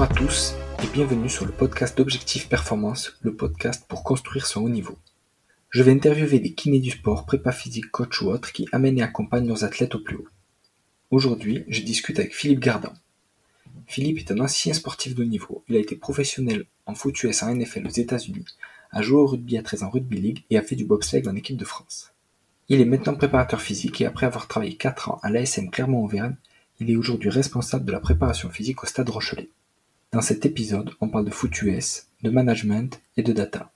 Bonjour 0.00 0.12
à 0.12 0.16
tous 0.16 0.54
et 0.82 0.86
bienvenue 0.94 1.28
sur 1.28 1.44
le 1.44 1.52
podcast 1.52 1.98
d'Objectif 1.98 2.48
Performance, 2.48 3.18
le 3.20 3.34
podcast 3.36 3.84
pour 3.86 4.02
construire 4.02 4.46
son 4.46 4.62
haut 4.62 4.70
niveau. 4.70 4.96
Je 5.68 5.82
vais 5.82 5.92
interviewer 5.92 6.38
des 6.38 6.54
kinés 6.54 6.78
du 6.78 6.92
sport, 6.92 7.26
prépa 7.26 7.52
physique, 7.52 7.90
coach 7.90 8.22
ou 8.22 8.30
autres 8.30 8.50
qui 8.50 8.66
amènent 8.72 8.98
et 8.98 9.02
accompagnent 9.02 9.46
leurs 9.46 9.62
athlètes 9.62 9.94
au 9.94 9.98
plus 9.98 10.16
haut. 10.16 10.28
Aujourd'hui, 11.10 11.64
je 11.68 11.82
discute 11.82 12.18
avec 12.18 12.34
Philippe 12.34 12.60
Gardin. 12.60 12.94
Philippe 13.86 14.16
est 14.20 14.32
un 14.32 14.40
ancien 14.40 14.72
sportif 14.72 15.14
de 15.14 15.22
haut 15.22 15.26
niveau. 15.26 15.64
Il 15.68 15.76
a 15.76 15.80
été 15.80 15.96
professionnel 15.96 16.64
en 16.86 16.94
foot 16.94 17.22
US 17.24 17.42
en 17.42 17.54
NFL 17.54 17.86
aux 17.86 17.90
États-Unis, 17.90 18.46
a 18.92 19.02
joué 19.02 19.18
au 19.18 19.26
rugby 19.26 19.58
à 19.58 19.62
13 19.62 19.82
ans 19.82 19.90
rugby 19.90 20.18
league 20.18 20.44
et 20.48 20.56
a 20.56 20.62
fait 20.62 20.76
du 20.76 20.86
bobsleigh 20.86 21.28
en 21.28 21.36
équipe 21.36 21.58
de 21.58 21.66
France. 21.66 22.14
Il 22.70 22.80
est 22.80 22.86
maintenant 22.86 23.16
préparateur 23.16 23.60
physique 23.60 24.00
et 24.00 24.06
après 24.06 24.24
avoir 24.24 24.48
travaillé 24.48 24.76
4 24.76 25.10
ans 25.10 25.20
à 25.22 25.28
l'ASM 25.28 25.68
Clermont-Auvergne, 25.68 26.36
il 26.78 26.90
est 26.90 26.96
aujourd'hui 26.96 27.28
responsable 27.28 27.84
de 27.84 27.92
la 27.92 28.00
préparation 28.00 28.48
physique 28.48 28.82
au 28.82 28.86
Stade 28.86 29.10
Rochelet. 29.10 29.50
Dans 30.12 30.22
cet 30.22 30.44
épisode, 30.44 30.90
on 31.00 31.08
parle 31.08 31.24
de 31.24 31.30
foot 31.30 31.62
US, 31.62 32.08
de 32.22 32.30
management 32.30 33.00
et 33.16 33.22
de 33.22 33.32
data. 33.32 33.70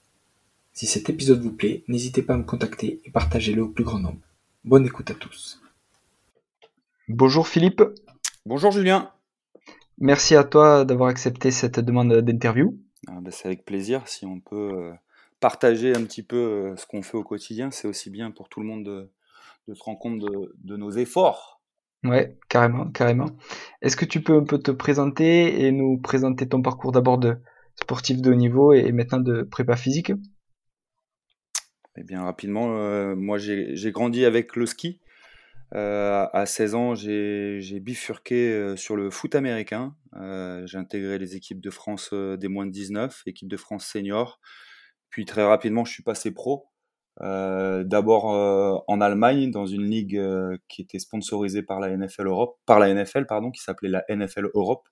Si 0.72 0.84
cet 0.84 1.08
épisode 1.08 1.40
vous 1.40 1.52
plaît, 1.52 1.84
n'hésitez 1.86 2.22
pas 2.22 2.34
à 2.34 2.36
me 2.36 2.42
contacter 2.42 3.00
et 3.04 3.10
partagez-le 3.12 3.62
au 3.62 3.68
plus 3.68 3.84
grand 3.84 4.00
nombre. 4.00 4.18
Bonne 4.64 4.84
écoute 4.84 5.12
à 5.12 5.14
tous. 5.14 5.62
Bonjour 7.06 7.46
Philippe. 7.46 7.84
Bonjour 8.46 8.72
Julien. 8.72 9.12
Merci 9.98 10.34
à 10.34 10.42
toi 10.42 10.84
d'avoir 10.84 11.08
accepté 11.08 11.52
cette 11.52 11.78
demande 11.78 12.12
d'interview. 12.12 12.76
Ah 13.06 13.20
ben, 13.20 13.30
c'est 13.30 13.46
avec 13.46 13.64
plaisir. 13.64 14.08
Si 14.08 14.26
on 14.26 14.40
peut 14.40 14.72
euh, 14.74 14.92
partager 15.38 15.94
un 15.94 16.02
petit 16.02 16.24
peu 16.24 16.36
euh, 16.36 16.76
ce 16.76 16.84
qu'on 16.84 17.02
fait 17.02 17.16
au 17.16 17.22
quotidien, 17.22 17.70
c'est 17.70 17.86
aussi 17.86 18.10
bien 18.10 18.32
pour 18.32 18.48
tout 18.48 18.58
le 18.58 18.66
monde 18.66 18.82
de, 18.82 19.08
se 19.72 19.82
rendre 19.84 20.00
compte 20.00 20.18
de 20.18 20.76
nos 20.76 20.90
efforts 20.90 21.53
Ouais, 22.04 22.36
carrément, 22.50 22.90
carrément. 22.90 23.30
Est-ce 23.80 23.96
que 23.96 24.04
tu 24.04 24.22
peux 24.22 24.36
un 24.36 24.44
peu 24.44 24.58
te 24.58 24.70
présenter 24.70 25.64
et 25.64 25.72
nous 25.72 25.98
présenter 25.98 26.46
ton 26.46 26.60
parcours 26.60 26.92
d'abord 26.92 27.16
de 27.18 27.38
sportif 27.76 28.20
de 28.20 28.30
haut 28.30 28.34
niveau 28.34 28.74
et 28.74 28.92
maintenant 28.92 29.20
de 29.20 29.42
prépa 29.42 29.74
physique? 29.76 30.12
Eh 31.96 32.02
bien, 32.02 32.22
rapidement, 32.22 32.76
euh, 32.76 33.14
moi 33.14 33.38
j'ai 33.38 33.92
grandi 33.92 34.24
avec 34.24 34.56
le 34.56 34.66
ski. 34.66 35.00
Euh, 35.74 36.26
à 36.32 36.44
16 36.44 36.74
ans, 36.74 36.94
j'ai 36.94 37.80
bifurqué 37.80 38.52
euh, 38.52 38.76
sur 38.76 38.96
le 38.96 39.10
foot 39.10 39.34
américain. 39.34 39.96
j'ai 40.66 40.76
intégré 40.76 41.18
les 41.18 41.36
équipes 41.36 41.60
de 41.60 41.70
France 41.70 42.12
des 42.12 42.48
moins 42.48 42.66
de 42.66 42.70
19, 42.70 43.22
équipe 43.26 43.48
de 43.48 43.56
France 43.56 43.86
senior. 43.86 44.40
Puis 45.08 45.24
très 45.24 45.44
rapidement, 45.44 45.84
je 45.84 45.92
suis 45.92 46.02
passé 46.02 46.32
pro. 46.32 46.66
Euh, 47.20 47.84
d'abord 47.84 48.34
euh, 48.34 48.76
en 48.88 49.00
Allemagne 49.00 49.52
dans 49.52 49.66
une 49.66 49.84
ligue 49.84 50.16
euh, 50.16 50.56
qui 50.68 50.82
était 50.82 50.98
sponsorisée 50.98 51.62
par 51.62 51.78
la 51.78 51.96
NFL 51.96 52.26
Europe, 52.26 52.58
par 52.66 52.80
la 52.80 52.92
NFL 52.92 53.26
pardon, 53.26 53.50
qui 53.52 53.62
s'appelait 53.62 53.88
la 53.88 54.04
NFL 54.08 54.48
Europe. 54.54 54.88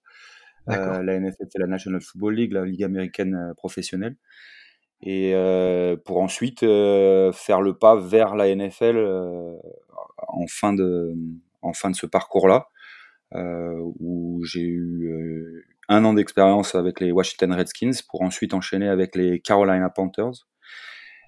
la 0.66 1.18
NFL 1.18 1.46
c'est 1.50 1.58
la 1.58 1.66
National 1.66 2.00
Football 2.00 2.34
League, 2.36 2.52
la 2.52 2.64
ligue 2.64 2.84
américaine 2.84 3.52
professionnelle. 3.56 4.16
Et 5.04 5.34
pour 6.04 6.20
ensuite 6.20 6.60
faire 6.60 7.60
le 7.60 7.72
pas 7.76 7.96
vers 7.96 8.36
la 8.36 8.54
NFL 8.54 8.96
en 10.28 10.46
fin 10.46 10.72
de 10.72 11.14
en 11.62 11.72
fin 11.72 11.90
de 11.90 11.96
ce 11.96 12.06
parcours-là, 12.06 12.68
où 13.34 14.44
j'ai 14.44 14.62
eu 14.62 15.66
un 15.88 16.04
an 16.04 16.14
d'expérience 16.14 16.76
avec 16.76 17.00
les 17.00 17.10
Washington 17.10 17.54
Redskins 17.54 18.00
pour 18.08 18.22
ensuite 18.22 18.54
enchaîner 18.54 18.88
avec 18.88 19.16
les 19.16 19.40
Carolina 19.40 19.90
Panthers 19.90 20.46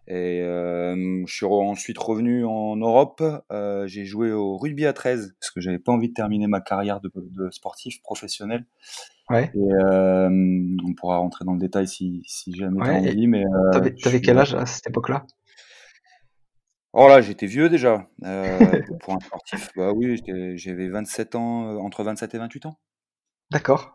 et 0.07 0.43
euh, 0.43 1.25
je 1.27 1.35
suis 1.35 1.47
ensuite 1.47 1.99
revenu 1.99 2.45
en 2.45 2.77
Europe. 2.77 3.23
Euh, 3.51 3.87
j'ai 3.87 4.05
joué 4.05 4.33
au 4.33 4.59
rugby 4.59 4.85
à 4.87 4.93
13 4.93 5.35
parce 5.41 5.51
que 5.51 5.61
j'avais 5.61 5.79
pas 5.79 5.93
envie 5.93 6.09
de 6.09 6.15
terminer 6.15 6.47
ma 6.47 6.61
carrière 6.61 7.01
de, 7.01 7.11
de 7.15 7.51
sportif 7.51 8.03
professionnel. 8.03 8.67
Ouais. 9.31 9.51
Et 9.55 9.59
euh, 9.59 10.29
on 10.87 10.95
pourra 10.95 11.17
rentrer 11.19 11.45
dans 11.45 11.55
le 11.55 11.59
détail 11.59 11.89
si, 11.89 12.23
si 12.27 12.55
jamais 12.55 12.81
ouais, 12.81 12.87
t'as 12.87 13.11
envie. 13.11 13.27
Mais 13.27 13.45
euh, 13.45 13.71
t'avais, 13.73 13.95
t'avais 13.95 14.21
quel 14.21 14.39
âge 14.39 14.55
à 14.55 14.67
cette 14.67 14.87
époque-là? 14.89 15.25
Oh 16.93 17.09
là, 17.09 17.21
j'étais 17.21 17.47
vieux 17.47 17.69
déjà 17.69 18.07
euh, 18.25 18.83
pour 19.01 19.15
un 19.15 19.21
sportif. 19.21 19.71
Bah 19.77 19.93
oui, 19.93 20.23
j'avais 20.57 20.89
27 20.89 21.35
ans, 21.35 21.77
entre 21.79 22.05
27 22.05 22.35
et 22.35 22.39
28 22.39 22.67
ans. 22.67 22.79
D'accord. 23.51 23.93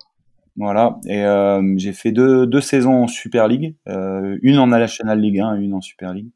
Voilà, 0.56 1.00
et 1.08 1.24
euh, 1.24 1.76
j'ai 1.78 1.94
fait 1.94 2.12
deux, 2.12 2.46
deux, 2.46 2.62
saisons 2.62 3.04
en 3.04 3.08
Super 3.08 3.48
League, 3.48 3.76
euh, 3.88 4.38
une 4.42 4.58
en 4.58 4.68
National 4.68 5.20
League 5.20 5.40
1, 5.40 5.56
une 5.56 5.74
en 5.74 5.82
Super 5.82 6.14
League. 6.14 6.32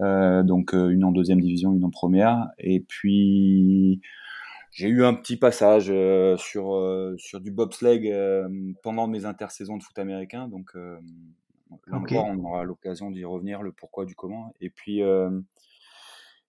Euh, 0.00 0.42
donc 0.42 0.72
une 0.72 1.04
en 1.04 1.12
deuxième 1.12 1.40
division, 1.40 1.72
une 1.72 1.84
en 1.84 1.90
première. 1.90 2.48
Et 2.58 2.80
puis 2.80 4.00
j'ai 4.70 4.88
eu 4.88 5.04
un 5.04 5.14
petit 5.14 5.36
passage 5.36 5.92
sur 6.38 7.14
sur 7.18 7.40
du 7.40 7.50
bobsleigh 7.50 8.12
pendant 8.82 9.08
mes 9.08 9.24
intersaisons 9.24 9.78
de 9.78 9.82
foot 9.82 9.98
américain. 9.98 10.48
Donc 10.48 10.72
okay. 11.92 12.18
on 12.18 12.38
aura 12.44 12.64
l'occasion 12.64 13.10
d'y 13.10 13.24
revenir, 13.24 13.62
le 13.62 13.72
pourquoi 13.72 14.04
du 14.04 14.14
comment. 14.14 14.54
Et 14.60 14.70
puis 14.70 15.00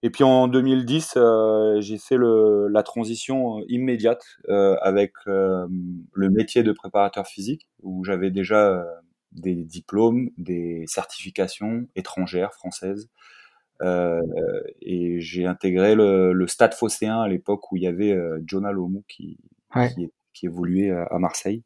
et 0.03 0.09
puis 0.09 0.23
en 0.23 0.47
2010, 0.47 1.13
euh, 1.17 1.81
j'ai 1.81 1.97
fait 1.97 2.17
le, 2.17 2.67
la 2.67 2.83
transition 2.83 3.59
euh, 3.59 3.65
immédiate 3.69 4.23
euh, 4.49 4.75
avec 4.81 5.13
euh, 5.27 5.67
le 6.13 6.29
métier 6.29 6.63
de 6.63 6.71
préparateur 6.71 7.27
physique, 7.27 7.67
où 7.81 8.03
j'avais 8.03 8.29
déjà 8.29 8.67
euh, 8.67 8.83
des 9.31 9.55
diplômes, 9.55 10.29
des 10.37 10.83
certifications 10.87 11.87
étrangères, 11.95 12.53
françaises. 12.53 13.09
et 13.81 15.19
j'ai 15.19 15.45
intégré 15.45 15.95
le, 15.95 16.33
le, 16.33 16.47
Stade 16.47 16.73
Phocéen 16.73 17.21
à 17.21 17.27
l'époque 17.27 17.71
où 17.71 17.77
il 17.77 17.83
y 17.83 17.87
avait 17.87 18.17
Jonah 18.45 18.71
Lomou 18.71 19.03
qui, 19.09 19.37
ouais. 19.75 19.89
qui, 19.93 20.09
qui, 20.33 20.45
évoluait 20.45 20.91
à 20.91 21.19
Marseille. 21.19 21.63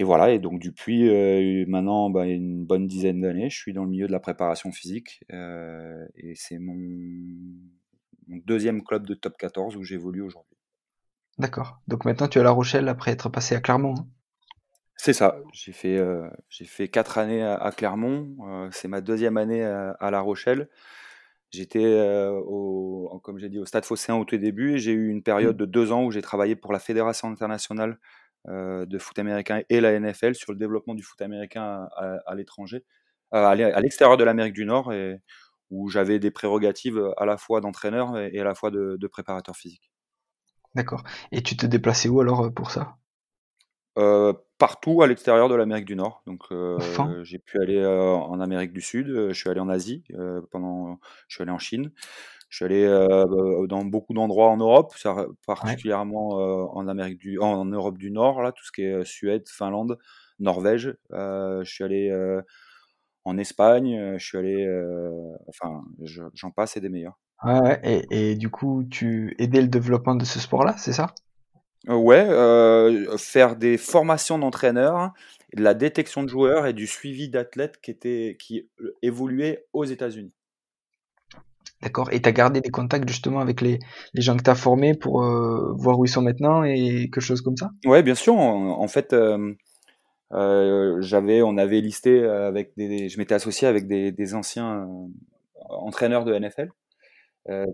Et 0.00 0.02
voilà, 0.02 0.30
et 0.30 0.38
donc 0.38 0.62
depuis 0.62 1.10
euh, 1.10 1.66
maintenant 1.68 2.08
bah, 2.08 2.24
une 2.24 2.64
bonne 2.64 2.86
dizaine 2.86 3.20
d'années, 3.20 3.50
je 3.50 3.58
suis 3.58 3.74
dans 3.74 3.84
le 3.84 3.90
milieu 3.90 4.06
de 4.06 4.12
la 4.12 4.18
préparation 4.18 4.72
physique 4.72 5.22
euh, 5.30 6.06
et 6.16 6.34
c'est 6.36 6.58
mon, 6.58 6.74
mon, 8.26 8.38
deuxième 8.46 8.82
club 8.82 9.06
de 9.06 9.12
top 9.12 9.36
14 9.36 9.76
où 9.76 9.84
j'évolue 9.84 10.22
aujourd'hui. 10.22 10.56
D'accord. 11.36 11.82
Donc 11.86 12.06
maintenant 12.06 12.28
tu 12.28 12.38
es 12.38 12.40
à 12.40 12.44
La 12.44 12.50
Rochelle 12.50 12.88
après 12.88 13.10
être 13.10 13.28
passé 13.28 13.54
à 13.54 13.60
Clermont. 13.60 13.92
Hein? 13.98 14.06
C'est 14.96 15.12
ça. 15.12 15.36
J'ai 15.52 15.72
fait 15.72 15.98
euh, 15.98 16.30
j'ai 16.48 16.64
fait 16.64 16.88
quatre 16.88 17.18
années 17.18 17.42
à, 17.42 17.56
à 17.56 17.70
Clermont. 17.70 18.70
C'est 18.72 18.88
ma 18.88 19.02
deuxième 19.02 19.36
année 19.36 19.62
à, 19.62 19.90
à 20.00 20.10
La 20.10 20.22
Rochelle. 20.22 20.70
J'étais 21.50 22.00
au, 22.46 23.20
comme 23.22 23.36
j'ai 23.36 23.50
dit, 23.50 23.58
au 23.58 23.66
Stade 23.66 23.84
Phocéen 23.84 24.14
au 24.16 24.24
tout 24.24 24.38
début 24.38 24.76
et 24.76 24.78
j'ai 24.78 24.92
eu 24.92 25.10
une 25.10 25.22
période 25.22 25.56
mmh. 25.56 25.58
de 25.58 25.66
deux 25.66 25.92
ans 25.92 26.04
où 26.04 26.10
j'ai 26.10 26.22
travaillé 26.22 26.56
pour 26.56 26.72
la 26.72 26.78
Fédération 26.78 27.28
internationale 27.28 27.98
de 28.46 28.98
foot 28.98 29.18
américain 29.18 29.62
et 29.68 29.80
la 29.80 29.98
NFL 29.98 30.34
sur 30.34 30.52
le 30.52 30.58
développement 30.58 30.94
du 30.94 31.02
foot 31.02 31.20
américain 31.22 31.88
à, 31.96 32.18
à 32.26 32.34
l'étranger, 32.34 32.84
euh, 33.34 33.44
à 33.44 33.80
l'extérieur 33.80 34.16
de 34.16 34.24
l'Amérique 34.24 34.54
du 34.54 34.64
Nord, 34.64 34.92
et 34.92 35.20
où 35.70 35.88
j'avais 35.88 36.18
des 36.18 36.30
prérogatives 36.30 37.00
à 37.16 37.26
la 37.26 37.36
fois 37.36 37.60
d'entraîneur 37.60 38.18
et 38.18 38.38
à 38.40 38.44
la 38.44 38.54
fois 38.54 38.70
de, 38.70 38.96
de 38.98 39.06
préparateur 39.06 39.56
physique. 39.56 39.92
D'accord. 40.74 41.02
Et 41.32 41.42
tu 41.42 41.56
te 41.56 41.66
déplaçais 41.66 42.08
où 42.08 42.20
alors 42.20 42.46
euh, 42.46 42.50
pour 42.50 42.70
ça? 42.70 42.96
Euh, 43.98 44.32
Partout 44.58 45.00
à 45.00 45.06
l'extérieur 45.06 45.48
de 45.48 45.54
l'Amérique 45.54 45.86
du 45.86 45.96
Nord. 45.96 46.22
Donc 46.26 46.42
euh, 46.52 46.78
j'ai 47.22 47.38
pu 47.38 47.58
aller 47.62 47.78
euh, 47.78 48.12
en 48.12 48.38
Amérique 48.40 48.74
du 48.74 48.82
Sud, 48.82 49.06
je 49.06 49.32
suis 49.32 49.48
allé 49.48 49.58
en 49.58 49.70
Asie 49.70 50.04
pendant, 50.50 51.00
je 51.28 51.36
suis 51.36 51.42
allé 51.42 51.50
en 51.50 51.58
Chine, 51.58 51.90
je 52.50 52.56
suis 52.56 52.64
allé 52.64 52.84
euh, 52.84 53.66
dans 53.68 53.84
beaucoup 53.84 54.12
d'endroits 54.12 54.48
en 54.48 54.56
Europe, 54.56 54.92
particulièrement 55.46 56.36
ouais. 56.36 56.68
en 56.72 56.88
Amérique 56.88 57.18
du, 57.18 57.38
en 57.38 57.64
Europe 57.64 57.96
du 57.96 58.10
Nord, 58.10 58.42
là, 58.42 58.50
tout 58.50 58.64
ce 58.64 58.72
qui 58.72 58.82
est 58.82 59.04
Suède, 59.04 59.48
Finlande, 59.48 59.98
Norvège. 60.40 60.96
Je 61.10 61.62
suis 61.64 61.84
allé 61.84 62.12
en 63.24 63.38
Espagne, 63.38 64.16
je 64.18 64.24
suis 64.24 64.36
allé, 64.36 64.68
enfin, 65.46 65.84
j'en 66.34 66.50
passe 66.50 66.76
et 66.76 66.80
des 66.80 66.88
meilleurs. 66.88 67.18
Ouais, 67.44 67.80
et, 67.84 68.32
et, 68.32 68.34
du 68.34 68.50
coup, 68.50 68.84
tu 68.90 69.34
aidais 69.38 69.62
le 69.62 69.68
développement 69.68 70.16
de 70.16 70.24
ce 70.24 70.40
sport-là, 70.40 70.74
c'est 70.76 70.92
ça? 70.92 71.14
Ouais, 71.86 72.26
faire 73.16 73.54
des 73.54 73.78
formations 73.78 74.40
d'entraîneurs, 74.40 75.12
de 75.54 75.62
la 75.62 75.74
détection 75.74 76.24
de 76.24 76.28
joueurs 76.28 76.66
et 76.66 76.72
du 76.72 76.88
suivi 76.88 77.28
d'athlètes 77.28 77.80
qui 77.80 77.92
étaient, 77.92 78.36
qui 78.40 78.68
évoluaient 79.02 79.66
aux 79.72 79.84
États-Unis. 79.84 80.32
D'accord. 81.82 82.12
Et 82.12 82.20
tu 82.20 82.28
as 82.28 82.32
gardé 82.32 82.60
des 82.60 82.70
contacts 82.70 83.08
justement 83.08 83.40
avec 83.40 83.62
les, 83.62 83.78
les 84.12 84.22
gens 84.22 84.36
que 84.36 84.42
tu 84.42 84.50
as 84.50 84.54
formés 84.54 84.94
pour 84.94 85.22
euh, 85.22 85.72
voir 85.76 85.98
où 85.98 86.04
ils 86.04 86.08
sont 86.08 86.20
maintenant 86.20 86.62
et 86.62 87.08
quelque 87.12 87.20
chose 87.20 87.40
comme 87.40 87.56
ça? 87.56 87.70
Ouais, 87.86 88.02
bien 88.02 88.14
sûr. 88.14 88.34
En, 88.34 88.88
fait, 88.88 89.14
euh, 89.14 89.54
euh, 90.32 91.42
on 91.44 91.56
avait 91.56 91.80
listé 91.80 92.22
avec 92.22 92.72
des, 92.76 93.08
je 93.08 93.18
m'étais 93.18 93.34
associé 93.34 93.66
avec 93.66 93.86
des, 93.86 94.12
des 94.12 94.34
anciens 94.34 94.86
entraîneurs 95.70 96.24
de 96.24 96.38
NFL 96.38 96.68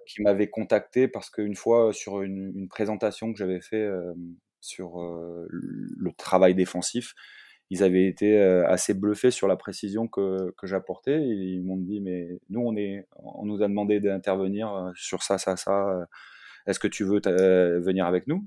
qui 0.06 0.22
m'avaient 0.22 0.48
contacté 0.48 1.08
parce 1.08 1.28
qu'une 1.28 1.56
fois 1.56 1.92
sur 1.92 2.22
une, 2.22 2.52
une 2.54 2.68
présentation 2.68 3.32
que 3.32 3.38
j'avais 3.38 3.60
fait 3.60 3.86
sur 4.60 4.98
le 5.50 6.12
travail 6.16 6.54
défensif, 6.54 7.14
ils 7.70 7.82
avaient 7.82 8.06
été 8.06 8.40
assez 8.40 8.94
bluffés 8.94 9.30
sur 9.30 9.48
la 9.48 9.56
précision 9.56 10.06
que, 10.06 10.54
que 10.56 10.66
j'apportais. 10.66 11.20
Ils 11.22 11.64
m'ont 11.64 11.76
dit, 11.76 12.00
mais 12.00 12.38
nous, 12.48 12.60
on, 12.60 12.76
est, 12.76 13.06
on 13.16 13.44
nous 13.44 13.62
a 13.62 13.68
demandé 13.68 14.00
d'intervenir 14.00 14.92
sur 14.94 15.22
ça, 15.22 15.38
ça, 15.38 15.56
ça. 15.56 16.06
est-ce 16.66 16.78
que 16.78 16.88
tu 16.88 17.04
veux 17.04 17.20
venir 17.80 18.06
avec 18.06 18.26
nous 18.28 18.46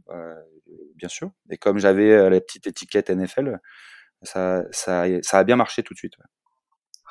Bien 0.96 1.10
sûr. 1.10 1.32
Et 1.50 1.58
comme 1.58 1.80
j'avais 1.80 2.30
la 2.30 2.40
petite 2.40 2.68
étiquette 2.68 3.10
NFL, 3.10 3.60
ça, 4.22 4.64
ça, 4.72 5.06
ça 5.22 5.40
a 5.40 5.44
bien 5.44 5.56
marché 5.56 5.84
tout 5.84 5.94
de 5.94 6.00
suite. 6.00 6.16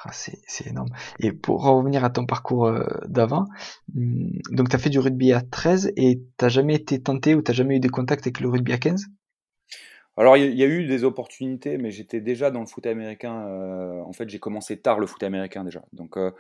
Ah, 0.05 0.11
c'est 0.13 0.67
énorme. 0.67 0.91
Et 1.19 1.33
pour 1.33 1.65
revenir 1.65 2.05
à 2.05 2.11
ton 2.11 2.25
parcours 2.25 2.73
d'avant, 3.07 3.47
hmm, 3.95 4.31
donc 4.53 4.69
tu 4.69 4.77
as 4.77 4.79
fait 4.79 4.91
du 4.91 5.01
rugby 5.01 5.33
à 5.33 5.41
13 5.41 5.93
et 5.97 6.23
tu 6.39 6.49
jamais 6.49 6.77
été 6.77 7.03
tenté 7.03 7.35
ou 7.35 7.43
tu 7.43 7.53
jamais 7.53 7.77
eu 7.77 7.81
des 7.81 7.89
contacts 7.89 8.27
avec 8.27 8.39
le 8.41 8.49
rugby 8.49 8.73
à 8.73 8.79
15 8.79 9.07
alors, 10.19 10.37
il 10.37 10.59
y, 10.59 10.65
a 10.65 10.67
eu 10.67 10.85
des 10.85 11.05
opportunités, 11.05 11.79
mais 11.79 11.93
j'étais 11.93 12.21
déjà 12.21 12.51
dans 12.51 12.59
le 12.59 12.67
foot 12.67 12.85
américain. 12.87 13.47
Euh, 13.47 14.03
en 14.03 14.13
fait, 14.13 14.29
j'ai 14.29 14.41
commencé 14.41 14.81
tard 14.81 14.99
le 14.99 15.07
foot 15.07 15.23
américain 15.23 15.63
déjà. 15.63 15.85
Donc, 15.93 16.17
euh, 16.17 16.33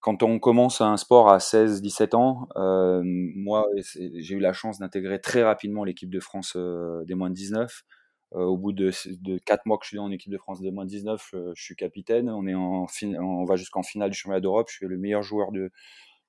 quand 0.00 0.24
on 0.24 0.40
commence 0.40 0.80
un 0.80 0.96
sport 0.96 1.30
à 1.32 1.38
16-17 1.38 2.16
ans, 2.16 2.48
euh, 2.56 3.02
moi, 3.04 3.68
j'ai 3.94 4.34
eu 4.34 4.40
la 4.40 4.52
chance 4.52 4.80
d'intégrer 4.80 5.20
très 5.20 5.44
rapidement 5.44 5.84
l'équipe 5.84 6.10
de 6.10 6.18
France 6.18 6.56
des 6.56 7.14
moins 7.14 7.30
de 7.30 7.36
19. 7.36 7.84
au 8.32 8.56
bout 8.56 8.72
de, 8.72 8.90
de 9.20 9.38
4 9.38 9.64
mois 9.66 9.78
que 9.78 9.84
je 9.84 9.90
suis 9.90 9.96
dans 9.98 10.08
l'équipe 10.08 10.32
de 10.32 10.38
France 10.38 10.60
des 10.60 10.72
moins 10.72 10.84
de 10.84 10.90
19, 10.90 11.34
je 11.54 11.62
suis 11.62 11.76
capitaine. 11.76 12.28
On, 12.30 12.48
est 12.48 12.54
en 12.54 12.86
on 13.20 13.44
va 13.44 13.54
jusqu'en 13.54 13.84
finale 13.84 14.10
du 14.10 14.16
championnat 14.16 14.40
d'Europe. 14.40 14.66
Je 14.68 14.74
suis 14.78 14.86
le 14.86 14.98
meilleur 14.98 15.22
joueur 15.22 15.52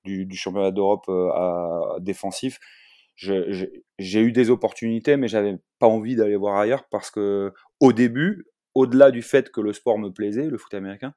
du 0.04 0.36
championnat 0.36 0.70
d'Europe 0.70 1.10
défensif 2.00 2.60
j'ai 3.16 4.20
eu 4.20 4.32
des 4.32 4.50
opportunités, 4.50 5.16
mais 5.16 5.28
j'avais 5.28 5.56
pas 5.78 5.86
envie 5.86 6.16
d'aller 6.16 6.36
voir 6.36 6.58
ailleurs 6.58 6.84
parce 6.90 7.10
que 7.10 7.52
au 7.80 7.92
début, 7.92 8.46
au-delà 8.74 9.10
du 9.10 9.22
fait 9.22 9.50
que 9.50 9.60
le 9.60 9.72
sport 9.72 9.98
me 9.98 10.10
plaisait, 10.10 10.48
le 10.48 10.58
foot 10.58 10.74
américain, 10.74 11.14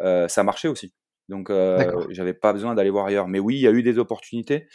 euh, 0.00 0.28
ça 0.28 0.44
marchait 0.44 0.68
aussi. 0.68 0.94
Donc, 1.30 1.48
euh, 1.48 2.06
j'avais 2.10 2.34
pas 2.34 2.52
besoin 2.52 2.74
d'aller 2.74 2.90
voir 2.90 3.06
ailleurs. 3.06 3.28
Mais 3.28 3.38
oui, 3.38 3.54
il 3.54 3.60
y 3.60 3.68
a 3.68 3.70
eu 3.70 3.82
des 3.82 3.98
opportunités, 3.98 4.66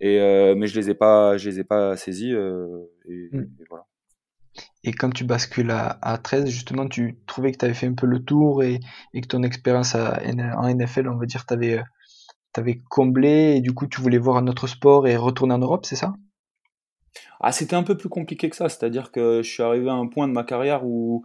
et 0.00 0.20
euh, 0.20 0.54
mais 0.54 0.68
je 0.68 0.78
les 0.78 0.90
ai 0.90 0.94
pas, 0.94 1.36
je 1.36 1.50
les 1.50 1.60
ai 1.60 1.64
pas 1.64 1.96
saisies. 1.96 2.32
Euh, 2.32 2.84
et, 3.06 3.28
mmh. 3.32 3.40
et, 3.40 3.64
voilà. 3.68 3.84
Et 4.84 4.92
quand 4.92 5.10
tu 5.10 5.24
bascules 5.24 5.72
à, 5.72 5.98
à 6.02 6.18
13, 6.18 6.48
justement, 6.48 6.88
tu 6.88 7.18
trouvais 7.26 7.52
que 7.52 7.58
tu 7.58 7.64
avais 7.64 7.74
fait 7.74 7.86
un 7.86 7.94
peu 7.94 8.06
le 8.06 8.20
tour 8.20 8.62
et, 8.62 8.78
et 9.12 9.20
que 9.20 9.26
ton 9.26 9.42
expérience 9.42 9.94
en 9.94 10.68
NFL, 10.68 11.08
on 11.08 11.16
va 11.16 11.26
dire, 11.26 11.44
t'avais 11.46 11.80
t'avais 12.58 12.80
comblé 12.88 13.54
et 13.56 13.60
du 13.60 13.72
coup 13.72 13.86
tu 13.86 14.00
voulais 14.00 14.18
voir 14.18 14.36
un 14.36 14.48
autre 14.48 14.66
sport 14.66 15.06
et 15.06 15.16
retourner 15.16 15.54
en 15.54 15.58
Europe, 15.58 15.86
c'est 15.86 15.96
ça? 15.96 16.14
Ah, 17.40 17.52
c'était 17.52 17.76
un 17.76 17.84
peu 17.84 17.96
plus 17.96 18.08
compliqué 18.08 18.50
que 18.50 18.56
ça, 18.56 18.68
c'est-à-dire 18.68 19.12
que 19.12 19.42
je 19.42 19.48
suis 19.48 19.62
arrivé 19.62 19.88
à 19.88 19.94
un 19.94 20.08
point 20.08 20.26
de 20.26 20.32
ma 20.32 20.42
carrière 20.42 20.84
où 20.84 21.24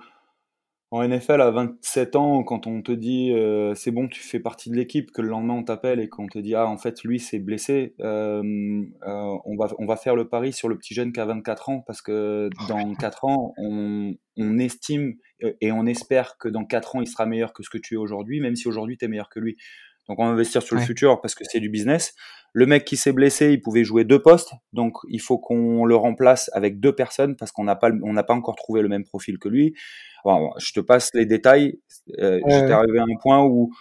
en 0.91 1.01
NFL 1.07 1.41
à 1.41 1.49
27 1.49 2.15
ans, 2.15 2.43
quand 2.43 2.67
on 2.67 2.83
te 2.83 2.91
dit 2.91 3.31
euh, 3.31 3.73
c'est 3.73 3.89
bon, 3.89 4.07
tu 4.07 4.21
fais 4.21 4.39
partie 4.39 4.69
de 4.69 4.75
l'équipe, 4.75 5.09
que 5.09 5.23
le 5.23 5.29
lendemain 5.29 5.55
on 5.55 5.63
t'appelle 5.63 5.99
et 5.99 6.07
qu'on 6.07 6.27
te 6.27 6.37
dit 6.37 6.53
ah 6.53 6.67
en 6.67 6.77
fait 6.77 7.03
lui 7.03 7.19
s'est 7.19 7.39
blessé, 7.39 7.95
euh, 8.01 8.43
euh, 9.07 9.37
on, 9.45 9.57
va, 9.57 9.69
on 9.79 9.87
va 9.87 9.95
faire 9.95 10.15
le 10.15 10.29
pari 10.29 10.53
sur 10.53 10.69
le 10.69 10.77
petit 10.77 10.93
jeune 10.93 11.11
qui 11.11 11.19
a 11.19 11.25
24 11.25 11.69
ans 11.69 11.83
parce 11.87 12.03
que 12.03 12.47
dans 12.67 12.93
4 12.93 13.25
ans 13.25 13.55
on, 13.57 14.13
on 14.37 14.59
estime 14.59 15.15
et 15.61 15.71
on 15.71 15.87
espère 15.87 16.37
que 16.37 16.47
dans 16.47 16.63
4 16.63 16.97
ans 16.97 17.01
il 17.01 17.07
sera 17.07 17.25
meilleur 17.25 17.53
que 17.53 17.63
ce 17.63 17.71
que 17.71 17.79
tu 17.79 17.95
es 17.95 17.97
aujourd'hui, 17.97 18.39
même 18.39 18.55
si 18.55 18.67
aujourd'hui 18.67 18.95
tu 18.95 19.05
es 19.05 19.07
meilleur 19.07 19.29
que 19.29 19.39
lui. 19.39 19.57
Donc 20.07 20.19
on 20.19 20.25
va 20.25 20.31
investir 20.31 20.61
sur 20.61 20.75
le 20.75 20.81
futur 20.81 21.21
parce 21.21 21.35
que 21.35 21.43
c'est 21.45 21.59
du 21.59 21.69
business. 21.69 22.13
Le 22.51 22.65
mec 22.65 22.85
qui 22.85 22.97
s'est 22.97 23.13
blessé, 23.13 23.51
il 23.51 23.61
pouvait 23.61 23.83
jouer 23.83 24.03
deux 24.03 24.21
postes, 24.21 24.53
donc 24.73 24.97
il 25.09 25.21
faut 25.21 25.39
qu'on 25.39 25.85
le 25.85 25.95
remplace 25.95 26.51
avec 26.53 26.79
deux 26.79 26.93
personnes 26.93 27.35
parce 27.35 27.51
qu'on 27.51 27.63
n'a 27.63 27.75
pas 27.75 27.89
on 28.03 28.13
n'a 28.13 28.23
pas 28.23 28.33
encore 28.35 28.55
trouvé 28.55 28.81
le 28.81 28.89
même 28.89 29.03
profil 29.05 29.39
que 29.39 29.49
lui. 29.49 29.73
je 30.25 30.73
te 30.73 30.79
passe 30.79 31.09
les 31.13 31.25
détails. 31.25 31.79
Euh, 32.19 32.39
J'étais 32.47 32.71
arrivé 32.71 32.99
à 32.99 33.03
un 33.03 33.17
point 33.21 33.43
où 33.43 33.71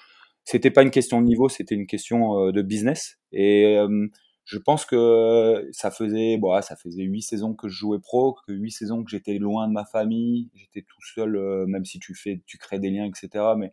c'était 0.44 0.70
pas 0.70 0.82
une 0.82 0.90
question 0.90 1.20
de 1.20 1.26
niveau, 1.26 1.48
c'était 1.48 1.74
une 1.74 1.86
question 1.86 2.38
euh, 2.38 2.52
de 2.52 2.62
business. 2.62 3.18
Et 3.32 3.76
euh, 3.76 4.06
je 4.44 4.58
pense 4.58 4.84
que 4.84 5.68
ça 5.72 5.90
faisait, 5.90 6.36
bon, 6.36 6.60
ça 6.62 6.76
faisait 6.76 7.04
huit 7.04 7.22
saisons 7.22 7.54
que 7.54 7.68
je 7.68 7.76
jouais 7.76 8.00
pro, 8.00 8.36
que 8.46 8.52
huit 8.52 8.72
saisons 8.72 9.04
que 9.04 9.10
j'étais 9.10 9.38
loin 9.38 9.68
de 9.68 9.72
ma 9.72 9.84
famille, 9.84 10.50
j'étais 10.54 10.82
tout 10.82 11.02
seul, 11.14 11.36
euh, 11.36 11.66
même 11.66 11.84
si 11.84 11.98
tu 12.00 12.14
fais, 12.14 12.42
tu 12.46 12.58
crées 12.58 12.80
des 12.80 12.90
liens, 12.90 13.06
etc. 13.06 13.44
Mais 13.56 13.72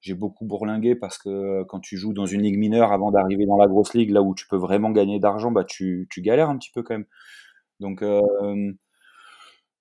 j'ai 0.00 0.14
beaucoup 0.14 0.44
bourlingué 0.46 0.94
parce 0.94 1.18
que 1.18 1.28
euh, 1.28 1.64
quand 1.66 1.80
tu 1.80 1.96
joues 1.96 2.12
dans 2.12 2.26
une 2.26 2.42
ligue 2.42 2.58
mineure 2.58 2.92
avant 2.92 3.10
d'arriver 3.10 3.46
dans 3.46 3.56
la 3.56 3.66
grosse 3.66 3.94
ligue, 3.94 4.10
là 4.10 4.22
où 4.22 4.34
tu 4.34 4.46
peux 4.46 4.56
vraiment 4.56 4.90
gagner 4.90 5.18
d'argent, 5.18 5.50
bah 5.50 5.64
tu, 5.64 6.06
tu, 6.10 6.22
galères 6.22 6.50
un 6.50 6.56
petit 6.56 6.70
peu 6.72 6.82
quand 6.82 6.94
même. 6.94 7.06
Donc 7.80 8.02
euh, 8.02 8.72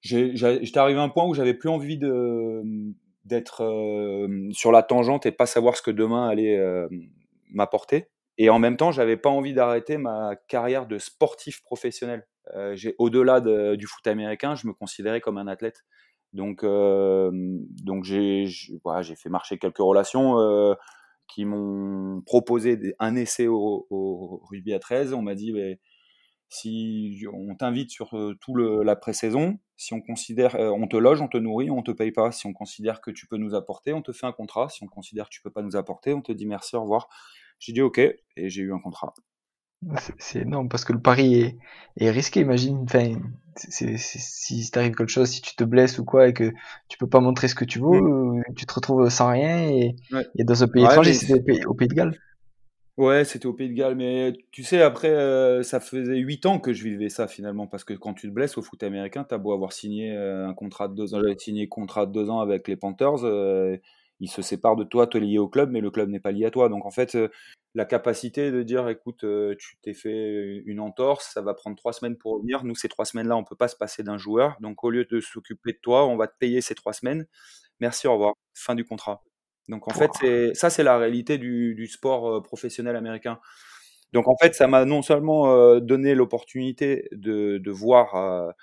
j'étais 0.02 0.78
arrivé 0.78 1.00
à 1.00 1.04
un 1.04 1.10
point 1.10 1.26
où 1.26 1.34
j'avais 1.34 1.54
plus 1.54 1.70
envie 1.70 1.98
de 1.98 2.64
d'être 3.26 3.64
euh, 3.64 4.50
sur 4.54 4.72
la 4.72 4.84
tangente 4.84 5.26
et 5.26 5.32
pas 5.34 5.46
savoir 5.46 5.76
ce 5.76 5.82
que 5.82 5.92
demain 5.92 6.30
allait 6.30 6.58
euh, 6.58 6.88
m'apporter. 7.52 8.08
Et 8.38 8.50
en 8.50 8.58
même 8.58 8.78
temps, 8.78 8.92
j'avais 8.92 9.18
pas 9.18 9.30
envie 9.30 9.54
d'arrêter 9.54 9.98
ma 9.98 10.36
carrière 10.48 10.86
de 10.88 10.98
sportif 10.98 11.62
professionnel. 11.64 12.26
j'ai 12.74 12.96
au-delà 13.00 13.42
de, 13.42 13.76
du 13.76 13.88
foot 13.88 14.06
américain, 14.08 14.56
je 14.56 14.68
me 14.68 14.74
considérais 14.74 15.20
comme 15.20 15.38
un 15.38 15.48
athlète. 15.48 15.84
Donc, 16.34 16.64
donc 16.64 18.04
j'ai 18.04 18.46
voilà, 18.84 19.04
fait 19.04 19.30
marcher 19.30 19.58
quelques 19.58 19.78
relations 19.78 20.36
qui 21.28 21.46
m'ont 21.46 22.22
proposé 22.22 22.96
un 23.00 23.16
essai 23.16 23.48
au, 23.48 24.42
rugby 24.50 24.74
à 24.74 24.80
13. 24.80 25.14
On 25.14 25.22
m'a 25.22 25.36
dit, 25.36 25.54
si 26.50 27.26
on 27.32 27.56
t'invite 27.56 27.92
sur 27.92 28.12
tout 28.40 28.56
la 28.56 28.96
pré-saison, 28.96 29.60
si 29.76 29.94
on 29.94 30.02
considère, 30.02 30.56
on 30.56 30.88
te 30.88 30.98
loge, 30.98 31.22
on 31.22 31.28
te 31.28 31.38
nourrit, 31.38 31.70
on 31.70 31.84
te 31.84 31.92
paye 31.92 32.12
pas. 32.12 32.32
Si 32.32 32.48
on 32.48 32.54
considère 32.54 33.02
que 33.02 33.12
tu 33.12 33.28
peux 33.28 33.38
nous 33.38 33.56
apporter, 33.56 33.94
on 33.94 34.02
te 34.02 34.12
fait 34.12 34.26
un 34.26 34.32
contrat. 34.32 34.70
Si 34.70 34.84
on 34.84 34.88
considère 34.88 35.26
que 35.26 35.34
tu 35.34 35.42
peux 35.42 35.52
pas 35.52 35.62
nous 35.62 35.76
apporter, 35.76 36.14
on 36.14 36.22
te 36.22 36.32
dit 36.32 36.46
merci, 36.46 36.76
au 36.76 36.82
revoir. 36.82 37.08
J'ai 37.60 37.74
dit 37.74 37.82
ok 37.82 38.00
et 38.00 38.50
j'ai 38.50 38.62
eu 38.62 38.74
un 38.74 38.80
contrat. 38.80 39.14
C'est 40.18 40.42
énorme 40.42 40.70
parce 40.70 40.86
que 40.86 40.94
le 40.94 41.00
pari 41.00 41.36
est, 41.36 41.58
est 41.98 42.10
risqué. 42.10 42.42
Imagine, 42.42 42.80
enfin, 42.84 43.16
si 43.56 44.72
t'arrive 44.72 44.96
quelque 44.96 45.10
chose, 45.10 45.30
si 45.30 45.42
tu 45.42 45.56
te 45.56 45.64
blesses 45.64 46.00
ou 46.00 46.06
quoi 46.06 46.28
et 46.28 46.34
que 46.34 46.52
tu 46.90 46.98
peux 46.98 47.08
pas 47.08 47.20
montrer 47.20 47.48
ce 47.48 47.56
que 47.56 47.66
tu 47.66 47.80
veux, 47.80 48.02
mm. 48.02 48.44
tu 48.56 48.66
te 48.66 48.74
retrouves 48.74 49.10
sans 49.10 49.30
rien 49.30 49.70
et, 49.70 49.96
dans 50.44 50.64
un 50.64 50.68
pays 50.68 50.84
étranger, 50.84 51.14
c'était 51.14 51.66
au 51.66 51.74
pays, 51.74 51.88
de 51.88 51.94
Galles. 51.94 52.20
Ouais, 52.98 53.26
c'était 53.26 53.46
au 53.46 53.54
Pays 53.54 53.70
de 53.70 53.76
Galles, 53.76 53.96
mais 53.96 54.34
tu 54.52 54.64
sais, 54.64 54.82
après, 54.82 55.12
euh, 55.12 55.62
ça 55.62 55.80
faisait 55.80 56.18
8 56.18 56.48
ans 56.48 56.60
que 56.60 56.74
je 56.74 56.84
vivais 56.84 57.10
ça 57.10 57.28
finalement, 57.28 57.68
parce 57.68 57.84
que 57.84 57.94
quand 57.94 58.16
tu 58.16 58.28
te 58.28 58.34
blesses 58.34 58.58
au 58.58 58.64
foot 58.64 58.82
américain, 58.82 59.24
t'as 59.24 59.38
beau 59.38 59.54
avoir 59.54 59.72
signé 59.72 60.18
euh, 60.18 60.48
un 60.48 60.56
contrat 60.56 60.88
de 60.88 60.96
deux 60.96 61.14
ans, 61.14 61.22
j'avais 61.22 61.38
signé 61.38 61.66
un 61.66 61.68
contrat 61.68 62.08
de 62.08 62.12
deux 62.12 62.32
ans 62.32 62.40
avec 62.40 62.68
les 62.68 62.76
Panthers, 62.76 63.24
euh, 63.24 63.78
ils 64.20 64.30
se 64.30 64.42
séparent 64.42 64.76
de 64.76 64.84
toi, 64.84 65.06
tu 65.06 65.18
es 65.18 65.20
lié 65.20 65.38
au 65.38 65.48
club, 65.48 65.70
mais 65.70 65.80
le 65.80 65.92
club 65.92 66.10
n'est 66.10 66.20
pas 66.20 66.32
lié 66.32 66.46
à 66.46 66.50
toi. 66.50 66.70
Donc 66.70 66.88
en 66.88 66.90
fait, 66.90 67.16
la 67.78 67.86
capacité 67.86 68.50
de 68.50 68.64
dire 68.64 68.90
écoute, 68.90 69.24
euh, 69.24 69.56
tu 69.60 69.78
t'es 69.84 69.94
fait 69.94 70.64
une 70.66 70.80
entorse, 70.80 71.30
ça 71.32 71.44
va 71.44 71.54
prendre 71.54 71.78
trois 71.78 71.94
semaines 71.94 72.18
pour 72.18 72.34
revenir. 72.34 72.64
Nous, 72.64 72.74
ces 72.74 72.90
trois 72.90 73.06
semaines-là, 73.06 73.38
on 73.38 73.44
peut 73.44 73.56
pas 73.56 73.68
se 73.68 73.76
passer 73.76 74.02
d'un 74.02 74.18
joueur. 74.18 74.58
Donc, 74.62 74.84
au 74.84 74.90
lieu 74.90 75.06
de 75.06 75.20
s'occuper 75.20 75.74
de 75.74 75.78
toi, 75.78 76.08
on 76.08 76.18
va 76.18 76.26
te 76.26 76.36
payer 76.40 76.62
ces 76.62 76.74
trois 76.74 76.94
semaines. 76.94 77.28
Merci, 77.80 78.08
au 78.08 78.14
revoir. 78.14 78.34
Fin 78.56 78.74
du 78.74 78.84
contrat. 78.84 79.22
Donc, 79.70 79.88
en 79.88 79.92
fait, 79.92 80.56
ça, 80.56 80.72
c'est 80.72 80.82
la 80.82 80.98
réalité 80.98 81.38
du, 81.38 81.86
sport 81.86 82.28
euh, 82.28 82.42
professionnel 82.42 82.96
américain. 82.96 83.40
Donc, 84.12 84.28
en 84.28 84.36
fait, 84.42 84.56
ça 84.56 84.66
m'a 84.66 84.84
non 84.84 85.04
seulement 85.04 85.54
euh, 85.54 85.80
donné 85.80 86.16
l'opportunité 86.16 87.08
de, 87.12 87.62
voir 87.70 88.56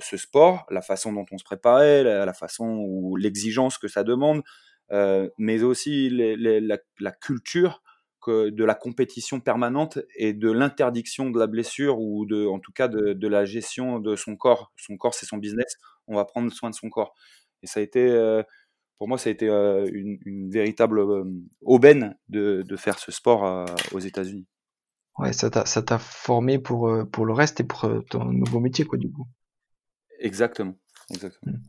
ce 0.00 0.16
sport, 0.16 0.66
la 0.70 0.82
façon 0.82 1.12
dont 1.12 1.26
on 1.30 1.38
se 1.38 1.44
préparait, 1.44 2.02
la, 2.02 2.34
façon 2.34 2.84
ou 2.84 3.14
l'exigence 3.14 3.78
que 3.78 3.86
ça 3.86 4.02
demande, 4.02 4.42
mais 5.38 5.62
aussi 5.62 6.10
la, 6.10 7.12
culture 7.12 7.83
de 8.30 8.64
la 8.64 8.74
compétition 8.74 9.40
permanente 9.40 9.98
et 10.16 10.32
de 10.32 10.50
l'interdiction 10.50 11.30
de 11.30 11.38
la 11.38 11.46
blessure 11.46 12.00
ou 12.00 12.26
de, 12.26 12.46
en 12.46 12.58
tout 12.58 12.72
cas 12.72 12.88
de, 12.88 13.28
la 13.28 13.44
gestion 13.44 13.98
de 14.00 14.16
son 14.16 14.36
corps. 14.36 14.72
Son 14.76 14.96
corps, 14.96 15.14
c'est 15.14 15.26
son 15.26 15.38
business. 15.38 15.76
On 16.06 16.16
va 16.16 16.24
prendre 16.24 16.52
soin 16.52 16.70
de 16.70 16.74
son 16.74 16.90
corps. 16.90 17.14
Et 17.62 17.66
ça 17.66 17.80
a 17.80 17.82
été, 17.82 18.10
euh, 18.10 18.42
pour 18.98 19.08
moi, 19.08 19.18
ça 19.18 19.30
a 19.30 19.32
été 19.32 19.48
euh, 19.48 19.88
une, 19.92 20.50
véritable 20.50 20.98
euh, 20.98 21.24
aubaine 21.62 22.16
de, 22.28 22.64
faire 22.76 22.98
ce 22.98 23.12
sport 23.12 23.66
aux 23.92 24.00
États-Unis. 24.00 24.46
Ouais, 25.18 25.32
ça 25.32 25.50
t'a 25.50 25.98
formé 25.98 26.58
pour, 26.58 26.90
pour 27.10 27.24
le 27.24 27.32
reste 27.32 27.60
et 27.60 27.64
pour 27.64 27.88
ton 28.10 28.24
nouveau 28.24 28.60
métier, 28.60 28.84
quoi, 28.84 28.98
du 28.98 29.10
coup. 29.10 29.26
Exactement. 30.18 30.74
Exactement. 31.10 31.52
Mmh. 31.52 31.60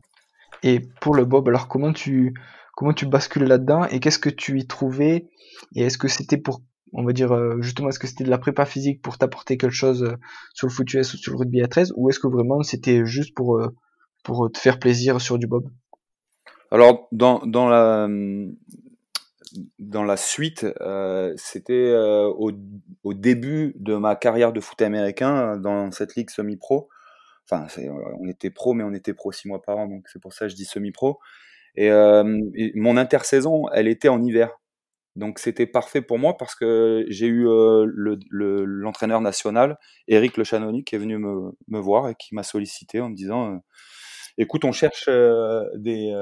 Et 0.62 0.80
pour 1.00 1.14
le 1.14 1.24
Bob, 1.24 1.48
alors 1.48 1.68
comment 1.68 1.92
tu, 1.92 2.34
comment 2.76 2.92
tu 2.92 3.06
bascules 3.06 3.42
là-dedans 3.42 3.86
et 3.86 3.98
qu'est-ce 3.98 4.20
que 4.20 4.30
tu 4.30 4.60
y 4.60 4.66
trouvais 4.66 5.26
et 5.74 5.82
est-ce 5.82 5.98
que 5.98 6.06
c'était 6.06 6.36
pour 6.36 6.60
on 6.92 7.02
va 7.02 7.12
dire 7.12 7.32
euh, 7.32 7.60
justement 7.60 7.88
est-ce 7.88 7.98
que 7.98 8.06
c'était 8.06 8.22
de 8.22 8.30
la 8.30 8.38
prépa 8.38 8.64
physique 8.64 9.02
pour 9.02 9.18
t'apporter 9.18 9.56
quelque 9.56 9.72
chose 9.72 10.04
euh, 10.04 10.16
sur 10.54 10.68
le 10.68 10.72
foot 10.72 10.92
US 10.94 11.14
ou 11.14 11.16
sur 11.16 11.32
le 11.32 11.38
rugby 11.38 11.62
à 11.62 11.68
13 11.68 11.94
ou 11.96 12.08
est-ce 12.10 12.20
que 12.20 12.28
vraiment 12.28 12.62
c'était 12.62 13.04
juste 13.04 13.34
pour 13.34 13.56
euh, 13.56 13.74
pour 14.22 14.50
te 14.52 14.58
faire 14.58 14.78
plaisir 14.78 15.20
sur 15.20 15.38
du 15.38 15.46
bob? 15.48 15.68
Alors 16.70 17.08
dans 17.12 17.40
dans 17.46 17.68
la 17.68 18.08
dans 19.78 20.02
la 20.02 20.18
suite, 20.18 20.66
c'était 21.36 21.94
au, 21.94 22.52
au, 23.04 23.14
début 23.14 23.72
de 23.78 23.94
ma 23.94 24.14
carrière 24.14 24.52
de 24.52 24.60
foot 24.60 24.82
américain 24.82 25.56
dans 25.56 25.90
cette 25.92 26.14
ligue 26.14 26.28
semi-pro. 26.28 26.90
Enfin, 27.48 27.66
on 28.20 28.28
était 28.28 28.50
pro, 28.50 28.74
mais 28.74 28.84
on 28.84 28.92
était 28.92 29.14
pro 29.14 29.32
six 29.32 29.48
mois 29.48 29.62
par 29.62 29.78
an, 29.78 29.86
donc 29.86 30.08
c'est 30.12 30.20
pour 30.20 30.34
ça 30.34 30.44
que 30.44 30.50
je 30.50 30.56
dis 30.56 30.66
semi-pro. 30.66 31.20
Et, 31.76 31.90
mon 32.74 32.96
intersaison, 32.96 33.68
elle 33.72 33.88
était 33.88 34.08
en 34.08 34.22
hiver. 34.22 34.50
Donc 35.14 35.38
c'était 35.38 35.66
parfait 35.66 36.02
pour 36.02 36.18
moi 36.18 36.36
parce 36.36 36.54
que 36.54 37.06
j'ai 37.08 37.26
eu 37.26 37.46
l'entraîneur 38.30 39.20
national, 39.20 39.78
Eric 40.08 40.36
Le 40.36 40.44
Chanoni, 40.44 40.84
qui 40.84 40.94
est 40.94 40.98
venu 40.98 41.16
me, 41.18 41.52
me 41.68 41.78
voir 41.78 42.10
et 42.10 42.14
qui 42.14 42.34
m'a 42.34 42.42
sollicité 42.42 43.00
en 43.00 43.08
me 43.08 43.14
disant 43.14 43.62
écoute, 44.38 44.64
on 44.64 44.72
cherche 44.72 45.08
des, 45.74 46.14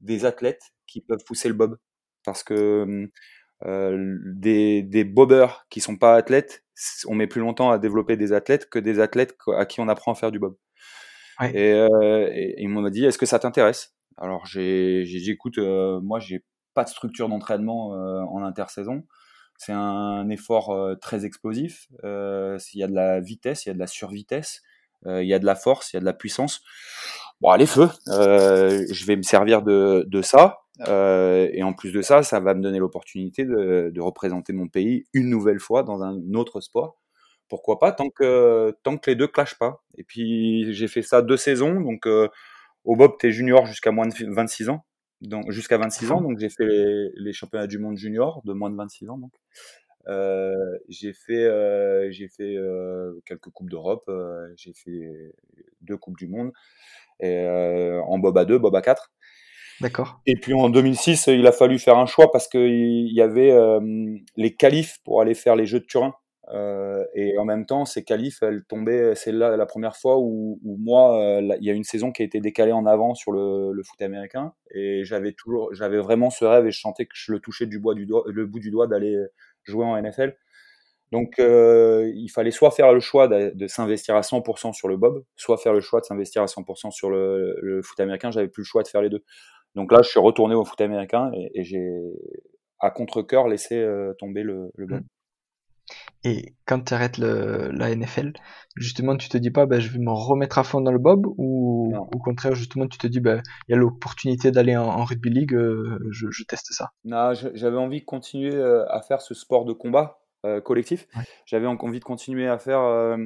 des 0.00 0.24
athlètes 0.24 0.62
qui 0.86 1.00
peuvent 1.00 1.24
pousser 1.24 1.48
le 1.48 1.54
bob. 1.54 1.78
Parce 2.24 2.42
que 2.42 3.08
des, 3.64 4.82
des 4.82 5.04
bobeurs 5.04 5.66
qui 5.70 5.80
sont 5.80 5.96
pas 5.96 6.16
athlètes, 6.16 6.64
on 7.06 7.14
met 7.14 7.26
plus 7.26 7.40
longtemps 7.40 7.70
à 7.70 7.78
développer 7.78 8.16
des 8.16 8.32
athlètes 8.32 8.68
que 8.68 8.78
des 8.78 9.00
athlètes 9.00 9.36
à 9.56 9.64
qui 9.64 9.80
on 9.80 9.88
apprend 9.88 10.12
à 10.12 10.16
faire 10.16 10.32
du 10.32 10.38
bob. 10.38 10.56
Et, 11.42 11.70
et, 11.70 12.54
il 12.58 12.68
m'a 12.68 12.90
dit, 12.90 13.04
est-ce 13.04 13.18
que 13.18 13.26
ça 13.26 13.38
t'intéresse? 13.38 13.95
Alors 14.18 14.46
j'ai 14.46 15.04
dit, 15.04 15.30
écoute, 15.30 15.58
moi 15.58 16.18
j'ai 16.20 16.44
pas 16.74 16.84
de 16.84 16.88
structure 16.88 17.28
d'entraînement 17.28 17.90
en 17.90 18.42
intersaison. 18.42 19.04
C'est 19.58 19.72
un 19.72 20.28
effort 20.28 20.96
très 21.00 21.24
explosif. 21.24 21.88
il 22.02 22.78
y 22.78 22.82
a 22.82 22.88
de 22.88 22.94
la 22.94 23.20
vitesse, 23.20 23.66
il 23.66 23.68
y 23.68 23.72
a 23.72 23.74
de 23.74 23.78
la 23.78 23.86
survitesse, 23.86 24.62
il 25.06 25.26
y 25.26 25.34
a 25.34 25.38
de 25.38 25.46
la 25.46 25.54
force, 25.54 25.92
il 25.92 25.96
y 25.96 25.98
a 25.98 26.00
de 26.00 26.04
la 26.04 26.12
puissance 26.12 26.62
bon 27.40 27.50
allez 27.50 27.66
feu, 27.66 27.88
euh, 28.08 28.84
je 28.90 29.06
vais 29.06 29.16
me 29.16 29.22
servir 29.22 29.62
de, 29.62 30.04
de 30.06 30.22
ça. 30.22 30.60
Euh, 30.88 31.48
et 31.52 31.62
en 31.62 31.72
plus 31.72 31.90
de 31.90 32.02
ça, 32.02 32.22
ça 32.22 32.38
va 32.38 32.52
me 32.52 32.60
donner 32.60 32.78
l'opportunité 32.78 33.46
de, 33.46 33.90
de, 33.94 34.00
représenter 34.00 34.52
mon 34.52 34.68
pays 34.68 35.06
une 35.14 35.30
nouvelle 35.30 35.58
fois 35.58 35.82
dans 35.82 36.02
un 36.02 36.20
autre 36.34 36.60
sport. 36.60 36.98
Pourquoi 37.48 37.78
pas 37.78 37.92
tant 37.92 38.10
que 38.10 38.76
tant 38.82 38.98
que 38.98 39.10
les 39.10 39.16
deux 39.16 39.28
clashent 39.28 39.58
pas. 39.58 39.82
Et 39.96 40.04
puis 40.04 40.74
j'ai 40.74 40.88
fait 40.88 41.00
ça 41.00 41.22
deux 41.22 41.38
saisons, 41.38 41.80
donc 41.80 42.06
euh, 42.06 42.28
au 42.86 42.96
Bob 42.96 43.18
t'es 43.18 43.30
junior 43.30 43.66
jusqu'à 43.66 43.90
moins 43.90 44.06
de 44.06 44.14
26 44.34 44.70
ans, 44.70 44.86
donc 45.20 45.50
jusqu'à 45.50 45.76
26 45.76 46.12
ans, 46.12 46.20
donc 46.22 46.38
j'ai 46.38 46.48
fait 46.48 46.64
les, 46.64 47.10
les, 47.16 47.32
championnats 47.32 47.66
du 47.66 47.78
monde 47.78 47.96
junior 47.96 48.40
de 48.44 48.52
moins 48.52 48.70
de 48.70 48.76
26 48.76 49.10
ans. 49.10 49.18
Donc 49.18 49.32
euh, 50.08 50.54
j'ai 50.88 51.12
fait 51.12 51.44
euh, 51.44 52.10
j'ai 52.12 52.28
fait 52.28 52.56
euh, 52.56 53.20
quelques 53.24 53.50
coupes 53.50 53.70
d'Europe, 53.70 54.10
j'ai 54.56 54.72
fait 54.72 55.10
deux 55.80 55.96
coupes 55.96 56.16
du 56.16 56.28
monde 56.28 56.52
et, 57.20 57.46
en 58.06 58.18
Bob 58.18 58.38
à 58.38 58.44
2, 58.44 58.58
Bob 58.58 58.74
à 58.76 58.82
4. 58.82 59.12
D'accord. 59.80 60.20
Et 60.26 60.36
puis 60.36 60.54
en 60.54 60.70
2006, 60.70 61.26
il 61.26 61.46
a 61.46 61.52
fallu 61.52 61.78
faire 61.78 61.98
un 61.98 62.06
choix 62.06 62.30
parce 62.30 62.48
qu'il 62.48 63.12
y 63.12 63.20
avait 63.20 63.52
les 64.36 64.54
qualifs 64.54 64.98
pour 65.04 65.20
aller 65.20 65.34
faire 65.34 65.56
les 65.56 65.66
Jeux 65.66 65.80
de 65.80 65.86
Turin. 65.86 66.14
Euh, 66.52 67.04
et 67.14 67.38
en 67.38 67.44
même 67.44 67.66
temps, 67.66 67.84
ces 67.84 68.04
qualifs, 68.04 68.42
elles 68.42 68.64
tombaient. 68.64 69.14
C'est 69.14 69.32
la 69.32 69.66
première 69.66 69.96
fois 69.96 70.18
où, 70.18 70.60
où 70.62 70.76
moi, 70.78 71.20
euh, 71.20 71.56
il 71.60 71.66
y 71.66 71.70
a 71.70 71.72
une 71.72 71.84
saison 71.84 72.12
qui 72.12 72.22
a 72.22 72.24
été 72.24 72.40
décalée 72.40 72.72
en 72.72 72.86
avant 72.86 73.14
sur 73.14 73.32
le, 73.32 73.72
le 73.72 73.82
foot 73.82 74.00
américain. 74.02 74.52
Et 74.74 75.04
j'avais 75.04 75.32
toujours, 75.32 75.74
j'avais 75.74 75.98
vraiment 75.98 76.30
ce 76.30 76.44
rêve 76.44 76.66
et 76.66 76.70
je 76.70 76.80
sentais 76.80 77.06
que 77.06 77.14
je 77.14 77.32
le 77.32 77.40
touchais 77.40 77.66
du 77.66 77.78
bois 77.78 77.94
du 77.94 78.06
doigt, 78.06 78.24
le 78.26 78.46
bout 78.46 78.60
du 78.60 78.70
doigt 78.70 78.86
d'aller 78.86 79.16
jouer 79.64 79.84
en 79.84 80.00
NFL. 80.00 80.36
Donc, 81.12 81.38
euh, 81.38 82.10
il 82.14 82.28
fallait 82.28 82.50
soit 82.50 82.70
faire 82.72 82.92
le 82.92 83.00
choix 83.00 83.28
de, 83.28 83.66
s'investir 83.68 84.16
à 84.16 84.22
100% 84.22 84.72
sur 84.72 84.88
le 84.88 84.96
bob, 84.96 85.24
soit 85.36 85.56
faire 85.56 85.72
le 85.72 85.80
choix 85.80 86.00
de 86.00 86.04
s'investir 86.04 86.42
à 86.42 86.46
100% 86.46 86.90
sur 86.90 87.10
le, 87.10 87.56
le 87.62 87.82
foot 87.82 87.98
américain. 88.00 88.30
J'avais 88.30 88.48
plus 88.48 88.62
le 88.62 88.66
choix 88.66 88.82
de 88.82 88.88
faire 88.88 89.02
les 89.02 89.08
deux. 89.08 89.22
Donc 89.76 89.92
là, 89.92 90.00
je 90.02 90.08
suis 90.08 90.20
retourné 90.20 90.54
au 90.54 90.64
foot 90.64 90.80
américain 90.80 91.30
et, 91.54 91.62
j'ai, 91.62 91.86
à 92.80 92.90
contre-cœur, 92.90 93.46
laissé 93.46 93.76
euh, 93.76 94.14
tomber 94.18 94.42
le, 94.42 94.70
le 94.74 94.86
bob. 94.86 95.02
Et 96.24 96.54
quand 96.66 96.80
tu 96.80 96.94
arrêtes 96.94 97.18
le, 97.18 97.70
la 97.70 97.94
NFL, 97.94 98.32
justement, 98.74 99.16
tu 99.16 99.28
te 99.28 99.38
dis 99.38 99.50
pas, 99.50 99.66
ben, 99.66 99.78
je 99.80 99.90
vais 99.90 99.98
me 99.98 100.10
remettre 100.10 100.58
à 100.58 100.64
fond 100.64 100.80
dans 100.80 100.90
le 100.92 100.98
bob, 100.98 101.26
ou 101.38 101.92
Non. 101.92 102.08
au 102.12 102.18
contraire, 102.18 102.54
justement, 102.54 102.86
tu 102.88 102.98
te 102.98 103.06
dis, 103.06 103.20
ben, 103.20 103.42
il 103.68 103.72
y 103.72 103.74
a 103.74 103.78
l'opportunité 103.78 104.50
d'aller 104.50 104.76
en, 104.76 104.84
en 104.86 105.04
rugby 105.04 105.30
league, 105.30 105.54
euh, 105.54 105.98
je, 106.10 106.28
je 106.30 106.44
teste 106.44 106.72
ça. 106.72 106.90
Non, 107.04 107.32
j'avais 107.54 107.76
envie 107.76 108.00
de 108.00 108.04
continuer 108.04 108.54
euh, 108.54 108.84
à 108.88 109.02
faire 109.02 109.20
ce 109.20 109.34
sport 109.34 109.64
de 109.64 109.72
combat 109.72 110.18
euh, 110.44 110.60
collectif. 110.60 111.06
Ouais. 111.16 111.22
J'avais 111.44 111.66
en- 111.66 111.76
envie 111.76 112.00
de 112.00 112.04
continuer 112.04 112.48
à 112.48 112.58
faire 112.58 112.80
euh, 112.80 113.16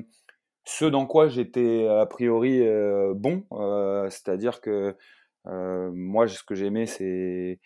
ce 0.64 0.85
dans 0.85 1.07
quoi 1.07 1.29
j'étais 1.29 1.88
a 1.88 2.05
priori 2.07 2.62
bon. 3.14 3.45
C'est-à-dire 4.11 4.61
que 4.61 4.95
moi, 5.47 6.29
ce 6.29 6.43
que 6.43 6.55
j'aimais, 6.55 6.85
c'est 6.87 7.59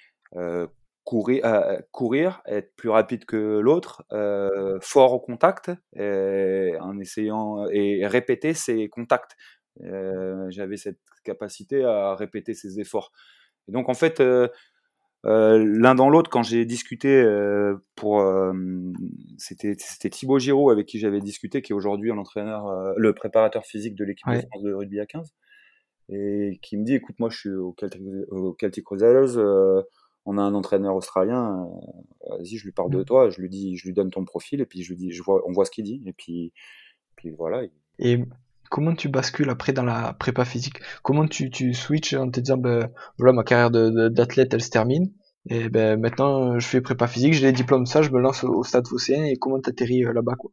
courir, 1.05 1.45
euh, 1.45 1.79
courir, 1.93 2.43
être 2.47 2.75
plus 2.77 2.89
rapide 2.89 3.25
que 3.27 3.59
l'autre, 3.59 4.05
euh, 4.13 4.79
fort 4.81 5.13
au 5.13 5.21
contact, 5.21 5.71
et 5.97 6.73
en 6.81 6.99
essayant 6.99 7.67
et 7.71 8.07
répéter 8.07 8.55
ses 8.55 8.89
contacts. 8.89 9.37
Euh, 9.83 10.47
J'avais 10.51 10.77
cette 10.77 11.01
capacité 11.25 11.85
à 11.85 12.15
répéter 12.15 12.55
ses 12.55 12.81
efforts. 12.81 13.13
Et 13.69 13.73
donc, 13.73 13.89
en 13.89 13.95
fait, 13.95 14.21
euh, 14.21 14.49
euh, 15.27 15.59
l'un 15.67 15.95
dans 15.95 16.11
l'autre, 16.11 16.31
quand 16.31 16.43
j'ai 16.43 16.67
discuté 16.67 17.09
euh, 17.23 17.77
pour, 17.97 18.21
euh, 18.21 18.53
c'était 19.39 19.75
c'était 19.79 20.11
Thibaut 20.11 20.39
Giraud 20.39 20.71
avec 20.71 20.87
qui 20.87 20.99
j'avais 20.99 21.21
discuté, 21.21 21.63
qui 21.63 21.73
est 21.73 21.75
aujourd'hui 21.75 22.11
l'entraîneur, 22.11 22.67
euh, 22.69 22.93
le 22.99 23.15
préparateur 23.15 23.65
physique 23.65 23.95
de 23.95 24.05
l'équipe 24.05 24.27
de 24.29 24.33
Ouais. 24.35 24.47
France 24.51 24.63
de 24.63 24.73
rugby 24.75 25.01
à 25.01 25.07
15, 25.07 25.33
et 26.11 26.59
qui 26.63 26.77
me 26.77 26.85
dit, 26.85 26.95
écoute, 26.95 27.17
moi 27.19 27.31
je 27.31 27.39
suis 27.39 27.51
au 27.51 27.75
Celtic, 27.81 28.03
au 28.31 28.55
Celtic 28.61 28.85
euh, 28.93 29.83
on 30.27 30.39
a 30.39 30.43
un 30.43 30.55
entraîneur 30.55 30.95
australien, 30.95 31.69
euh, 32.31 32.37
vas-y, 32.39 32.57
je 32.57 32.65
lui 32.65 32.73
parle 32.73 32.91
de 32.91 33.01
Mm. 33.01 33.05
toi, 33.05 33.31
je 33.31 33.41
lui 33.41 33.49
dis, 33.49 33.77
je 33.77 33.87
lui 33.87 33.93
donne 33.93 34.11
ton 34.11 34.25
profil, 34.25 34.61
et 34.61 34.67
puis 34.67 34.83
je 34.83 34.89
lui 34.91 34.97
dis, 34.97 35.11
je 35.13 35.23
vois, 35.23 35.43
on 35.47 35.53
voit 35.53 35.65
ce 35.65 35.71
qu'il 35.71 35.85
dit, 35.85 36.03
et 36.07 36.13
puis, 36.13 36.53
puis 37.17 37.31
voilà. 37.31 37.63
Et 37.99 38.19
comment 38.71 38.95
tu 38.95 39.09
bascules 39.09 39.51
après 39.51 39.73
dans 39.73 39.85
la 39.85 40.15
prépa 40.15 40.45
physique? 40.45 40.79
Comment 41.03 41.27
tu, 41.27 41.51
tu 41.51 41.75
switches 41.75 42.15
en 42.15 42.31
te 42.31 42.41
disant, 42.41 42.57
ben, 42.57 42.91
voilà, 43.19 43.33
ma 43.33 43.45
carrière 43.45 43.71
d'athlète, 43.71 44.55
elle 44.55 44.63
se 44.63 44.71
termine, 44.71 45.13
et 45.51 45.69
ben, 45.69 46.01
maintenant, 46.01 46.59
je 46.59 46.67
fais 46.67 46.81
prépa 46.81 47.07
physique, 47.07 47.35
j'ai 47.35 47.47
les 47.47 47.53
diplômes, 47.53 47.87
ça, 47.87 48.03
je 48.03 48.11
me 48.11 48.21
lance 48.21 48.45
au, 48.45 48.49
au 48.55 48.65
stade 48.65 48.87
phocéen, 48.87 49.25
et 49.25 49.37
comment 49.37 49.61
t'atterris 49.61 50.05
euh, 50.05 50.13
là-bas, 50.13 50.35
quoi? 50.37 50.51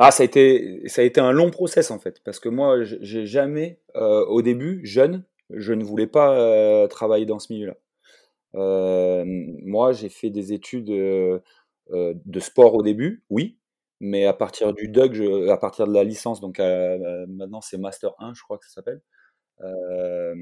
Ah, 0.00 0.12
ça 0.12 0.22
a 0.22 0.26
été, 0.26 0.82
ça 0.86 1.02
a 1.02 1.04
été 1.04 1.20
un 1.20 1.32
long 1.32 1.50
process 1.50 1.90
en 1.90 1.98
fait, 1.98 2.22
parce 2.24 2.38
que 2.38 2.48
moi, 2.48 2.84
j'ai 2.84 3.26
jamais, 3.26 3.80
euh, 3.96 4.24
au 4.26 4.42
début, 4.42 4.80
jeune, 4.84 5.24
je 5.50 5.72
ne 5.72 5.82
voulais 5.82 6.06
pas 6.06 6.38
euh, 6.38 6.86
travailler 6.86 7.26
dans 7.26 7.40
ce 7.40 7.52
milieu-là. 7.52 7.76
Moi, 8.54 9.92
j'ai 9.92 10.08
fait 10.08 10.30
des 10.30 10.52
études 10.52 10.90
de 10.90 12.40
sport 12.40 12.74
au 12.74 12.82
début, 12.82 13.22
oui, 13.30 13.58
mais 14.00 14.26
à 14.26 14.32
partir 14.32 14.72
du 14.74 14.88
DUG, 14.88 15.14
je- 15.14 15.48
à 15.48 15.56
partir 15.56 15.86
de 15.86 15.92
la 15.92 16.04
licence, 16.04 16.40
donc 16.40 16.60
euh, 16.60 17.26
maintenant 17.28 17.60
c'est 17.60 17.78
Master 17.78 18.12
1, 18.18 18.34
je 18.34 18.42
crois 18.42 18.58
que 18.58 18.64
ça 18.66 18.72
s'appelle. 18.74 19.00
Euh, 19.62 20.34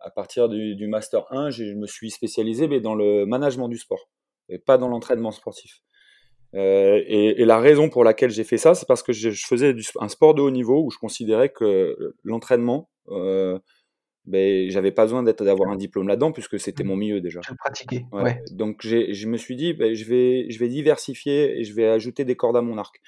à 0.00 0.10
partir 0.10 0.48
du, 0.48 0.76
du 0.76 0.88
Master 0.88 1.26
1, 1.32 1.50
j'ai- 1.50 1.68
je 1.70 1.76
me 1.76 1.86
suis 1.86 2.10
spécialisé 2.10 2.68
mais 2.68 2.80
dans 2.80 2.94
le 2.94 3.26
management 3.26 3.68
du 3.68 3.78
sport 3.78 4.08
et 4.50 4.58
pas 4.58 4.78
dans 4.78 4.88
l'entraînement 4.88 5.32
sportif. 5.32 5.82
Euh, 6.54 7.02
et, 7.06 7.42
et 7.42 7.44
la 7.46 7.58
raison 7.58 7.88
pour 7.90 8.04
laquelle 8.04 8.30
j'ai 8.30 8.44
fait 8.44 8.58
ça, 8.58 8.74
c'est 8.74 8.86
parce 8.86 9.02
que 9.02 9.12
je, 9.12 9.30
je 9.30 9.46
faisais 9.46 9.74
du, 9.74 9.84
un 10.00 10.08
sport 10.08 10.34
de 10.34 10.42
haut 10.42 10.50
niveau 10.52 10.84
où 10.84 10.90
je 10.90 10.98
considérais 10.98 11.50
que 11.50 12.14
l'entraînement, 12.24 12.90
ben, 14.26 14.70
j'avais 14.70 14.92
pas 14.92 15.02
besoin 15.04 15.22
d'être 15.22 15.44
d'avoir 15.44 15.70
un 15.70 15.76
diplôme 15.76 16.08
là-dedans 16.08 16.32
puisque 16.32 16.58
c'était 16.58 16.84
mon 16.84 16.96
milieu 16.96 17.20
déjà. 17.20 17.40
Le 17.48 17.56
pratiquais, 17.56 18.04
Ouais. 18.12 18.22
ouais. 18.22 18.40
Donc 18.52 18.78
je 18.82 19.26
me 19.28 19.36
suis 19.36 19.56
dit, 19.56 19.74
ben, 19.74 19.94
je 19.94 20.04
vais, 20.04 20.46
je 20.50 20.58
vais 20.58 20.68
diversifier 20.68 21.58
et 21.60 21.64
je 21.64 21.74
vais 21.74 21.86
ajouter 21.86 22.24
des 22.24 22.36
cordes 22.36 22.56
à 22.56 22.62
mon 22.62 22.78
arc. 22.78 23.00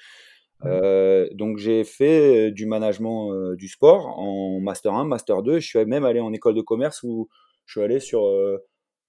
Mm. 0.61 0.67
Euh, 0.67 1.27
donc 1.33 1.57
j'ai 1.57 1.83
fait 1.83 2.47
euh, 2.47 2.51
du 2.51 2.65
management 2.65 3.31
euh, 3.31 3.55
du 3.55 3.67
sport 3.67 4.07
en 4.19 4.59
master 4.59 4.93
1, 4.93 5.05
master 5.05 5.43
2. 5.43 5.59
Je 5.59 5.67
suis 5.67 5.85
même 5.85 6.03
allé 6.05 6.19
en 6.19 6.33
école 6.33 6.55
de 6.55 6.61
commerce 6.61 7.01
où 7.03 7.29
je 7.65 7.73
suis 7.73 7.81
allé 7.81 7.99
sur 7.99 8.25
euh, 8.25 8.57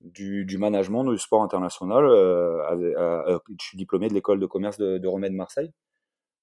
du, 0.01 0.45
du 0.45 0.59
management 0.59 1.05
du 1.05 1.19
sport 1.19 1.43
international. 1.43 2.05
euh, 2.05 2.63
avec- 2.69 2.95
je 3.61 3.65
suis 3.67 3.77
diplômé 3.79 4.09
de 4.09 4.15
l'école 4.15 4.41
de 4.41 4.47
commerce 4.47 4.79
de, 4.79 4.99
de 4.99 5.09
Romaine 5.09 5.35
Marseille 5.35 5.71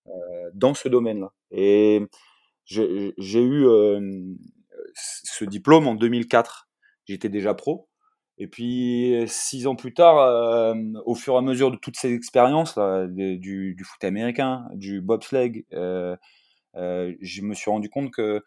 euh, 0.08 0.12
dans 0.54 0.74
ce 0.74 0.90
domaine-là. 0.90 1.32
Et 1.52 2.02
j'ai 2.66 3.14
j'ai 3.18 3.42
eu 3.44 3.66
euh, 3.68 4.00
ce 4.96 5.46
diplôme 5.46 5.88
en 5.88 5.96
2004. 5.96 6.68
J'étais 7.08 7.30
déjà 7.30 7.54
pro. 7.54 7.90
Et 8.38 8.48
puis 8.48 9.16
six 9.28 9.66
ans 9.68 9.76
plus 9.76 9.94
tard, 9.94 10.18
euh, 10.20 10.76
au 11.06 11.16
fur 11.16 11.36
et 11.36 11.38
à 11.38 11.42
mesure 11.42 11.72
de 11.72 11.78
toutes 11.78 11.98
ces 11.98 12.14
expériences 12.14 12.76
là, 12.76 13.08
de- 13.08 13.36
du, 13.36 13.76
du 13.76 13.84
foot 13.86 14.04
américain, 14.04 14.66
du 14.74 15.02
bobsleigh, 15.02 15.66
euh, 15.74 16.18
euh, 16.76 17.14
je 17.22 17.42
me 17.44 17.54
suis 17.54 17.72
rendu 17.72 17.90
compte 17.90 18.12
que 18.12 18.44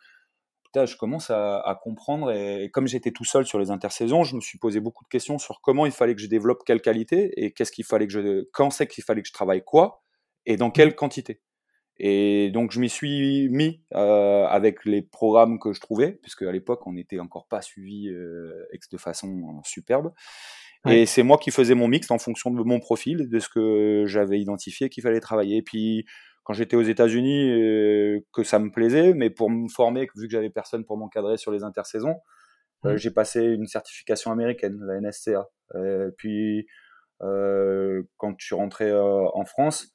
putain, 0.65 0.87
je 0.87 0.97
commence 0.97 1.31
à, 1.31 1.61
à 1.61 1.75
comprendre. 1.75 2.31
Et, 2.33 2.65
et 2.65 2.71
comme 2.71 2.87
j'étais 2.87 3.11
tout 3.13 3.25
seul 3.25 3.47
sur 3.47 3.59
les 3.59 3.71
intersaisons, 3.71 4.25
je 4.25 4.37
me 4.37 4.41
suis 4.41 4.59
posé 4.59 4.81
beaucoup 4.81 5.05
de 5.05 5.09
questions 5.09 5.39
sur 5.39 5.61
comment 5.63 5.87
il 5.87 5.93
fallait 5.93 6.15
que 6.15 6.21
je 6.23 6.27
développe 6.29 6.65
quelle 6.67 6.83
qualité 6.83 7.33
et 7.43 7.53
qu'est-ce 7.53 7.73
qu'il 7.73 7.85
fallait 7.85 8.07
que 8.07 8.13
je, 8.13 8.45
quand 8.53 8.71
c'est 8.71 8.87
qu'il 8.87 9.05
fallait 9.05 9.23
que 9.23 9.29
je 9.29 9.33
travaille 9.33 9.63
quoi 9.65 10.03
et 10.47 10.57
dans 10.57 10.71
quelle 10.71 10.95
quantité. 10.95 11.41
Et 12.01 12.51
donc 12.51 12.71
je 12.71 12.81
m'y 12.81 12.89
suis 12.89 13.49
mis 13.49 13.83
euh, 13.95 14.45
avec 14.47 14.85
les 14.85 15.03
programmes 15.03 15.59
que 15.59 15.73
je 15.73 15.81
trouvais, 15.81 16.13
puisque 16.23 16.43
à 16.43 16.53
l'époque 16.53 16.87
on 16.87 16.93
n'était 16.93 17.19
encore 17.19 17.49
pas 17.49 17.61
suivi 17.61 18.09
euh, 18.09 18.67
de 18.93 18.99
façon 18.99 19.61
superbe. 19.65 20.13
Ouais. 20.85 21.01
Et 21.01 21.07
c'est 21.07 21.25
moi 21.25 21.39
qui 21.39 21.51
faisais 21.51 21.75
mon 21.75 21.89
mix 21.89 22.11
en 22.13 22.19
fonction 22.19 22.53
de 22.53 22.63
mon 22.63 22.79
profil, 22.79 23.29
de 23.29 23.39
ce 23.41 23.49
que 23.49 24.05
j'avais 24.07 24.39
identifié 24.39 24.89
qu'il 24.89 25.03
fallait 25.03 25.21
travailler. 25.21 25.57
Et 25.57 25.63
puis 25.63 26.07
quand 26.45 26.53
j'étais 26.53 26.77
aux 26.77 26.83
États-Unis, 26.83 27.51
euh, 27.51 28.21
que 28.33 28.45
ça 28.45 28.61
me 28.61 28.71
plaisait, 28.71 29.13
mais 29.13 29.29
pour 29.29 29.51
me 29.51 29.69
former, 29.69 30.09
vu 30.17 30.29
que 30.29 30.33
j'avais 30.33 30.51
personne 30.51 30.85
pour 30.85 30.97
m'encadrer 30.97 31.37
sur 31.37 31.51
les 31.51 31.65
intersaisons, 31.65 32.17
euh, 32.87 32.95
Mm. 32.95 32.97
j'ai 32.97 33.11
passé 33.11 33.43
une 33.43 33.67
certification 33.67 34.31
américaine, 34.31 34.79
la 34.87 35.01
NSCA. 35.01 35.49
Puis 36.17 36.67
quand 37.21 38.35
je 38.39 38.47
suis 38.47 38.55
rentré 38.55 38.93
en 38.95 39.45
France, 39.45 39.93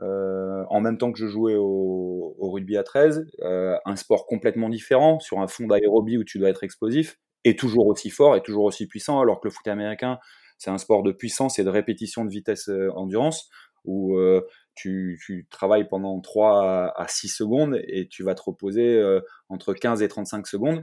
en 0.00 0.80
même 0.80 0.98
temps 0.98 1.12
que 1.12 1.18
je 1.18 1.26
jouais 1.26 1.56
au, 1.56 2.34
au 2.38 2.50
rugby 2.50 2.76
à 2.76 2.82
13, 2.82 3.26
un 3.42 3.96
sport 3.96 4.26
complètement 4.26 4.68
différent, 4.68 5.20
sur 5.20 5.40
un 5.40 5.48
fond 5.48 5.66
d'aérobie 5.66 6.18
où 6.18 6.24
tu 6.24 6.38
dois 6.38 6.48
être 6.48 6.64
explosif, 6.64 7.18
et 7.44 7.56
toujours 7.56 7.86
aussi 7.86 8.10
fort 8.10 8.36
et 8.36 8.40
toujours 8.40 8.64
aussi 8.64 8.86
puissant, 8.86 9.20
alors 9.20 9.40
que 9.40 9.48
le 9.48 9.52
foot 9.52 9.66
américain, 9.68 10.18
c'est 10.58 10.70
un 10.70 10.78
sport 10.78 11.02
de 11.02 11.12
puissance 11.12 11.58
et 11.58 11.64
de 11.64 11.70
répétition 11.70 12.24
de 12.24 12.30
vitesse 12.30 12.70
endurance, 12.94 13.50
où 13.84 14.16
tu, 14.74 15.20
tu, 15.24 15.46
travailles 15.50 15.88
pendant 15.88 16.20
3 16.20 16.94
à 16.96 17.08
6 17.08 17.28
secondes 17.28 17.80
et 17.86 18.08
tu 18.08 18.22
vas 18.22 18.34
te 18.34 18.42
reposer 18.42 19.02
entre 19.48 19.74
15 19.74 20.02
et 20.02 20.08
35 20.08 20.46
secondes. 20.46 20.82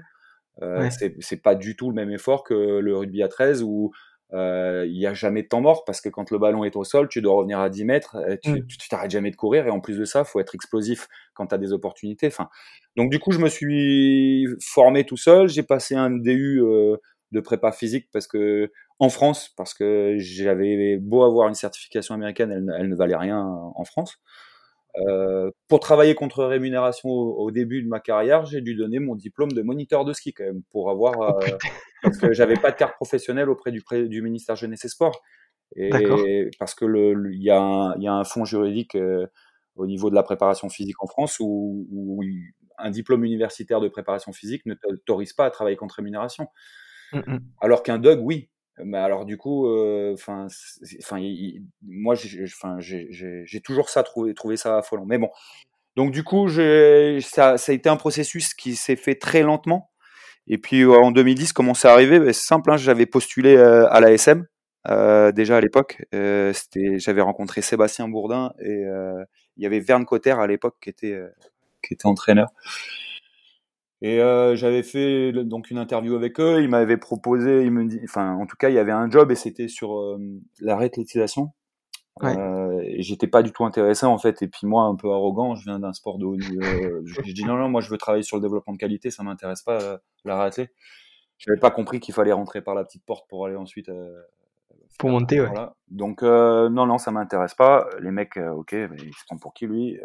Euh, 0.62 0.90
C'est 1.20 1.42
pas 1.42 1.56
du 1.56 1.76
tout 1.76 1.90
le 1.90 1.96
même 1.96 2.12
effort 2.12 2.44
que 2.44 2.54
le 2.54 2.98
rugby 2.98 3.24
à 3.24 3.28
13 3.28 3.64
où 3.64 3.92
euh, 3.92 3.92
il 4.34 4.94
n'y 4.94 5.06
a 5.06 5.14
jamais 5.14 5.44
de 5.44 5.48
temps 5.48 5.62
mort 5.62 5.86
parce 5.86 6.02
que 6.02 6.10
quand 6.10 6.32
le 6.32 6.38
ballon 6.38 6.64
est 6.64 6.76
au 6.76 6.84
sol, 6.84 7.08
tu 7.10 7.22
dois 7.22 7.34
revenir 7.34 7.60
à 7.60 7.70
10 7.70 7.86
mètres, 7.86 8.18
tu 8.44 8.52
mm. 8.52 8.68
t'arrêtes 8.90 9.12
jamais 9.12 9.32
de 9.32 9.36
courir 9.36 9.68
et 9.68 9.70
en 9.70 9.80
plus 9.80 9.98
de 9.98 10.06
ça, 10.06 10.24
faut 10.24 10.40
être 10.40 10.56
explosif 10.56 11.08
quand 11.34 11.48
tu 11.48 11.56
as 11.56 11.58
des 11.58 11.74
opportunités. 11.74 12.28
Enfin, 12.28 12.50
donc 12.96 13.12
du 13.12 13.20
coup, 13.20 13.32
je 13.32 13.40
me 13.40 13.50
suis 13.50 14.46
formé 14.62 15.06
tout 15.06 15.18
seul. 15.18 15.48
J'ai 15.48 15.64
passé 15.64 15.96
un 15.96 16.12
DU 16.12 16.62
euh, 16.62 16.98
de 17.32 17.40
prépa 17.40 17.72
physique 17.72 18.08
parce 18.12 18.28
que 18.28 18.72
en 19.00 19.10
France, 19.10 19.54
parce 19.56 19.74
que 19.74 20.16
j'avais 20.18 20.98
beau 20.98 21.24
avoir 21.24 21.48
une 21.48 21.54
certification 21.54 22.14
américaine, 22.16 22.52
elle, 22.52 22.76
elle 22.78 22.90
ne 22.90 22.96
valait 22.96 23.16
rien 23.16 23.40
en 23.40 23.84
France. 23.86 24.20
Euh, 24.98 25.52
pour 25.68 25.80
travailler 25.80 26.16
contre 26.16 26.44
rémunération 26.44 27.10
au, 27.10 27.52
début 27.52 27.84
de 27.84 27.88
ma 27.88 28.00
carrière, 28.00 28.46
j'ai 28.46 28.62
dû 28.62 28.76
donner 28.76 29.00
mon 29.00 29.16
diplôme 29.16 29.52
de 29.52 29.62
moniteur 29.62 30.04
de 30.04 30.14
ski 30.14 30.34
quand 30.34 30.46
même 30.46 30.64
pour 30.72 30.90
avoir 30.90 31.14
oh, 31.20 31.40
euh, 31.44 31.58
parce 32.02 32.18
que 32.18 32.34
j'avais 32.34 32.56
pas 32.56 32.72
de 32.72 32.76
carte 32.76 32.96
professionnelle 32.96 33.50
auprès 33.50 33.72
du, 33.72 33.84
du 34.08 34.22
ministère 34.22 34.56
jeunesse 34.56 34.86
et 34.86 34.90
sport 34.90 35.22
et 35.76 36.50
parce 36.58 36.74
que 36.74 36.86
le 36.86 37.32
il 37.32 37.44
y, 37.44 37.52
a 37.52 37.60
un, 37.60 37.96
y 38.00 38.08
a 38.08 38.14
un 38.14 38.24
fonds 38.24 38.46
juridique 38.46 38.96
euh, 38.96 39.28
au 39.76 39.86
niveau 39.86 40.10
de 40.10 40.16
la 40.16 40.24
préparation 40.24 40.70
physique 40.70 41.02
en 41.02 41.08
France 41.08 41.40
où, 41.40 41.88
où, 41.92 42.24
un 42.82 42.92
diplôme 42.92 43.26
universitaire 43.26 43.82
de 43.82 43.90
préparation 43.90 44.32
physique 44.32 44.66
ne 44.66 44.74
t'autorise 44.74 45.34
pas 45.34 45.46
à 45.46 45.52
travailler 45.52 45.76
contre 45.76 45.96
rémunération. 45.96 46.48
Mmh, 47.12 47.18
mmh. 47.18 47.40
Alors 47.60 47.84
qu'un 47.84 48.00
DUG, 48.00 48.20
oui. 48.22 48.50
Mais 48.84 48.98
alors 48.98 49.26
du 49.26 49.38
coup, 49.38 49.68
euh, 49.68 50.14
enfin, 50.14 50.48
enfin, 51.00 51.20
moi, 51.82 52.16
j'ai 52.16 53.62
toujours 53.62 53.90
ça 53.90 54.04
trouvé, 54.04 54.34
trouvé 54.34 54.58
ça 54.58 54.78
affolant. 54.78 55.06
Mais 55.06 55.18
bon, 55.18 55.30
donc 55.96 56.12
du 56.12 56.24
coup, 56.24 56.50
ça, 56.50 57.58
ça 57.58 57.72
a 57.72 57.76
été 57.76 57.90
un 57.90 57.98
processus 57.98 58.54
qui 58.54 58.76
s'est 58.76 58.96
fait 58.96 59.16
très 59.16 59.42
lentement. 59.42 59.92
Et 60.48 60.58
puis 60.58 60.82
euh, 60.82 60.94
en 60.94 61.12
2010, 61.12 61.54
comment 61.54 61.74
c'est 61.74 61.88
arrivé? 61.88 62.20
Ben, 62.20 62.34
C'est 62.34 62.46
simple, 62.46 62.72
hein, 62.72 62.78
j'avais 62.78 63.06
postulé 63.06 63.56
euh, 63.56 63.88
à 63.90 64.00
la 64.00 64.12
SM 64.12 64.46
déjà 65.34 65.58
à 65.58 65.62
l'époque. 65.62 66.02
j'avais 66.12 67.22
rencontré 67.22 67.62
Sébastien 67.62 68.08
Bourdin 68.08 68.54
et 68.60 68.86
il 69.58 69.64
y 69.64 69.66
avait 69.66 69.82
Verne 69.82 70.06
Cotter 70.06 70.32
à 70.32 70.48
l'époque 70.48 70.78
qui 70.82 70.90
était 70.90 71.20
qui 71.84 71.94
était 71.94 72.08
entraîneur. 72.08 72.48
Et 74.02 74.22
euh, 74.22 74.56
j'avais 74.56 74.84
fait 74.84 75.34
donc 75.34 75.70
une 75.72 75.78
interview 75.78 76.16
avec 76.16 76.40
eux. 76.40 76.62
Ils 76.62 76.70
m'avaient 76.70 76.98
proposé, 76.98 77.64
ils 77.64 77.72
me 77.72 77.86
dit, 77.86 78.00
enfin, 78.04 78.34
en 78.36 78.46
tout 78.46 78.56
cas, 78.56 78.70
il 78.70 78.76
y 78.76 78.80
avait 78.80 78.94
un 78.94 79.10
job 79.10 79.32
et 79.32 79.36
c'était 79.36 79.68
sur 79.68 80.00
euh, 80.00 80.18
la 80.62 80.78
réathlétisation. 80.78 81.52
Ouais. 82.22 82.38
Euh, 82.38 82.82
et 82.84 83.02
j'étais 83.02 83.28
pas 83.28 83.44
du 83.44 83.52
tout 83.52 83.64
intéressé 83.66 84.06
en 84.06 84.18
fait. 84.18 84.42
Et 84.42 84.48
puis 84.48 84.68
moi, 84.68 84.84
un 84.84 84.96
peu 84.96 85.12
arrogant, 85.12 85.56
je 85.56 85.64
viens 85.64 85.80
d'un 85.80 85.94
sport 85.94 86.18
de 86.18 86.26
haut 86.26 86.36
niveau. 86.36 86.62
Euh, 86.62 87.02
j'ai 87.26 87.34
dit 87.34 87.46
non, 87.46 87.56
non, 87.56 87.70
moi 87.70 87.82
je 87.82 87.90
veux 87.90 87.98
travailler 87.98 88.24
sur 88.24 88.38
le 88.38 88.42
développement 88.42 88.74
de 88.74 88.78
qualité, 88.78 89.10
ça 89.12 89.24
m'intéresse 89.24 89.64
pas 89.64 89.82
euh, 89.82 89.98
la 90.26 90.40
réathlé. 90.40 90.70
J'avais 91.38 91.60
pas 91.60 91.72
compris 91.72 92.02
qu'il 92.02 92.14
fallait 92.14 92.34
rentrer 92.34 92.62
par 92.62 92.76
la 92.76 92.84
petite 92.84 93.06
porte 93.06 93.30
pour 93.30 93.46
aller 93.46 93.56
ensuite. 93.56 93.90
pour 94.98 95.10
monter, 95.10 95.40
ouais. 95.40 95.50
Donc 95.90 96.22
non, 96.22 96.86
non, 96.86 96.98
ça 96.98 97.12
m'intéresse 97.12 97.54
pas. 97.54 97.88
Les 98.02 98.12
mecs, 98.12 98.36
ok, 98.36 98.74
mais 98.74 98.98
ils 99.02 99.14
se 99.14 99.26
prennent 99.26 99.40
pour 99.40 99.54
qui 99.54 99.66
lui? 99.66 99.98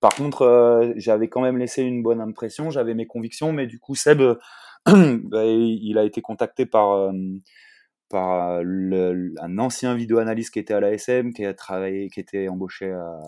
Par 0.00 0.14
contre, 0.14 0.42
euh, 0.42 0.92
j'avais 0.96 1.28
quand 1.28 1.40
même 1.40 1.58
laissé 1.58 1.82
une 1.82 2.02
bonne 2.02 2.20
impression, 2.20 2.70
j'avais 2.70 2.94
mes 2.94 3.06
convictions, 3.06 3.52
mais 3.52 3.66
du 3.66 3.78
coup, 3.78 3.94
Seb, 3.94 4.20
bah, 4.86 5.44
il 5.44 5.98
a 5.98 6.04
été 6.04 6.20
contacté 6.20 6.66
par, 6.66 6.92
euh, 6.92 7.12
par 8.08 8.62
le, 8.62 9.34
un 9.40 9.58
ancien 9.58 9.94
vidéo-analyste 9.94 10.52
qui 10.52 10.58
était 10.58 10.74
à 10.74 10.80
la 10.80 10.92
SM, 10.92 11.32
qui 11.32 11.44
a 11.44 11.54
travaillé, 11.54 12.08
qui 12.10 12.20
était 12.20 12.48
embauché 12.48 12.92
à, 12.92 13.20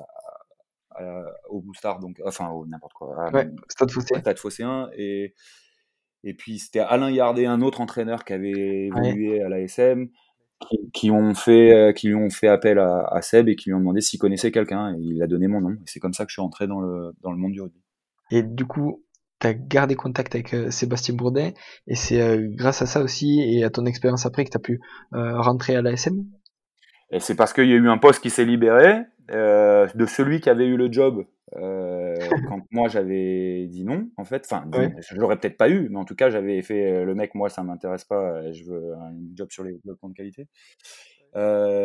au 1.48 1.60
Boostard, 1.60 2.00
donc 2.00 2.20
enfin 2.24 2.50
n'importe 2.66 2.92
quoi. 2.92 3.30
Ouais, 3.30 3.48
Stade 3.68 3.90
Phocéen. 3.90 4.20
Stade 4.20 4.38
Phocéen 4.38 4.90
et 4.96 5.32
et 6.24 6.34
puis 6.34 6.58
c'était 6.58 6.80
Alain 6.80 7.10
Yardet, 7.10 7.46
un 7.46 7.62
autre 7.62 7.80
entraîneur 7.80 8.24
qui 8.24 8.32
avait 8.32 8.86
évolué 8.86 9.40
à 9.40 9.48
la 9.48 9.58
Qui, 10.92 11.10
ont 11.10 11.34
fait, 11.34 11.72
euh, 11.72 11.92
qui 11.92 12.08
lui 12.08 12.16
ont 12.16 12.30
fait 12.30 12.48
appel 12.48 12.78
à, 12.78 13.22
Seb 13.22 13.48
et 13.48 13.54
qui 13.54 13.70
lui 13.70 13.74
ont 13.74 13.78
demandé 13.78 14.00
s'il 14.00 14.18
connaissait 14.18 14.50
quelqu'un 14.50 14.92
et 14.94 14.98
il 15.00 15.22
a 15.22 15.26
donné 15.26 15.46
mon 15.46 15.60
nom. 15.60 15.70
Et 15.70 15.86
c'est 15.86 16.00
comme 16.00 16.12
ça 16.12 16.24
que 16.24 16.30
je 16.30 16.34
suis 16.34 16.42
entré 16.42 16.66
dans 16.66 16.80
le, 16.80 17.14
dans 17.22 17.30
le 17.30 17.38
monde 17.38 17.52
du 17.52 17.60
rugby. 17.60 17.80
Et 18.32 18.42
du 18.42 18.66
coup, 18.66 19.04
tu 19.40 19.46
as 19.46 19.54
gardé 19.54 19.94
contact 19.94 20.34
avec 20.34 20.52
euh, 20.54 20.70
Sébastien 20.70 21.14
Bourdet 21.14 21.54
et 21.86 21.94
c'est 21.94 22.20
euh, 22.20 22.48
grâce 22.50 22.82
à 22.82 22.86
ça 22.86 23.02
aussi 23.02 23.40
et 23.40 23.62
à 23.62 23.70
ton 23.70 23.86
expérience 23.86 24.26
après 24.26 24.44
que 24.44 24.50
tu 24.50 24.56
as 24.56 24.60
pu 24.60 24.80
rentrer 25.12 25.76
à 25.76 25.82
l'ASM 25.82 26.24
Et 27.10 27.20
c'est 27.20 27.34
parce 27.34 27.52
qu'il 27.52 27.68
y 27.68 27.72
a 27.72 27.76
eu 27.76 27.88
un 27.88 27.98
poste 27.98 28.22
qui 28.22 28.30
s'est 28.30 28.44
libéré 28.44 29.02
de 29.30 30.06
celui 30.06 30.40
qui 30.40 30.48
avait 30.48 30.66
eu 30.66 30.76
le 30.76 30.90
job 30.90 31.24
euh, 31.56 32.16
quand 32.52 32.62
moi 32.70 32.88
j'avais 32.88 33.66
dit 33.66 33.84
non, 33.84 34.10
en 34.16 34.24
fait, 34.24 34.46
enfin, 34.50 34.68
je 34.72 35.16
l'aurais 35.16 35.38
peut-être 35.38 35.56
pas 35.56 35.68
eu, 35.68 35.88
mais 35.88 35.98
en 35.98 36.04
tout 36.04 36.14
cas 36.14 36.30
j'avais 36.30 36.60
fait 36.62 36.90
euh, 36.92 37.04
le 37.04 37.14
mec, 37.14 37.34
moi 37.34 37.48
ça 37.48 37.62
m'intéresse 37.62 38.04
pas, 38.04 38.32
euh, 38.32 38.52
je 38.52 38.64
veux 38.64 38.94
un 38.94 39.14
job 39.34 39.48
sur 39.50 39.64
les 39.64 39.72
développements 39.72 40.10
de 40.10 40.14
qualité. 40.14 40.48
Euh, 41.36 41.84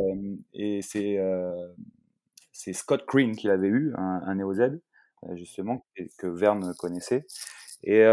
et 0.54 0.82
c'est 0.82 1.20
c'est 2.52 2.74
Scott 2.74 3.06
Green 3.08 3.36
qui 3.36 3.48
l'avait 3.48 3.68
eu, 3.68 3.94
un, 3.98 4.22
un 4.26 4.36
NeoZ, 4.36 4.80
justement, 5.34 5.86
que 6.18 6.28
Verne 6.28 6.74
connaissait. 6.78 7.26
Et, 7.84 8.04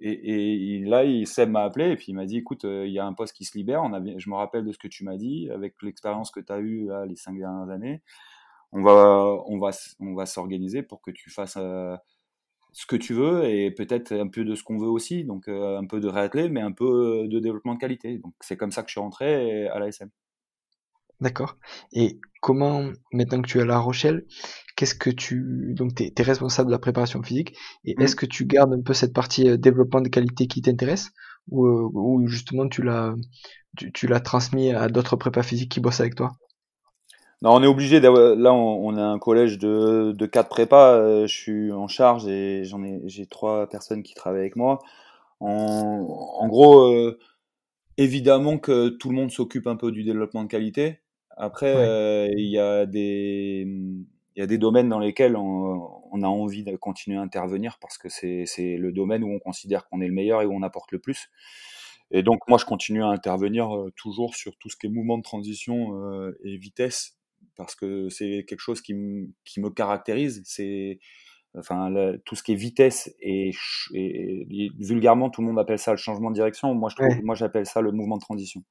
et, 0.00 0.80
là, 0.84 1.04
il, 1.04 1.26
Seb 1.26 1.50
m'a 1.50 1.62
appelé 1.62 1.90
et 1.90 1.96
puis 1.96 2.06
il 2.08 2.14
m'a 2.14 2.26
dit 2.26 2.38
écoute, 2.38 2.64
il 2.64 2.90
y 2.90 2.98
a 2.98 3.06
un 3.06 3.12
poste 3.12 3.34
qui 3.34 3.44
se 3.44 3.56
libère. 3.56 3.82
On 3.82 3.92
je 4.18 4.30
me 4.30 4.34
rappelle 4.34 4.64
de 4.64 4.72
ce 4.72 4.78
que 4.78 4.88
tu 4.88 5.04
m'as 5.04 5.16
dit 5.16 5.48
avec 5.50 5.74
l'expérience 5.82 6.30
que 6.30 6.40
tu 6.40 6.52
as 6.52 6.58
eue 6.58 6.88
les 7.08 7.16
cinq 7.16 7.38
dernières 7.38 7.70
années 7.70 8.02
on 8.74 8.82
va, 8.82 9.40
on 9.46 9.58
va, 9.58 9.70
on 10.00 10.14
va 10.14 10.26
s'organiser 10.26 10.82
pour 10.82 11.00
que 11.00 11.12
tu 11.12 11.30
fasses 11.30 11.56
euh, 11.56 11.96
ce 12.72 12.86
que 12.86 12.96
tu 12.96 13.14
veux 13.14 13.44
et 13.44 13.70
peut-être 13.70 14.12
un 14.12 14.28
peu 14.28 14.44
de 14.44 14.54
ce 14.56 14.64
qu'on 14.64 14.78
veut 14.78 14.88
aussi, 14.88 15.24
donc 15.24 15.48
euh, 15.48 15.78
un 15.78 15.86
peu 15.86 16.00
de 16.00 16.08
réathlé, 16.08 16.48
mais 16.48 16.60
un 16.60 16.72
peu 16.72 17.28
de 17.28 17.38
développement 17.38 17.74
de 17.74 17.78
qualité. 17.78 18.18
Donc 18.18 18.34
c'est 18.40 18.56
comme 18.56 18.72
ça 18.72 18.82
que 18.82 18.88
je 18.88 18.94
suis 18.94 19.00
rentré 19.00 19.68
à 19.68 19.78
l'ASM. 19.78 20.10
D'accord. 21.24 21.56
Et 21.92 22.20
comment, 22.42 22.90
maintenant 23.12 23.40
que 23.40 23.48
tu 23.48 23.58
es 23.58 23.62
à 23.62 23.64
La 23.64 23.78
Rochelle, 23.78 24.26
qu'est-ce 24.76 24.94
que 24.94 25.08
tu. 25.08 25.72
Donc, 25.74 25.94
tu 25.94 26.04
es, 26.04 26.22
responsable 26.22 26.68
de 26.68 26.72
la 26.72 26.78
préparation 26.78 27.22
physique, 27.22 27.56
et 27.86 27.94
mmh. 27.96 28.02
est-ce 28.02 28.14
que 28.14 28.26
tu 28.26 28.44
gardes 28.44 28.74
un 28.74 28.82
peu 28.82 28.92
cette 28.92 29.14
partie 29.14 29.48
euh, 29.48 29.56
développement 29.56 30.02
de 30.02 30.08
qualité 30.08 30.46
qui 30.46 30.60
t'intéresse, 30.60 31.12
ou, 31.48 31.66
ou, 31.66 32.26
justement 32.26 32.68
tu 32.68 32.82
l'as 32.82 33.14
tu, 33.78 33.90
tu 33.90 34.06
l'as 34.06 34.20
transmis 34.20 34.72
à 34.72 34.88
d'autres 34.88 35.16
prépas 35.16 35.42
physiques 35.42 35.72
qui 35.72 35.80
bossent 35.80 36.00
avec 36.00 36.14
toi? 36.14 36.32
Non, 37.40 37.54
on 37.54 37.62
est 37.62 37.66
obligé. 37.66 38.00
Là, 38.00 38.10
on, 38.52 38.96
a 38.96 39.02
un 39.02 39.18
collège 39.18 39.58
de, 39.58 40.12
de 40.12 40.26
quatre 40.26 40.50
prépas. 40.50 40.94
Euh, 40.94 41.26
je 41.26 41.34
suis 41.34 41.72
en 41.72 41.88
charge 41.88 42.26
et 42.26 42.64
j'en 42.64 42.82
ai, 42.84 43.00
j'ai 43.06 43.26
trois 43.26 43.66
personnes 43.66 44.02
qui 44.02 44.14
travaillent 44.14 44.40
avec 44.40 44.56
moi. 44.56 44.78
En, 45.40 46.46
gros, 46.48 46.92
euh, 46.92 47.18
évidemment 47.96 48.58
que 48.58 48.88
tout 48.88 49.10
le 49.10 49.16
monde 49.16 49.30
s'occupe 49.30 49.66
un 49.66 49.76
peu 49.76 49.92
du 49.92 50.04
développement 50.04 50.44
de 50.44 50.48
qualité. 50.48 51.00
Après, 51.36 51.74
euh, 51.74 52.28
il 52.36 52.48
y 52.48 52.58
a 52.58 52.86
des, 52.86 53.66
il 53.66 54.40
y 54.40 54.42
a 54.42 54.46
des 54.46 54.58
domaines 54.58 54.88
dans 54.88 54.98
lesquels 54.98 55.36
on, 55.36 55.90
on, 56.12 56.22
a 56.22 56.26
envie 56.26 56.62
de 56.62 56.76
continuer 56.76 57.16
à 57.16 57.20
intervenir 57.20 57.78
parce 57.80 57.98
que 57.98 58.08
c'est, 58.08 58.46
le 58.76 58.92
domaine 58.92 59.24
où 59.24 59.30
on 59.30 59.38
considère 59.38 59.88
qu'on 59.88 60.00
est 60.00 60.06
le 60.06 60.14
meilleur 60.14 60.42
et 60.42 60.46
où 60.46 60.52
on 60.52 60.62
apporte 60.62 60.92
le 60.92 60.98
plus. 60.98 61.30
Et 62.10 62.22
donc, 62.22 62.40
moi, 62.48 62.58
je 62.58 62.64
continue 62.64 63.02
à 63.02 63.08
intervenir 63.08 63.68
toujours 63.96 64.34
sur 64.34 64.56
tout 64.58 64.68
ce 64.68 64.76
qui 64.76 64.86
est 64.86 64.90
mouvement 64.90 65.18
de 65.18 65.22
transition 65.22 65.92
et 66.44 66.56
vitesse 66.56 67.18
parce 67.56 67.74
que 67.74 68.08
c'est 68.08 68.44
quelque 68.46 68.60
chose 68.60 68.80
qui, 68.80 68.94
qui 69.44 69.60
me 69.60 69.70
caractérise. 69.70 70.42
C'est 70.44 70.98
enfin 71.56 71.92
tout 72.24 72.34
ce 72.34 72.42
qui 72.42 72.52
est 72.52 72.56
vitesse 72.56 73.14
et, 73.20 73.52
vulgairement 74.78 75.30
tout 75.30 75.40
le 75.40 75.48
monde 75.48 75.58
appelle 75.58 75.78
ça 75.78 75.92
le 75.92 75.96
changement 75.96 76.30
de 76.30 76.34
direction. 76.34 76.74
Moi, 76.74 76.90
je 76.90 76.96
trouve, 76.96 77.24
moi, 77.24 77.34
j'appelle 77.34 77.66
ça 77.66 77.80
le 77.80 77.92
mouvement 77.92 78.16
de 78.16 78.22
transition 78.22 78.62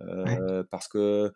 euh, 0.00 0.64
parce 0.70 0.88
que 0.88 1.32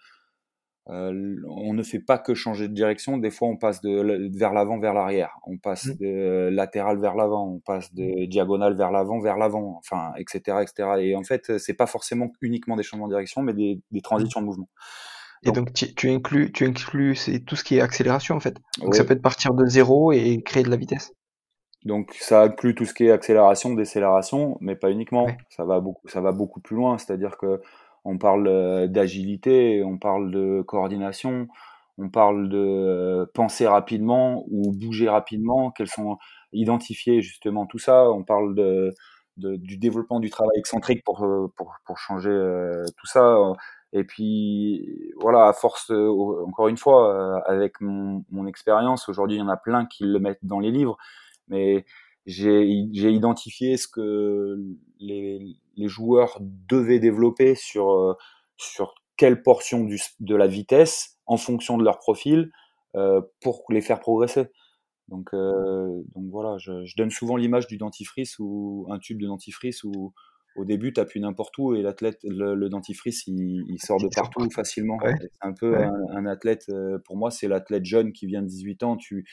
euh, 0.89 1.37
on 1.49 1.75
ne 1.75 1.83
fait 1.83 1.99
pas 1.99 2.19
que 2.19 2.35
changer 2.35 2.69
de 2.69 2.75
direction. 2.75 3.19
Des 3.19 3.31
fois, 3.31 3.49
on 3.49 3.57
passe 3.57 3.81
de 3.81 4.31
vers 4.37 4.53
l'avant 4.53 4.79
vers 4.79 4.95
l'arrière. 4.95 5.37
On 5.47 5.59
passe 5.59 5.87
mmh. 5.87 5.97
de 6.01 6.49
latéral 6.53 7.01
vers 7.01 7.15
l'avant. 7.17 7.55
On 7.55 7.59
passe 7.59 7.93
de 7.93 8.27
diagonale 8.27 8.77
vers 8.77 8.93
l'avant 8.93 9.19
vers 9.21 9.37
l'avant. 9.37 9.79
Enfin, 9.79 10.13
etc., 10.17 10.59
etc. 10.63 10.89
Et 11.01 11.17
en 11.17 11.25
fait, 11.25 11.59
c'est 11.59 11.75
pas 11.75 11.87
forcément 11.87 12.31
uniquement 12.41 12.77
des 12.77 12.85
changements 12.85 13.09
de 13.09 13.13
direction, 13.13 13.43
mais 13.43 13.53
des, 13.53 13.81
des 13.91 14.01
transitions 14.01 14.41
de 14.41 14.47
mouvement. 14.47 14.69
Et 15.43 15.53
donc, 15.53 15.73
tu, 15.73 16.11
inclus, 16.11 16.51
tu 16.53 16.65
inclus 16.65 17.15
c'est 17.15 17.41
tout 17.41 17.57
ce 17.57 17.65
qui 17.65 17.77
est 17.77 17.81
accélération 17.81 18.35
en 18.35 18.41
fait. 18.41 18.57
Donc 18.81 18.95
ça 18.95 19.05
peut 19.05 19.13
être 19.13 19.23
partir 19.23 19.55
de 19.55 19.67
zéro 19.67 20.13
et 20.13 20.43
créer 20.43 20.63
de 20.63 20.71
la 20.71 20.77
vitesse. 20.77 21.13
Donc 21.85 22.15
ça 22.19 22.43
inclut 22.43 22.75
tout 22.75 22.85
ce 22.85 22.93
qui 22.93 23.05
est 23.05 23.13
accélération, 23.13 23.73
décélération, 23.75 24.57
mais 24.61 24.75
pas 24.75 24.91
uniquement. 24.91 25.29
Ça 25.51 25.65
va 25.65 25.81
beaucoup, 25.81 26.09
ça 26.09 26.21
va 26.21 26.33
beaucoup 26.33 26.61
plus 26.61 26.75
loin. 26.75 26.99
C'est-à-dire 26.99 27.37
que 27.37 27.61
on 28.07 28.19
parle 28.19 28.89
d'agilité, 28.89 29.83
on 29.85 29.99
parle 29.99 30.31
de 30.31 30.63
coordination, 30.63 31.49
on 31.99 32.09
parle 32.09 32.49
de 32.49 33.31
penser 33.35 33.67
rapidement 33.67 34.45
ou 34.49 34.73
bouger 34.73 35.09
rapidement, 35.09 35.71
quels 35.71 35.89
sont 35.89 36.19
identifier 36.53 37.21
justement 37.23 37.67
tout 37.67 37.79
ça, 37.79 38.11
on 38.11 38.23
parle 38.23 38.55
de, 38.55 38.95
du 39.37 39.77
développement 39.77 40.21
du 40.21 40.31
travail 40.31 40.59
excentrique 40.59 41.05
pour, 41.05 41.19
pour, 41.57 41.75
pour 41.85 41.99
changer 41.99 42.31
tout 42.97 43.07
ça. 43.07 43.37
Et 43.93 44.05
puis, 44.05 45.13
voilà, 45.21 45.49
à 45.49 45.53
force, 45.53 45.91
encore 45.91 46.69
une 46.69 46.77
fois, 46.77 47.43
avec 47.47 47.81
mon, 47.81 48.25
mon 48.31 48.47
expérience, 48.47 49.09
aujourd'hui, 49.09 49.37
il 49.37 49.41
y 49.41 49.43
en 49.43 49.49
a 49.49 49.57
plein 49.57 49.87
qui 49.87 50.05
le 50.05 50.19
mettent 50.19 50.45
dans 50.45 50.61
les 50.61 50.71
livres, 50.71 50.97
mais 51.49 51.85
j'ai 52.27 53.11
identifié 53.11 53.77
ce 53.77 53.89
que 53.89 54.59
les, 54.99 55.57
les, 55.77 55.89
joueurs 55.89 56.39
devaient 56.41 56.99
développer 56.99 57.55
sur, 57.55 58.17
sur 58.57 58.95
quelle 59.17 59.43
portion 59.43 59.85
du, 59.85 60.01
de 60.21 60.35
la 60.35 60.47
vitesse 60.47 61.19
en 61.27 61.37
fonction 61.37 61.79
de 61.79 61.85
leur 61.85 61.99
profil 61.99 62.51
euh, 62.97 63.21
pour 63.41 63.65
les 63.71 63.81
faire 63.81 64.01
progresser. 64.01 64.47
Donc, 65.09 65.35
euh, 65.35 66.03
donc 66.15 66.25
voilà, 66.31 66.59
je, 66.59 66.85
je 66.85 66.97
donne 66.97 67.11
souvent 67.11 67.37
l'image 67.37 67.67
du 67.67 67.77
dentifrice 67.77 68.39
ou 68.39 68.87
un 68.91 68.99
tube 68.99 69.21
de 69.21 69.27
dentifrice 69.27 69.85
où 69.85 70.13
au 70.57 70.65
début, 70.65 70.93
tu 70.93 71.01
appuies 71.01 71.21
n'importe 71.21 71.57
où 71.59 71.75
et 71.75 71.83
l'athlète, 71.83 72.19
le, 72.25 72.69
dentifrice, 72.69 73.27
il, 73.27 73.65
il, 73.69 73.79
sort 73.79 74.01
de 74.01 74.09
partout 74.15 74.49
facilement. 74.51 74.99
C'est 75.03 75.31
un 75.43 75.53
peu 75.53 75.77
un, 75.77 75.93
un, 76.11 76.27
athlète, 76.27 76.65
euh, 76.71 76.99
pour 77.05 77.17
moi, 77.17 77.31
c'est 77.31 77.47
l'athlète 77.47 77.85
jeune 77.85 78.13
qui 78.13 78.27
vient 78.27 78.43
de 78.43 78.47
18 78.47 78.83
ans. 78.83 78.97
Tu, 78.97 79.27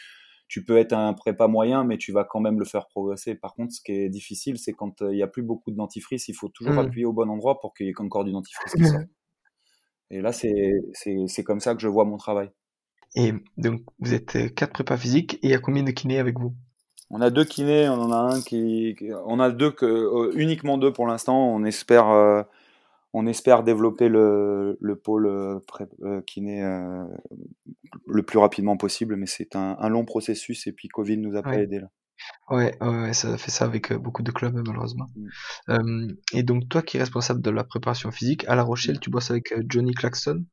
tu 0.54 0.64
peux 0.64 0.78
être 0.78 0.94
un 0.94 1.14
prépa 1.14 1.48
moyen, 1.48 1.84
mais 1.84 1.98
tu 1.98 2.12
vas 2.12 2.26
quand 2.26 2.40
même 2.40 2.60
le 2.60 2.66
faire 2.66 2.86
progresser. 2.86 3.34
Par 3.34 3.56
contre, 3.56 3.74
ce 3.74 3.82
qui 3.82 3.92
est 3.92 4.08
difficile, 4.08 4.60
c'est 4.60 4.72
quand 4.72 5.02
il 5.02 5.16
n'y 5.16 5.24
a 5.24 5.28
plus 5.28 5.42
beaucoup 5.42 5.72
de 5.72 5.76
dentifrice, 5.76 6.28
il 6.28 6.36
faut 6.36 6.48
toujours 6.48 6.76
mmh. 6.76 6.78
appuyer 6.78 7.06
au 7.08 7.12
bon 7.12 7.28
endroit 7.28 7.60
pour 7.60 7.74
qu'il 7.74 7.88
y 7.88 7.90
ait 7.90 7.94
encore 7.98 8.24
du 8.24 8.32
dentifrice 8.32 8.72
qui 8.72 8.86
sort. 8.86 9.00
Et 10.12 10.22
là, 10.22 10.32
c'est 10.32 11.44
comme 11.44 11.60
ça 11.60 11.74
que 11.74 11.82
je 11.82 11.88
vois 11.88 12.06
mon 12.06 12.18
travail. 12.18 12.52
Et 13.16 13.34
donc, 13.58 13.82
vous 13.98 14.14
êtes 14.14 14.36
euh, 14.36 14.48
quatre 14.48 14.74
prépas 14.74 14.96
physiques 14.96 15.40
et 15.42 15.48
il 15.48 15.50
y 15.50 15.56
a 15.56 15.60
combien 15.60 15.82
de 15.82 15.90
kinés 15.90 16.20
avec 16.20 16.38
vous? 16.38 16.54
On 17.10 17.20
a 17.20 17.32
deux 17.32 17.46
kinés, 17.46 17.90
on 17.90 18.00
en 18.00 18.12
a 18.12 18.36
un 18.36 18.42
qui, 18.44 18.96
on 19.26 19.40
a 19.40 19.50
deux 19.50 19.72
que, 19.72 19.88
euh, 19.88 20.34
uniquement 20.36 20.78
deux 20.78 20.94
pour 20.94 21.08
l'instant. 21.08 21.52
On 21.52 21.64
espère, 21.64 22.10
euh, 22.10 22.44
on 23.14 23.28
espère 23.28 23.64
développer 23.64 24.10
le, 24.10 24.78
le 24.82 24.96
pôle 24.96 25.62
kiné 26.26 26.62
le 28.08 28.24
plus 28.24 28.40
rapidement 28.40 28.76
possible, 28.78 29.16
mais 29.16 29.28
c'est 29.28 29.56
un, 29.56 29.78
un, 29.80 29.90
long 29.90 30.04
processus 30.06 30.68
et 30.68 30.72
puis 30.72 30.88
Covid 30.88 31.18
nous 31.18 31.36
a 31.36 31.44
pas 31.44 31.60
aidé 31.60 31.80
là. 31.80 31.88
Ouais, 32.50 32.78
ouais, 32.82 33.14
ça 33.14 33.38
fait 33.38 33.52
ça 33.52 33.66
avec 33.66 33.92
beaucoup 33.94 34.24
de 34.24 34.32
clubs 34.32 34.56
malheureusement. 34.66 35.10
Mmh. 35.68 36.08
et 36.34 36.44
donc 36.44 36.70
toi 36.70 36.82
qui 36.82 36.98
es 36.98 37.00
responsable 37.00 37.42
de 37.42 37.50
la 37.50 37.64
préparation 37.64 38.12
physique, 38.12 38.46
à 38.48 38.56
La 38.56 38.64
Rochelle, 38.64 39.00
tu 39.00 39.10
bosses 39.10 39.32
avec 39.32 39.54
Johnny 39.68 39.94
Claxton, 39.94 40.46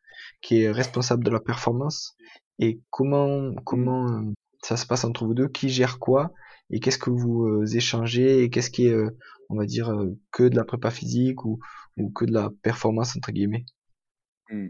qui 0.42 0.62
est 0.62 0.70
responsable 0.70 1.24
de 1.24 1.30
la 1.30 1.40
performance. 1.40 2.16
Et 2.58 2.80
comment 2.90 3.54
comment 3.64 4.32
ça 4.62 4.76
se 4.76 4.86
passe 4.86 5.04
entre 5.04 5.24
vous 5.24 5.34
deux? 5.34 5.48
Qui 5.48 5.68
gère 5.68 5.98
quoi? 5.98 6.32
Et 6.70 6.80
qu'est-ce 6.80 6.98
que 6.98 7.10
vous 7.10 7.64
échangez? 7.74 8.42
Et 8.42 8.50
qu'est-ce 8.50 8.70
qui 8.70 8.86
est, 8.86 8.96
on 9.50 9.56
va 9.56 9.66
dire, 9.66 9.92
que 10.30 10.44
de 10.44 10.56
la 10.56 10.64
prépa 10.64 10.90
physique 10.90 11.44
ou, 11.44 11.58
ou 11.96 12.10
que 12.10 12.24
de 12.24 12.32
la 12.32 12.50
performance 12.62 13.16
entre 13.16 13.32
guillemets. 13.32 13.64
Mmh. 14.50 14.68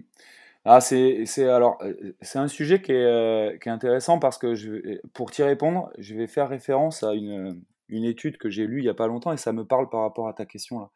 Ah, 0.65 0.81
c'est, 0.81 1.25
c'est 1.25 1.49
alors 1.49 1.79
euh, 1.83 1.95
c'est 2.21 2.39
un 2.39 2.49
sujet 2.49 2.83
qui 2.83 2.93
est, 2.93 2.97
euh, 2.97 3.57
qui 3.59 3.69
est 3.69 3.73
intéressant 3.73 4.19
parce 4.19 4.37
que 4.37 4.55
je, 4.55 5.01
pour 5.15 5.31
t'y 5.31 5.43
répondre, 5.43 5.91
je 5.97 6.15
vais 6.15 6.27
faire 6.27 6.51
référence 6.51 7.03
à 7.03 7.15
une, 7.15 7.63
une 7.89 8.05
étude 8.05 8.37
que 8.37 8.51
j'ai 8.51 8.67
lue 8.67 8.81
il 8.81 8.85
y 8.85 8.91
a 8.91 8.95
pas 8.95 9.07
longtemps 9.07 9.33
et 9.33 9.39
ça 9.39 9.55
me 9.55 9.65
parle 9.65 9.89
par 9.89 10.03
rapport 10.03 10.29
à 10.29 10.35
ta 10.35 10.45
question 10.45 10.81
là. 10.81 10.91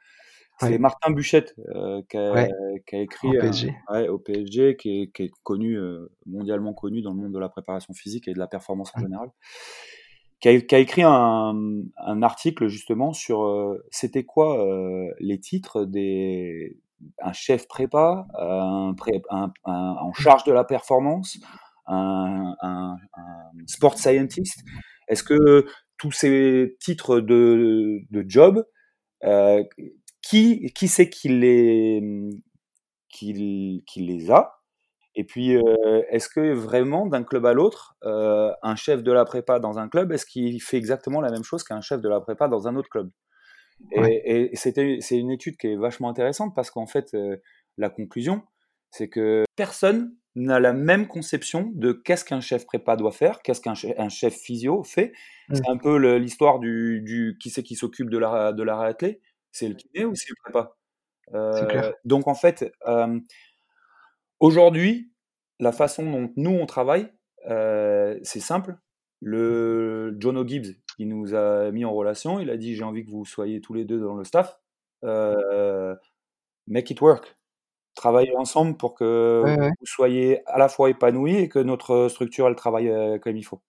C'est 0.61 0.79
Martin 0.79 1.11
Buchette 1.11 1.53
euh, 1.75 2.01
qui, 2.09 2.17
a, 2.17 2.47
qui, 2.87 2.95
a, 2.95 3.01
écrit 3.01 3.27
au 3.27 3.41
PSG, 3.41 3.75
ouais, 3.91 4.09
au 4.09 4.21
PSG 4.21 4.77
qui, 4.77 5.03
est, 5.03 5.13
qui 5.13 5.25
est 5.25 5.31
connu 5.43 5.77
mondialement 6.27 6.73
connu 6.73 7.03
dans 7.03 7.11
le 7.11 7.17
monde 7.17 7.33
de 7.33 7.41
la 7.41 7.49
préparation 7.49 7.93
physique 7.93 8.29
et 8.29 8.35
de 8.35 8.39
la 8.39 8.47
performance 8.47 8.93
en 8.95 9.01
général, 9.01 9.31
qui 10.41 10.49
a, 10.49 10.79
écrit 10.79 11.03
un, 11.03 11.55
un 11.97 12.23
article 12.23 12.69
justement 12.69 13.13
sur 13.13 13.77
c'était 13.91 14.25
quoi 14.25 14.65
les 15.21 15.41
titres 15.41 15.85
des 15.85 16.77
un 17.21 17.33
chef 17.33 17.67
prépa, 17.69 18.27
un, 18.35 18.95
en 19.65 20.13
charge 20.13 20.45
de 20.45 20.53
la 20.53 20.65
performance, 20.65 21.39
un, 21.87 22.97
sport 23.67 23.99
scientist. 23.99 24.63
Est-ce 25.09 25.23
que 25.23 25.67
tous 25.99 26.13
ces 26.13 26.77
titres 26.81 27.21
de, 27.21 28.05
job, 28.27 28.65
euh, 29.25 29.63
qui, 30.23 30.73
qui 30.75 30.89
c'est 30.89 31.11
qui 31.11 31.29
les, 31.29 32.03
qui, 33.09 33.85
qui 33.87 34.01
les 34.01 34.31
a? 34.31 34.53
Et 35.17 35.25
puis, 35.25 35.57
euh, 35.57 36.03
est-ce 36.11 36.29
que 36.29 36.53
vraiment, 36.53 37.07
d'un 37.07 37.23
club 37.23 37.47
à 37.47 37.53
l'autre, 37.53 37.97
euh, 38.05 38.53
un 38.63 38.75
chef 38.75 39.03
de 39.03 39.13
la 39.13 39.25
prépa 39.25 39.61
dans 39.61 39.79
un 39.79 39.89
club, 39.89 40.11
est-ce 40.13 40.27
qu'il 40.27 40.61
fait 40.61 40.77
exactement 40.77 41.21
la 41.21 41.31
même 41.31 41.45
chose 41.45 41.63
qu'un 41.63 41.81
chef 41.81 42.01
de 42.01 42.09
la 42.09 42.21
prépa 42.21 42.49
dans 42.49 42.67
un 42.67 42.75
autre 42.77 42.89
club? 42.89 43.11
Et, 43.93 44.51
c'était, 44.55 44.99
c'est 45.01 45.19
une 45.19 45.31
étude 45.31 45.57
qui 45.57 45.69
est 45.69 45.77
vachement 45.77 46.09
intéressante 46.09 46.55
parce 46.55 46.71
qu'en 46.71 46.87
fait, 46.87 47.15
euh, 47.15 47.37
la 47.77 47.91
conclusion, 47.91 48.43
c'est 48.91 49.09
que 49.09 49.45
personne 49.57 50.15
n'a 50.37 50.59
la 50.59 50.73
même 50.73 51.07
conception 51.07 51.71
de 51.75 51.93
qu'est-ce 51.93 52.25
qu'un 52.25 52.41
chef 52.41 52.67
prépa 52.67 52.97
doit 52.97 53.13
faire, 53.13 53.41
qu'est-ce 53.43 53.61
qu'un 53.61 53.75
chef, 53.75 54.35
physio 54.35 54.83
fait. 54.83 55.13
Mmh. 55.49 55.55
C'est 55.55 55.69
un 55.69 55.77
peu 55.77 56.17
l'histoire 56.17 56.59
du, 56.59 57.03
du, 57.03 57.37
qui 57.41 57.51
c'est 57.51 57.63
qui 57.63 57.77
s'occupe 57.77 58.11
de 58.11 58.19
la, 58.19 58.53
de 58.53 58.63
la 58.63 58.77
réathlée. 58.77 59.21
C'est 59.53 59.69
le 59.69 59.75
kiné 59.75 60.05
ou 60.05 60.15
c'est 60.17 60.31
le 60.31 60.37
prépa? 60.43 60.75
Euh, 61.35 61.93
Donc 62.05 62.27
en 62.27 62.35
fait, 62.35 62.73
aujourd'hui, 64.45 65.13
la 65.59 65.73
façon 65.73 66.11
dont 66.11 66.33
nous 66.37 66.51
on 66.51 66.67
travaille, 66.67 67.11
c'est 67.47 68.41
simple. 68.41 68.77
Le 69.21 70.15
John 70.19 70.37
O'Gibbs, 70.37 70.77
il 70.99 71.09
nous 71.09 71.35
a 71.35 71.71
mis 71.71 71.85
en 71.85 71.93
relation, 71.93 72.41
il 72.41 72.51
a 72.51 72.57
dit 72.57 72.75
j'ai 72.75 72.85
envie 72.85 73.05
que 73.05 73.11
vous 73.11 73.25
soyez 73.25 73.61
tous 73.61 73.75
les 73.75 73.85
deux 73.85 73.99
dans 73.99 74.15
le 74.15 74.25
staff. 74.25 74.59
Euh, 75.05 75.95
make 76.67 76.91
it 76.91 77.01
work. 77.01 77.37
Travaillez 77.95 78.37
ensemble 78.37 78.77
pour 78.77 78.95
que 78.95 79.45
vous 79.47 79.87
soyez 79.87 80.41
à 80.47 80.59
la 80.59 80.69
fois 80.69 80.91
épanouis 80.91 81.37
et 81.37 81.49
que 81.49 81.59
notre 81.59 82.09
structure 82.09 82.49
elle 82.49 82.57
travaille 82.57 82.89
euh, 82.89 83.19
comme 83.19 83.37
il 83.37 83.45
faut. 83.45 83.63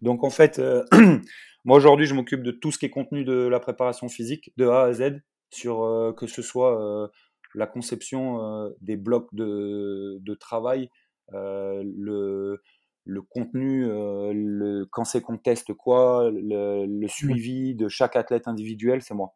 Donc 0.00 0.22
en 0.22 0.30
fait, 0.30 0.60
euh, 0.60 0.84
moi 1.64 1.76
aujourd'hui 1.76 2.06
je 2.06 2.14
m'occupe 2.14 2.42
de 2.42 2.52
tout 2.52 2.70
ce 2.70 2.78
qui 2.78 2.86
est 2.86 2.90
contenu 2.90 3.24
de 3.24 3.48
la 3.48 3.58
préparation 3.58 4.08
physique 4.08 4.52
de 4.56 4.68
A 4.68 4.82
à 4.82 4.92
Z, 4.92 5.22
sur 5.50 6.14
que 6.16 6.26
ce 6.26 6.40
soit 6.40 7.10
la 7.54 7.66
conception 7.66 8.72
des 8.80 8.96
blocs 8.96 9.32
de, 9.34 10.18
de 10.20 10.34
travail, 10.34 10.90
le, 11.32 12.60
le 13.04 13.22
contenu, 13.22 13.86
euh, 13.86 14.32
le, 14.34 14.86
quand 14.86 15.04
c'est 15.04 15.20
qu'on 15.20 15.38
teste 15.38 15.72
quoi, 15.74 16.30
le, 16.30 16.86
le, 16.86 17.08
suivi 17.08 17.74
de 17.74 17.88
chaque 17.88 18.16
athlète 18.16 18.46
individuel, 18.46 19.02
c'est 19.02 19.14
moi. 19.14 19.34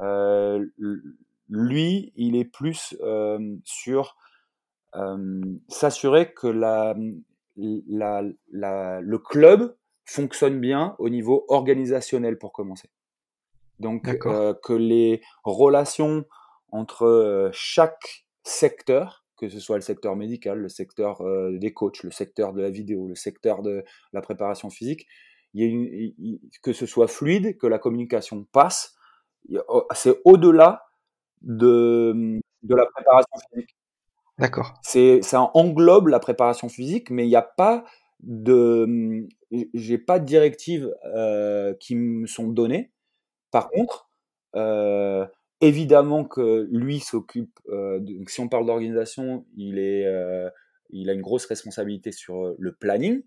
Euh, 0.00 0.66
lui, 1.48 2.12
il 2.16 2.36
est 2.36 2.44
plus 2.44 2.94
euh, 3.00 3.56
sur 3.64 4.16
euh, 4.94 5.40
s'assurer 5.68 6.32
que 6.32 6.46
la, 6.46 6.94
la, 7.56 8.22
la, 8.52 9.00
le 9.00 9.18
club 9.18 9.76
fonctionne 10.04 10.60
bien 10.60 10.94
au 10.98 11.08
niveau 11.08 11.44
organisationnel 11.48 12.38
pour 12.38 12.52
commencer. 12.52 12.90
Donc 13.78 14.08
euh, 14.08 14.54
que 14.62 14.74
les 14.74 15.22
relations 15.42 16.26
entre 16.72 17.50
chaque 17.52 18.26
secteur 18.44 19.20
que 19.40 19.48
ce 19.48 19.58
soit 19.58 19.76
le 19.76 19.82
secteur 19.82 20.16
médical, 20.16 20.58
le 20.58 20.68
secteur 20.68 21.22
euh, 21.22 21.56
des 21.56 21.72
coachs, 21.72 22.02
le 22.02 22.10
secteur 22.10 22.52
de 22.52 22.60
la 22.60 22.68
vidéo, 22.68 23.08
le 23.08 23.14
secteur 23.14 23.62
de 23.62 23.84
la 24.12 24.20
préparation 24.20 24.68
physique, 24.68 25.06
il 25.54 25.62
y 25.62 25.64
a 25.64 25.68
une, 25.68 26.38
que 26.62 26.74
ce 26.74 26.84
soit 26.84 27.08
fluide, 27.08 27.56
que 27.56 27.66
la 27.66 27.78
communication 27.78 28.46
passe, 28.52 28.94
oh, 29.68 29.86
c'est 29.94 30.20
au-delà 30.26 30.84
de, 31.40 32.38
de 32.62 32.74
la 32.74 32.84
préparation 32.84 33.32
physique. 33.50 33.76
D'accord. 34.38 34.74
C'est, 34.82 35.22
ça 35.22 35.50
englobe 35.54 36.08
la 36.08 36.20
préparation 36.20 36.68
physique, 36.68 37.10
mais 37.10 37.24
il 37.24 37.28
n'y 37.28 37.36
a 37.36 37.42
pas 37.42 37.84
de, 38.20 39.26
j'ai 39.72 39.98
pas 39.98 40.18
de 40.18 40.26
directives 40.26 40.94
euh, 41.14 41.72
qui 41.80 41.96
me 41.96 42.26
sont 42.26 42.48
données. 42.48 42.92
Par 43.50 43.70
contre, 43.70 44.10
euh, 44.54 45.26
Évidemment 45.62 46.24
que 46.24 46.66
lui 46.70 47.00
s'occupe, 47.00 47.60
euh, 47.68 48.00
si 48.26 48.40
on 48.40 48.48
parle 48.48 48.64
d'organisation, 48.64 49.44
il, 49.56 49.78
est, 49.78 50.06
euh, 50.06 50.48
il 50.88 51.10
a 51.10 51.12
une 51.12 51.20
grosse 51.20 51.44
responsabilité 51.44 52.12
sur 52.12 52.46
euh, 52.46 52.56
le 52.58 52.72
planning. 52.72 53.22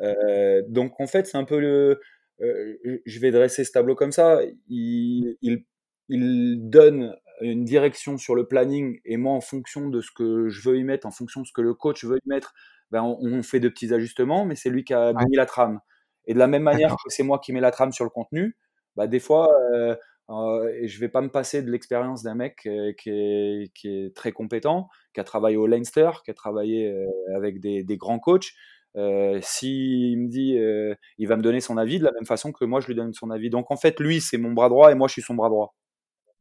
Euh, 0.00 0.62
donc 0.68 1.00
en 1.00 1.08
fait, 1.08 1.26
c'est 1.26 1.36
un 1.36 1.44
peu 1.44 1.58
le. 1.58 2.00
je 2.40 3.18
vais 3.18 3.32
dresser 3.32 3.64
ce 3.64 3.72
tableau 3.72 3.96
comme 3.96 4.12
ça. 4.12 4.40
Il, 4.68 5.36
il, 5.42 5.64
il, 6.08 6.70
donne 6.70 7.16
une 7.40 7.64
direction 7.64 8.18
sur 8.18 8.36
le 8.36 8.46
planning 8.46 9.00
et 9.04 9.16
moi, 9.16 9.32
en 9.32 9.40
fonction 9.40 9.88
de 9.88 10.00
ce 10.00 10.10
que 10.12 10.48
je 10.48 10.68
veux 10.68 10.78
y 10.78 10.84
mettre, 10.84 11.06
en 11.08 11.10
fonction 11.10 11.40
de 11.40 11.46
ce 11.46 11.52
que 11.52 11.60
le 11.60 11.74
coach 11.74 12.04
veut 12.04 12.18
y 12.24 12.28
mettre, 12.28 12.54
ben, 12.92 13.02
on, 13.02 13.18
on 13.20 13.42
fait 13.42 13.60
de 13.60 13.68
petits 13.68 13.92
ajustements, 13.92 14.44
mais 14.44 14.54
c'est 14.54 14.70
lui 14.70 14.84
qui 14.84 14.94
a 14.94 15.12
mis 15.12 15.36
la 15.36 15.46
trame. 15.46 15.80
Et 16.26 16.34
de 16.34 16.38
la 16.38 16.46
même 16.46 16.62
manière 16.62 16.90
que 16.90 17.10
c'est 17.10 17.24
moi 17.24 17.40
qui 17.40 17.52
mets 17.52 17.60
la 17.60 17.72
trame 17.72 17.90
sur 17.92 18.04
le 18.04 18.10
contenu, 18.10 18.56
bah, 18.96 19.08
des 19.08 19.20
fois, 19.20 19.48
Euh, 19.74 19.96
et 20.30 20.88
je 20.88 21.00
vais 21.00 21.08
pas 21.08 21.22
me 21.22 21.30
passer 21.30 21.62
de 21.62 21.70
l'expérience 21.70 22.22
d'un 22.22 22.34
mec 22.34 22.66
euh, 22.66 22.92
qui 22.92 23.10
est, 23.10 23.72
qui, 23.74 23.88
est, 23.88 24.14
très 24.14 24.32
compétent, 24.32 24.88
qui 25.14 25.20
a 25.20 25.24
travaillé 25.24 25.56
au 25.56 25.66
Leinster, 25.66 26.10
qui 26.24 26.30
a 26.30 26.34
travaillé 26.34 26.90
euh, 26.90 27.06
avec 27.34 27.60
des, 27.60 27.82
des, 27.82 27.96
grands 27.96 28.18
coachs. 28.18 28.52
Euh, 28.96 29.38
S'il 29.42 30.18
me 30.18 30.28
dit, 30.28 30.58
euh, 30.58 30.94
il 31.16 31.28
va 31.28 31.36
me 31.36 31.42
donner 31.42 31.60
son 31.60 31.78
avis 31.78 31.98
de 31.98 32.04
la 32.04 32.12
même 32.12 32.26
façon 32.26 32.52
que 32.52 32.64
moi 32.64 32.80
je 32.80 32.88
lui 32.88 32.94
donne 32.94 33.14
son 33.14 33.30
avis. 33.30 33.48
Donc 33.48 33.70
en 33.70 33.76
fait, 33.76 33.98
lui, 34.00 34.20
c'est 34.20 34.38
mon 34.38 34.52
bras 34.52 34.68
droit 34.68 34.92
et 34.92 34.94
moi 34.94 35.08
je 35.08 35.12
suis 35.12 35.22
son 35.22 35.34
bras 35.34 35.48
droit. 35.48 35.74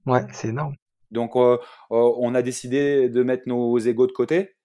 Ouais, 0.05 0.25
c'est 0.33 0.49
énorme. 0.49 0.75
Donc 1.11 1.37
on 1.89 2.35
a 2.35 2.41
décidé 2.41 3.07
de 3.07 3.23
mettre 3.23 3.43
nos 3.47 3.77
égaux 3.77 4.07
de 4.07 4.11
côté. 4.11 4.56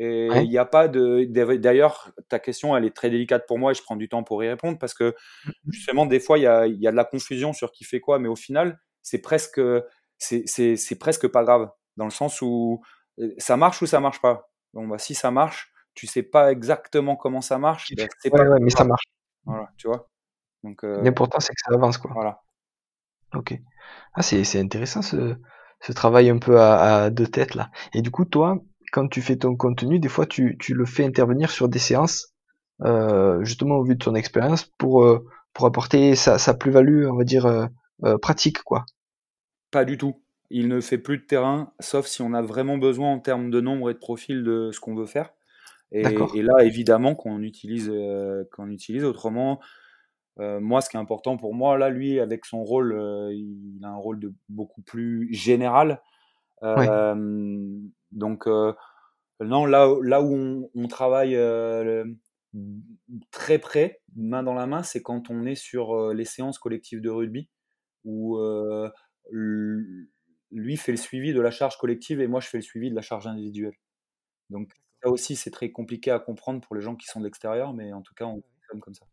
Et 0.00 0.26
il 0.26 0.30
ouais. 0.30 0.46
n'y 0.46 0.58
a 0.58 0.64
pas 0.64 0.86
de. 0.86 1.24
D'ailleurs, 1.56 2.12
ta 2.28 2.38
question, 2.38 2.76
elle 2.76 2.84
est 2.84 2.94
très 2.94 3.10
délicate 3.10 3.48
pour 3.48 3.58
moi 3.58 3.72
et 3.72 3.74
je 3.74 3.82
prends 3.82 3.96
du 3.96 4.08
temps 4.08 4.22
pour 4.22 4.44
y 4.44 4.48
répondre 4.48 4.78
parce 4.78 4.94
que 4.94 5.14
justement, 5.66 6.06
des 6.06 6.20
fois, 6.20 6.38
il 6.38 6.42
y 6.42 6.46
a, 6.46 6.68
y 6.68 6.86
a, 6.86 6.92
de 6.92 6.96
la 6.96 7.04
confusion 7.04 7.52
sur 7.52 7.72
qui 7.72 7.82
fait 7.82 7.98
quoi, 7.98 8.20
mais 8.20 8.28
au 8.28 8.36
final, 8.36 8.78
c'est 9.02 9.20
presque, 9.20 9.60
c'est 10.18 10.98
presque 11.00 11.26
pas 11.26 11.42
grave 11.42 11.68
dans 11.96 12.04
le 12.04 12.12
sens 12.12 12.40
où 12.42 12.80
ça 13.38 13.56
marche 13.56 13.82
ou 13.82 13.86
ça 13.86 13.98
marche 13.98 14.20
pas. 14.22 14.50
Bon, 14.72 14.86
bah, 14.86 14.98
si 14.98 15.16
ça 15.16 15.32
marche, 15.32 15.72
tu 15.94 16.06
sais 16.06 16.22
pas 16.22 16.52
exactement 16.52 17.16
comment 17.16 17.40
ça 17.40 17.58
marche. 17.58 17.92
Ben, 17.96 18.06
ouais, 18.24 18.30
pas 18.30 18.44
ouais, 18.44 18.60
mais 18.60 18.70
ça 18.70 18.84
marche. 18.84 19.02
Voilà, 19.44 19.68
tu 19.76 19.88
vois. 19.88 20.08
Donc. 20.62 20.84
Euh... 20.84 21.02
L'important, 21.02 21.40
c'est 21.40 21.52
que 21.52 21.60
ça 21.60 21.74
avance, 21.74 21.98
quoi. 21.98 22.12
Voilà. 22.14 22.40
Ok. 23.34 23.58
Ah, 24.14 24.22
c'est 24.22 24.60
intéressant 24.60 25.02
ce, 25.02 25.34
ce 25.80 25.92
travail 25.92 26.30
un 26.30 26.38
peu 26.38 26.60
à, 26.60 27.02
à 27.02 27.10
deux 27.10 27.26
têtes 27.26 27.56
là. 27.56 27.70
Et 27.94 28.02
du 28.02 28.12
coup, 28.12 28.24
toi, 28.24 28.58
quand 28.92 29.08
tu 29.08 29.22
fais 29.22 29.36
ton 29.36 29.56
contenu, 29.56 29.98
des 29.98 30.08
fois 30.08 30.26
tu, 30.26 30.56
tu 30.58 30.74
le 30.74 30.84
fais 30.84 31.04
intervenir 31.04 31.50
sur 31.50 31.68
des 31.68 31.78
séances, 31.78 32.34
euh, 32.82 33.42
justement 33.44 33.76
au 33.76 33.84
vu 33.84 33.94
de 33.94 34.04
ton 34.04 34.14
expérience, 34.14 34.64
pour, 34.78 35.04
euh, 35.04 35.24
pour 35.52 35.66
apporter 35.66 36.14
sa, 36.14 36.38
sa 36.38 36.54
plus-value, 36.54 37.06
on 37.06 37.16
va 37.16 37.24
dire, 37.24 37.46
euh, 37.46 38.18
pratique, 38.18 38.62
quoi. 38.62 38.84
Pas 39.70 39.84
du 39.84 39.98
tout. 39.98 40.22
Il 40.50 40.68
ne 40.68 40.80
fait 40.80 40.98
plus 40.98 41.18
de 41.18 41.24
terrain, 41.24 41.72
sauf 41.80 42.06
si 42.06 42.22
on 42.22 42.32
a 42.32 42.40
vraiment 42.40 42.78
besoin 42.78 43.12
en 43.12 43.18
termes 43.18 43.50
de 43.50 43.60
nombre 43.60 43.90
et 43.90 43.94
de 43.94 43.98
profil 43.98 44.44
de 44.44 44.70
ce 44.72 44.80
qu'on 44.80 44.94
veut 44.94 45.06
faire. 45.06 45.30
Et, 45.92 46.02
et, 46.34 46.42
là, 46.42 46.64
évidemment, 46.64 47.14
qu'on 47.14 47.42
utilise, 47.42 47.92
qu'on 48.52 48.70
utilise 48.70 49.04
autrement. 49.04 49.60
Euh, 50.38 50.60
moi, 50.60 50.80
ce 50.80 50.88
qui 50.88 50.96
est 50.96 51.00
important 51.00 51.36
pour 51.36 51.54
moi, 51.54 51.76
là, 51.76 51.90
lui, 51.90 52.20
avec 52.20 52.44
son 52.44 52.62
rôle, 52.62 52.92
il 53.32 53.80
a 53.82 53.88
un 53.88 53.96
rôle 53.96 54.20
de 54.20 54.32
beaucoup 54.48 54.82
plus 54.82 55.32
général. 55.32 56.00
Donc, 58.12 58.46
euh, 58.46 58.72
non, 59.40 59.66
là, 59.66 59.94
là 60.02 60.22
où 60.22 60.34
on, 60.34 60.70
on 60.74 60.88
travaille 60.88 61.36
euh, 61.36 62.04
très 63.30 63.58
près, 63.58 64.00
main 64.16 64.42
dans 64.42 64.54
la 64.54 64.66
main, 64.66 64.82
c'est 64.82 65.02
quand 65.02 65.30
on 65.30 65.44
est 65.46 65.54
sur 65.54 65.94
euh, 65.94 66.14
les 66.14 66.24
séances 66.24 66.58
collectives 66.58 67.00
de 67.00 67.10
rugby, 67.10 67.48
où 68.04 68.38
lui 70.50 70.76
fait 70.78 70.92
le 70.92 70.98
suivi 70.98 71.34
de 71.34 71.40
la 71.40 71.50
charge 71.50 71.76
collective 71.76 72.22
et 72.22 72.26
moi 72.26 72.40
je 72.40 72.48
fais 72.48 72.56
le 72.56 72.62
suivi 72.62 72.88
de 72.88 72.94
la 72.94 73.02
charge 73.02 73.26
individuelle. 73.26 73.76
Donc, 74.50 74.72
ça 75.02 75.10
aussi, 75.10 75.36
c'est 75.36 75.50
très 75.50 75.70
compliqué 75.70 76.10
à 76.10 76.18
comprendre 76.18 76.60
pour 76.60 76.74
les 76.74 76.80
gens 76.82 76.96
qui 76.96 77.06
sont 77.06 77.20
de 77.20 77.24
l'extérieur, 77.24 77.74
mais 77.74 77.92
en 77.92 78.02
tout 78.02 78.14
cas, 78.14 78.24
on 78.24 78.42
fonctionne 78.42 78.80
comme 78.80 78.94
ça 78.94 79.06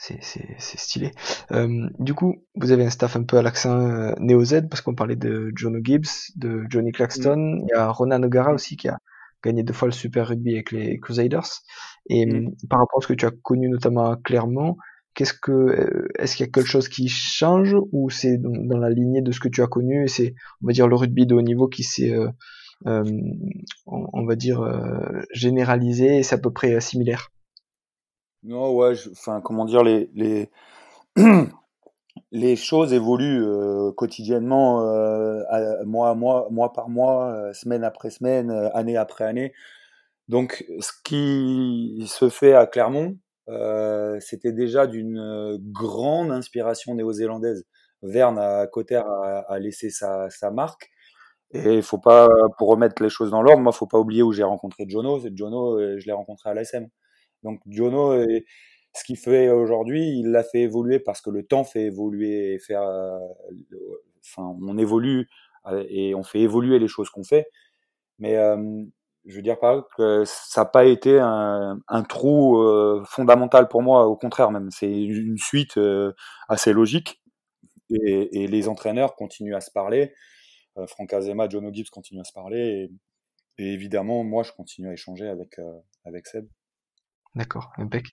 c'est 0.00 0.78
stylé. 0.78 1.10
Euh, 1.52 1.88
du 1.98 2.14
coup, 2.14 2.36
vous 2.54 2.72
avez 2.72 2.84
un 2.84 2.90
staff 2.90 3.16
un 3.16 3.22
peu 3.22 3.36
à 3.36 3.42
l'accent 3.42 3.78
euh, 3.78 4.12
néo-Z, 4.18 4.68
parce 4.70 4.80
qu'on 4.80 4.94
parlait 4.94 5.16
de 5.16 5.52
Jono 5.54 5.78
Gibbs, 5.82 6.32
de 6.36 6.64
Johnny 6.70 6.90
Claxton, 6.90 7.36
mm. 7.36 7.64
il 7.64 7.68
y 7.70 7.74
a 7.74 7.90
Ronan 7.90 8.22
O'Gara 8.22 8.52
aussi 8.54 8.76
qui 8.76 8.88
a 8.88 8.98
gagné 9.44 9.62
deux 9.62 9.74
fois 9.74 9.88
le 9.88 9.92
Super 9.92 10.28
Rugby 10.28 10.54
avec 10.54 10.72
les 10.72 10.98
Crusaders. 10.98 11.62
Et 12.08 12.24
mm. 12.24 12.54
par 12.68 12.78
rapport 12.78 12.98
à 12.98 13.02
ce 13.02 13.08
que 13.08 13.12
tu 13.12 13.26
as 13.26 13.30
connu 13.30 13.68
notamment 13.68 14.10
à 14.10 14.16
Clermont, 14.16 14.76
qu'est-ce 15.14 15.34
que 15.34 15.52
euh, 15.52 16.08
est-ce 16.18 16.36
qu'il 16.36 16.46
y 16.46 16.48
a 16.48 16.52
quelque 16.52 16.68
chose 16.68 16.88
qui 16.88 17.08
change 17.08 17.76
ou 17.92 18.10
c'est 18.10 18.38
dans, 18.38 18.78
la 18.78 18.90
lignée 18.90 19.22
de 19.22 19.32
ce 19.32 19.40
que 19.40 19.48
tu 19.48 19.62
as 19.62 19.66
connu 19.66 20.04
et 20.04 20.08
c'est 20.08 20.34
on 20.62 20.66
va 20.66 20.72
dire 20.72 20.88
le 20.88 20.96
rugby 20.96 21.26
de 21.26 21.34
haut 21.34 21.42
niveau 21.42 21.68
qui 21.68 21.82
s'est 21.82 22.12
euh, 22.12 22.28
euh, 22.86 23.04
on, 23.86 24.06
on, 24.12 24.24
va 24.24 24.36
dire 24.36 24.62
généralisé 25.34 26.18
et 26.18 26.22
c'est 26.22 26.36
à 26.36 26.38
peu 26.38 26.50
près 26.50 26.80
similaire? 26.80 27.30
Non, 28.42 28.72
ouais, 28.74 28.94
enfin, 29.12 29.40
comment 29.42 29.64
dire, 29.66 29.82
les, 29.82 30.10
les, 30.14 30.50
les 32.32 32.56
choses 32.56 32.92
évoluent 32.92 33.44
euh, 33.44 33.92
quotidiennement, 33.92 34.82
euh, 34.82 35.42
à, 35.50 35.84
mois, 35.84 36.14
mois, 36.14 36.48
mois 36.50 36.72
par 36.72 36.88
mois, 36.88 37.32
euh, 37.32 37.52
semaine 37.52 37.84
après 37.84 38.10
semaine, 38.10 38.50
euh, 38.50 38.70
année 38.74 38.96
après 38.96 39.24
année. 39.24 39.52
Donc, 40.28 40.64
ce 40.80 40.92
qui 41.04 42.04
se 42.08 42.28
fait 42.30 42.54
à 42.54 42.66
Clermont, 42.66 43.18
euh, 43.48 44.18
c'était 44.20 44.52
déjà 44.52 44.86
d'une 44.86 45.58
grande 45.72 46.30
inspiration 46.32 46.94
néo-zélandaise. 46.94 47.64
Verne 48.02 48.38
à 48.38 48.66
Cotter 48.68 48.96
a, 48.96 49.44
a, 49.48 49.58
laissé 49.58 49.90
sa, 49.90 50.30
sa 50.30 50.50
marque. 50.50 50.90
Et 51.52 51.76
il 51.76 51.82
faut 51.82 51.98
pas, 51.98 52.28
pour 52.58 52.68
remettre 52.68 53.02
les 53.02 53.10
choses 53.10 53.30
dans 53.30 53.42
l'ordre, 53.42 53.62
moi, 53.62 53.72
faut 53.72 53.86
pas 53.86 53.98
oublier 53.98 54.22
où 54.22 54.32
j'ai 54.32 54.44
rencontré 54.44 54.86
Jono. 54.88 55.20
Jono, 55.34 55.78
je 55.98 56.06
l'ai 56.06 56.12
rencontré 56.12 56.50
à 56.50 56.54
l'ASM. 56.54 56.88
Donc 57.42 57.60
Jono, 57.66 58.14
ce 58.94 59.04
qu'il 59.04 59.16
fait 59.16 59.50
aujourd'hui, 59.50 60.18
il 60.18 60.30
l'a 60.30 60.42
fait 60.42 60.60
évoluer 60.60 60.98
parce 60.98 61.20
que 61.20 61.30
le 61.30 61.44
temps 61.44 61.64
fait 61.64 61.82
évoluer 61.82 62.54
et 62.54 62.58
faire, 62.58 62.82
euh, 62.82 63.18
enfin, 64.24 64.56
on 64.60 64.78
évolue 64.78 65.28
euh, 65.66 65.84
et 65.88 66.14
on 66.14 66.22
fait 66.22 66.40
évoluer 66.40 66.78
les 66.78 66.88
choses 66.88 67.10
qu'on 67.10 67.24
fait. 67.24 67.46
Mais 68.18 68.36
euh, 68.36 68.84
je 69.26 69.36
veux 69.36 69.42
dire 69.42 69.58
pas 69.60 69.86
que 69.96 70.24
ça 70.26 70.62
n'a 70.62 70.64
pas 70.66 70.84
été 70.86 71.18
un, 71.20 71.78
trou 72.08 72.62
fondamental 73.06 73.68
pour 73.68 73.82
moi, 73.82 74.06
au 74.06 74.16
contraire 74.16 74.50
même. 74.50 74.70
C'est 74.70 74.90
une 74.90 75.38
suite 75.38 75.78
assez 76.48 76.72
logique 76.72 77.22
et, 77.90 78.46
les 78.46 78.68
entraîneurs 78.68 79.14
continuent 79.16 79.54
à 79.54 79.60
se 79.60 79.70
parler. 79.70 80.14
Franck 80.88 81.12
Azema, 81.12 81.48
John 81.48 81.72
Gibbs 81.74 81.90
continuent 81.90 82.22
à 82.22 82.24
se 82.24 82.32
parler 82.32 82.90
et, 83.58 83.62
et, 83.64 83.72
évidemment, 83.74 84.24
moi, 84.24 84.42
je 84.42 84.52
continue 84.52 84.88
à 84.88 84.94
échanger 84.94 85.28
avec, 85.28 85.56
avec 86.04 86.26
Seb. 86.26 86.48
D'accord, 87.34 87.72
impec. 87.78 88.06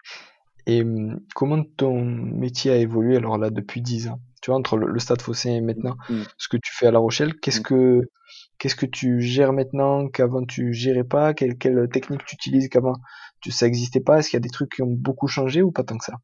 Et 0.65 0.81
hum, 0.81 1.19
comment 1.33 1.63
ton 1.63 2.03
métier 2.03 2.71
a 2.71 2.75
évolué 2.75 3.17
alors 3.17 3.37
là 3.37 3.49
depuis 3.49 3.81
10 3.81 4.09
ans? 4.09 4.19
Tu 4.41 4.51
vois, 4.51 4.59
entre 4.59 4.77
le, 4.77 4.87
le 4.87 4.99
Stade 4.99 5.21
Fossé 5.21 5.49
et 5.49 5.61
maintenant, 5.61 5.95
mmh. 6.09 6.21
ce 6.37 6.47
que 6.49 6.57
tu 6.57 6.75
fais 6.75 6.87
à 6.87 6.91
La 6.91 6.99
Rochelle, 6.99 7.39
qu'est-ce 7.39 7.61
mmh. 7.61 7.63
que 7.63 8.01
qu'est-ce 8.59 8.75
que 8.75 8.85
tu 8.85 9.21
gères 9.21 9.53
maintenant 9.53 10.07
qu'avant 10.07 10.45
tu 10.45 10.73
gérais 10.73 11.03
pas? 11.03 11.33
Quelle, 11.33 11.57
quelle 11.57 11.87
technique 11.89 12.25
tu 12.25 12.35
utilises 12.35 12.69
qu'avant 12.69 12.93
tu, 13.41 13.51
ça 13.51 13.65
existait 13.65 14.01
pas? 14.01 14.19
Est-ce 14.19 14.29
qu'il 14.29 14.37
y 14.37 14.41
a 14.41 14.41
des 14.41 14.49
trucs 14.49 14.75
qui 14.75 14.81
ont 14.81 14.87
beaucoup 14.87 15.27
changé 15.27 15.61
ou 15.61 15.71
pas 15.71 15.83
tant 15.83 15.97
que 15.97 16.05
ça? 16.05 16.17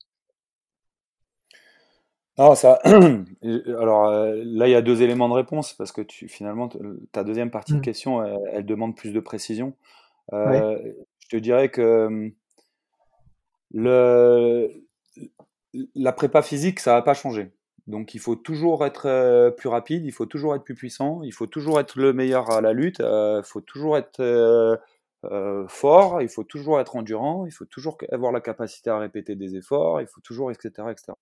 Non, 2.38 2.56
ça. 2.56 2.80
Alors 2.84 4.10
là, 4.10 4.68
il 4.68 4.72
y 4.72 4.76
a 4.76 4.82
deux 4.82 5.02
éléments 5.04 5.30
de 5.30 5.36
réponse 5.36 5.74
parce 5.74 5.92
que 5.92 6.02
tu, 6.02 6.28
finalement, 6.28 6.70
ta 7.12 7.24
deuxième 7.24 7.52
partie 7.52 7.74
mmh. 7.74 7.78
de 7.78 7.82
question, 7.82 8.24
elle, 8.24 8.40
elle, 8.52 8.66
demande 8.66 8.96
plus 8.96 9.14
de 9.14 9.20
précision. 9.20 9.76
Euh. 10.34 10.78
Je 11.20 11.38
te 11.38 11.42
dirais 11.42 11.70
que 11.70 12.08
hum, 12.08 12.32
la 13.74 14.70
prépa 16.12 16.42
physique, 16.42 16.80
ça 16.80 16.94
va 16.94 17.02
pas 17.02 17.14
changer. 17.14 17.52
Donc 17.88 18.14
il 18.14 18.20
faut 18.20 18.36
toujours 18.36 18.86
être 18.86 19.08
euh, 19.08 19.52
plus 19.52 19.68
rapide, 19.68 20.06
il 20.06 20.12
faut 20.12 20.26
toujours 20.26 20.56
être 20.56 20.64
plus 20.64 20.76
puissant, 20.76 21.22
il 21.24 21.34
faut 21.34 21.48
toujours 21.48 21.80
être 21.80 22.00
le 22.00 22.14
meilleur 22.14 22.50
à 22.50 22.62
la 22.62 22.72
lutte, 22.72 23.00
il 23.00 23.06
euh, 23.06 23.44
faut 23.44 23.60
toujours 23.60 23.98
être 23.98 24.22
euh, 24.22 24.78
fort, 25.68 26.22
il 26.22 26.30
faut 26.30 26.46
toujours 26.46 26.80
être 26.80 26.96
endurant, 26.96 27.46
il 27.46 27.52
faut 27.52 27.66
toujours 27.66 27.98
avoir 28.12 28.32
la 28.32 28.40
capacité 28.40 28.90
à 28.90 28.98
répéter 29.00 29.36
des 29.36 29.58
efforts, 29.58 30.00
il 30.00 30.08
faut 30.08 30.22
toujours, 30.22 30.52
etc. 30.52 30.72
etc. 30.92 31.14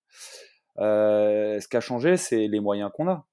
Ce 0.78 1.68
qui 1.68 1.78
a 1.78 1.82
changé, 1.82 2.18
c'est 2.18 2.48
les 2.48 2.60
moyens 2.60 2.92
qu'on 2.94 3.08
a. 3.10 3.26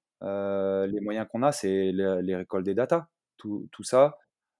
les 0.87 0.99
moyens 0.99 1.27
qu'on 1.31 1.43
a, 1.43 1.51
c'est 1.51 1.91
les, 1.91 2.35
récoltes 2.35 2.65
des 2.65 2.73
data. 2.73 3.09
Tout, 3.37 3.67
tout 3.71 3.83
ça, 3.83 4.17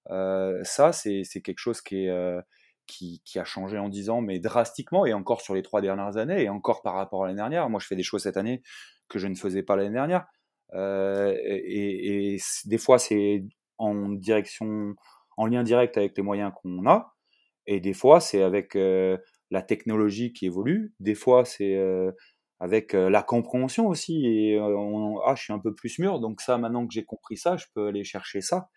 ça 0.07 0.91
c'est 0.93 1.41
quelque 1.43 1.59
chose 1.59 1.81
qui 1.81 2.05
est 2.05 2.39
qui, 2.89 3.39
a 3.39 3.43
changé 3.43 3.77
en 3.77 3.89
10 3.89 4.09
ans, 4.09 4.21
mais 4.21 4.39
drastiquement, 4.39 5.05
et 5.05 5.13
encore 5.13 5.41
sur 5.41 5.53
les 5.53 5.61
trois 5.61 5.81
dernières 5.81 6.17
années, 6.17 6.43
et 6.43 6.49
encore 6.49 6.81
par 6.81 6.95
rapport 6.95 7.23
à 7.23 7.27
l'année 7.27 7.37
dernière. 7.37 7.69
Moi, 7.69 7.79
je 7.79 7.87
fais 7.87 7.95
des 7.95 8.03
choses 8.03 8.23
cette 8.23 8.37
année 8.37 8.61
que 9.07 9.19
je 9.19 9.27
ne 9.27 9.35
faisais 9.35 9.63
pas 9.63 9.75
l'année 9.75 9.93
dernière. 9.93 10.27
Euh, 10.73 11.35
et, 11.43 12.37
des 12.65 12.77
fois, 12.77 12.99
c'est 12.99 13.43
en 13.77 14.09
direction, 14.09 14.95
en 15.37 15.45
lien 15.45 15.63
direct 15.63 15.97
avec 15.97 16.17
les 16.17 16.23
moyens 16.23 16.51
qu'on 16.61 16.85
a, 16.87 17.15
et 17.67 17.79
des 17.79 17.93
fois, 17.93 18.19
c'est 18.19 18.41
avec 18.41 18.75
euh, 18.75 19.17
la 19.51 19.61
technologie 19.61 20.33
qui 20.33 20.47
évolue. 20.47 20.93
Des 20.99 21.15
fois, 21.15 21.45
c'est 21.45 21.75
euh, 21.75 22.11
avec 22.59 22.93
la 22.93 23.21
compréhension 23.23 23.87
aussi. 23.87 24.25
Et 24.25 24.59
ah, 24.59 25.35
je 25.35 25.43
suis 25.43 25.53
un 25.53 25.59
peu 25.59 25.73
plus 25.73 25.99
mûr, 25.99 26.19
donc 26.19 26.41
ça, 26.41 26.57
maintenant 26.57 26.85
que 26.87 26.93
j'ai 26.93 27.05
compris 27.05 27.37
ça, 27.37 27.57
je 27.57 27.65
peux 27.73 27.87
aller 27.87 28.03
chercher 28.03 28.41
ça. 28.41 28.69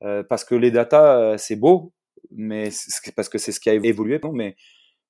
Parce 0.00 0.44
que 0.44 0.54
les 0.54 0.70
datas, 0.70 1.38
c'est 1.38 1.56
beau, 1.56 1.92
mais 2.30 2.70
parce 3.16 3.28
que 3.28 3.38
c'est 3.38 3.52
ce 3.52 3.60
qui 3.60 3.70
a 3.70 3.74
évolué, 3.74 4.20
mais 4.32 4.56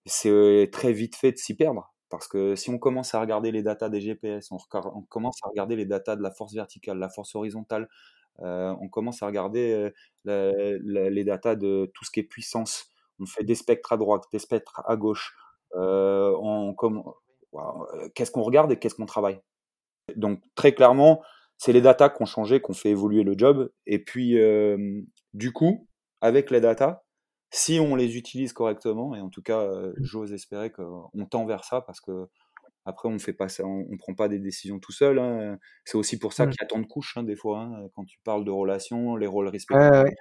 c'est 0.06 0.30
euh, 0.30 0.66
très 0.70 0.92
vite 0.92 1.16
fait 1.16 1.32
de 1.32 1.38
s'y 1.38 1.54
perdre. 1.54 1.92
Parce 2.10 2.26
que 2.26 2.56
si 2.56 2.70
on 2.70 2.78
commence 2.78 3.14
à 3.14 3.20
regarder 3.20 3.52
les 3.52 3.62
datas 3.62 3.90
des 3.90 4.00
GPS, 4.00 4.50
on, 4.50 4.58
commence 5.08 5.38
à 5.42 5.48
regarder 5.48 5.76
les 5.76 5.84
datas 5.84 6.16
de 6.16 6.22
la 6.22 6.30
force 6.30 6.54
verticale, 6.54 6.98
la 6.98 7.10
force 7.10 7.34
horizontale, 7.34 7.88
euh, 8.40 8.74
on 8.80 8.88
commence 8.88 9.22
à 9.22 9.26
regarder 9.26 9.90
euh, 10.26 10.78
les 10.82 11.24
datas 11.24 11.56
de 11.56 11.90
tout 11.94 12.04
ce 12.04 12.10
qui 12.10 12.20
est 12.20 12.24
puissance. 12.24 12.86
On 13.20 13.26
fait 13.26 13.44
des 13.44 13.54
spectres 13.54 13.92
à 13.92 13.96
droite, 13.96 14.24
des 14.32 14.38
spectres 14.38 14.82
à 14.86 14.96
gauche. 14.96 15.34
Euh, 15.74 16.34
on, 16.40 16.74
qu'est-ce 18.14 18.30
qu'on 18.30 18.42
regarde 18.42 18.72
et 18.72 18.78
qu'est-ce 18.78 18.94
qu'on 18.94 19.06
travaille 19.06 19.40
Donc 20.16 20.40
très 20.54 20.72
clairement, 20.72 21.22
c'est 21.58 21.72
les 21.72 21.82
datas 21.82 22.10
qui 22.10 22.22
ont 22.22 22.26
changé, 22.26 22.62
qui 22.62 22.70
ont 22.70 22.74
fait 22.74 22.90
évoluer 22.90 23.24
le 23.24 23.36
job. 23.36 23.70
Et 23.86 23.98
puis, 23.98 24.38
du 25.34 25.52
coup, 25.52 25.87
avec 26.20 26.50
les 26.50 26.60
datas, 26.60 27.02
si 27.50 27.80
on 27.80 27.96
les 27.96 28.16
utilise 28.16 28.52
correctement, 28.52 29.14
et 29.14 29.20
en 29.20 29.30
tout 29.30 29.42
cas, 29.42 29.60
euh, 29.60 29.92
j'ose 30.00 30.32
espérer 30.32 30.70
qu'on 30.70 31.26
tend 31.30 31.46
vers 31.46 31.64
ça, 31.64 31.80
parce 31.80 32.00
que 32.00 32.28
après, 32.84 33.08
on 33.08 33.18
fait 33.18 33.34
pas 33.34 33.48
ça, 33.48 33.64
on, 33.66 33.96
prend 33.98 34.14
pas 34.14 34.28
des 34.28 34.38
décisions 34.38 34.78
tout 34.78 34.92
seul. 34.92 35.18
Hein. 35.18 35.58
C'est 35.84 35.98
aussi 35.98 36.18
pour 36.18 36.32
ça 36.32 36.46
mmh. 36.46 36.50
qu'il 36.50 36.62
y 36.62 36.64
a 36.64 36.66
tant 36.68 36.78
de 36.78 36.86
couches 36.86 37.18
hein, 37.18 37.22
des 37.22 37.36
fois. 37.36 37.60
Hein, 37.60 37.88
quand 37.94 38.04
tu 38.04 38.18
parles 38.24 38.46
de 38.46 38.50
relations, 38.50 39.16
les 39.16 39.26
rôles 39.26 39.48
respectifs, 39.48 40.14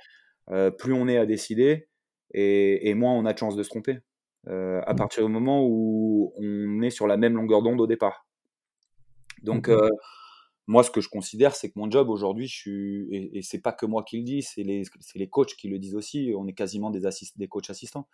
euh, 0.50 0.70
plus 0.72 0.92
on 0.92 1.08
est 1.08 1.18
à 1.18 1.26
décider, 1.26 1.88
et, 2.34 2.94
moins 2.94 3.14
on 3.14 3.26
a 3.26 3.32
de 3.32 3.38
chances 3.38 3.56
de 3.56 3.64
se 3.64 3.70
tromper. 3.70 4.00
à 4.48 4.94
mmh. 4.94 4.96
partir 4.98 5.26
du 5.26 5.32
moment 5.32 5.64
où 5.66 6.34
on 6.38 6.82
est 6.82 6.90
sur 6.90 7.08
la 7.08 7.16
même 7.18 7.36
longueur 7.36 7.62
d'onde 7.62 7.80
au 7.80 7.88
départ. 7.88 8.28
Donc, 9.44 9.70
mmh 9.70 9.90
moi, 10.68 10.84
ce 10.84 10.92
que 10.92 11.00
je 11.00 11.08
considère, 11.08 11.56
c'est 11.56 11.70
que 11.70 11.80
mon 11.80 11.90
job 11.90 12.10
aujourd'hui, 12.10 12.48
je 12.48 12.56
suis, 12.56 13.08
et, 13.10 13.38
et 13.38 13.42
c'est 13.42 13.62
pas 13.62 13.72
que 13.72 13.86
moi 13.86 14.04
qui 14.04 14.18
le 14.18 14.24
dis, 14.24 14.42
c'est 14.42 14.64
les, 14.64 14.84
les 15.16 15.30
coachs 15.30 15.56
qui 15.56 15.70
le 15.70 15.80
disent 15.80 15.96
aussi. 15.96 16.34
On 16.38 16.46
est 16.46 16.54
quasiment 16.54 16.90
des, 16.90 17.06
assist, 17.06 17.38
des 17.38 17.48
coachs 17.48 17.70
assistants 17.70 18.08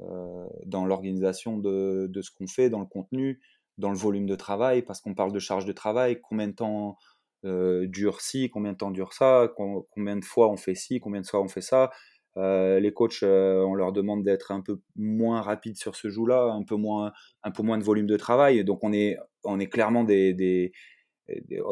euh, 0.00 0.46
dans 0.66 0.86
l'organisation 0.86 1.56
de, 1.56 2.08
de, 2.10 2.22
ce 2.22 2.32
qu'on 2.32 2.48
fait, 2.48 2.68
dans 2.68 2.80
le 2.80 2.86
contenu, 2.86 3.40
dans 3.78 3.90
le 3.90 3.96
volume 3.96 4.26
de 4.26 4.34
travail, 4.34 4.82
parce 4.82 5.00
qu'on 5.00 5.14
parle 5.14 5.32
de 5.32 5.38
charge 5.38 5.66
de 5.66 5.72
travail, 5.72 6.20
combien 6.20 6.48
de 6.48 6.54
temps 6.54 6.98
euh, 7.44 7.86
dure 7.86 8.20
ci, 8.20 8.50
combien 8.50 8.72
de 8.72 8.78
temps 8.78 8.90
dure 8.90 9.12
ça, 9.12 9.48
combien 9.56 10.16
de 10.16 10.24
fois 10.24 10.50
on 10.50 10.56
fait 10.56 10.74
ci, 10.74 10.98
combien 10.98 11.20
de 11.20 11.26
fois 11.26 11.42
on 11.42 11.48
fait 11.48 11.60
ça. 11.60 11.92
Euh, 12.36 12.80
les 12.80 12.92
coachs, 12.92 13.22
on 13.22 13.74
leur 13.74 13.92
demande 13.92 14.24
d'être 14.24 14.50
un 14.50 14.62
peu 14.62 14.80
moins 14.96 15.40
rapide 15.42 15.76
sur 15.76 15.94
ce 15.94 16.08
jour-là, 16.08 16.50
un 16.52 16.64
peu 16.64 16.74
moins, 16.74 17.12
un 17.44 17.52
peu 17.52 17.62
moins 17.62 17.78
de 17.78 17.84
volume 17.84 18.08
de 18.08 18.16
travail. 18.16 18.64
Donc 18.64 18.82
on 18.82 18.92
est, 18.92 19.16
on 19.44 19.60
est 19.60 19.68
clairement 19.68 20.02
des, 20.02 20.34
des 20.34 20.72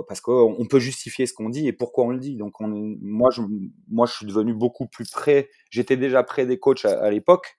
parce 0.09 0.21
qu'on 0.21 0.67
peut 0.69 0.79
justifier 0.79 1.27
ce 1.27 1.35
qu'on 1.35 1.51
dit 1.51 1.67
et 1.67 1.73
pourquoi 1.73 2.05
on 2.05 2.11
le 2.11 2.19
dit. 2.19 2.37
Donc, 2.37 2.61
on, 2.61 2.69
moi, 2.69 3.31
je, 3.31 3.43
moi, 3.89 4.07
je 4.07 4.15
suis 4.15 4.27
devenu 4.27 4.55
beaucoup 4.55 4.87
plus 4.87 5.11
près. 5.11 5.51
J'étais 5.71 5.97
déjà 5.97 6.23
près 6.23 6.47
des 6.47 6.59
coachs 6.59 6.85
à, 6.85 7.11
l'époque 7.11 7.57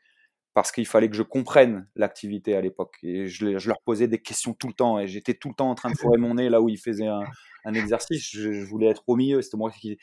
parce 0.53 0.71
qu'il 0.71 0.87
fallait 0.87 1.09
que 1.09 1.15
je 1.15 1.23
comprenne 1.23 1.87
l'activité 1.95 2.55
à 2.55 2.61
l'époque. 2.61 2.97
Et 3.03 3.27
je, 3.27 3.57
je, 3.57 3.67
leur 3.67 3.81
posais 3.81 4.07
des 4.07 4.21
questions 4.21 4.53
tout 4.53 4.67
le 4.67 4.73
temps 4.73 4.99
et 4.99 5.07
j'étais 5.07 5.33
tout 5.33 5.49
le 5.49 5.55
temps 5.55 5.69
en 5.69 5.75
train 5.75 5.91
de 5.91 5.97
fourrer 5.97 6.17
mon 6.17 6.35
nez 6.35 6.49
là 6.49 6.61
où 6.61 6.69
ils 6.69 6.79
faisaient 6.79 7.07
un, 7.07 7.23
un 7.65 7.73
exercice. 7.73 8.29
Je, 8.31 8.63
voulais 8.63 8.87
être 8.87 9.03
au 9.07 9.15
milieu. 9.15 9.41
C'était 9.41 9.57
moi 9.57 9.71
qui, 9.71 9.97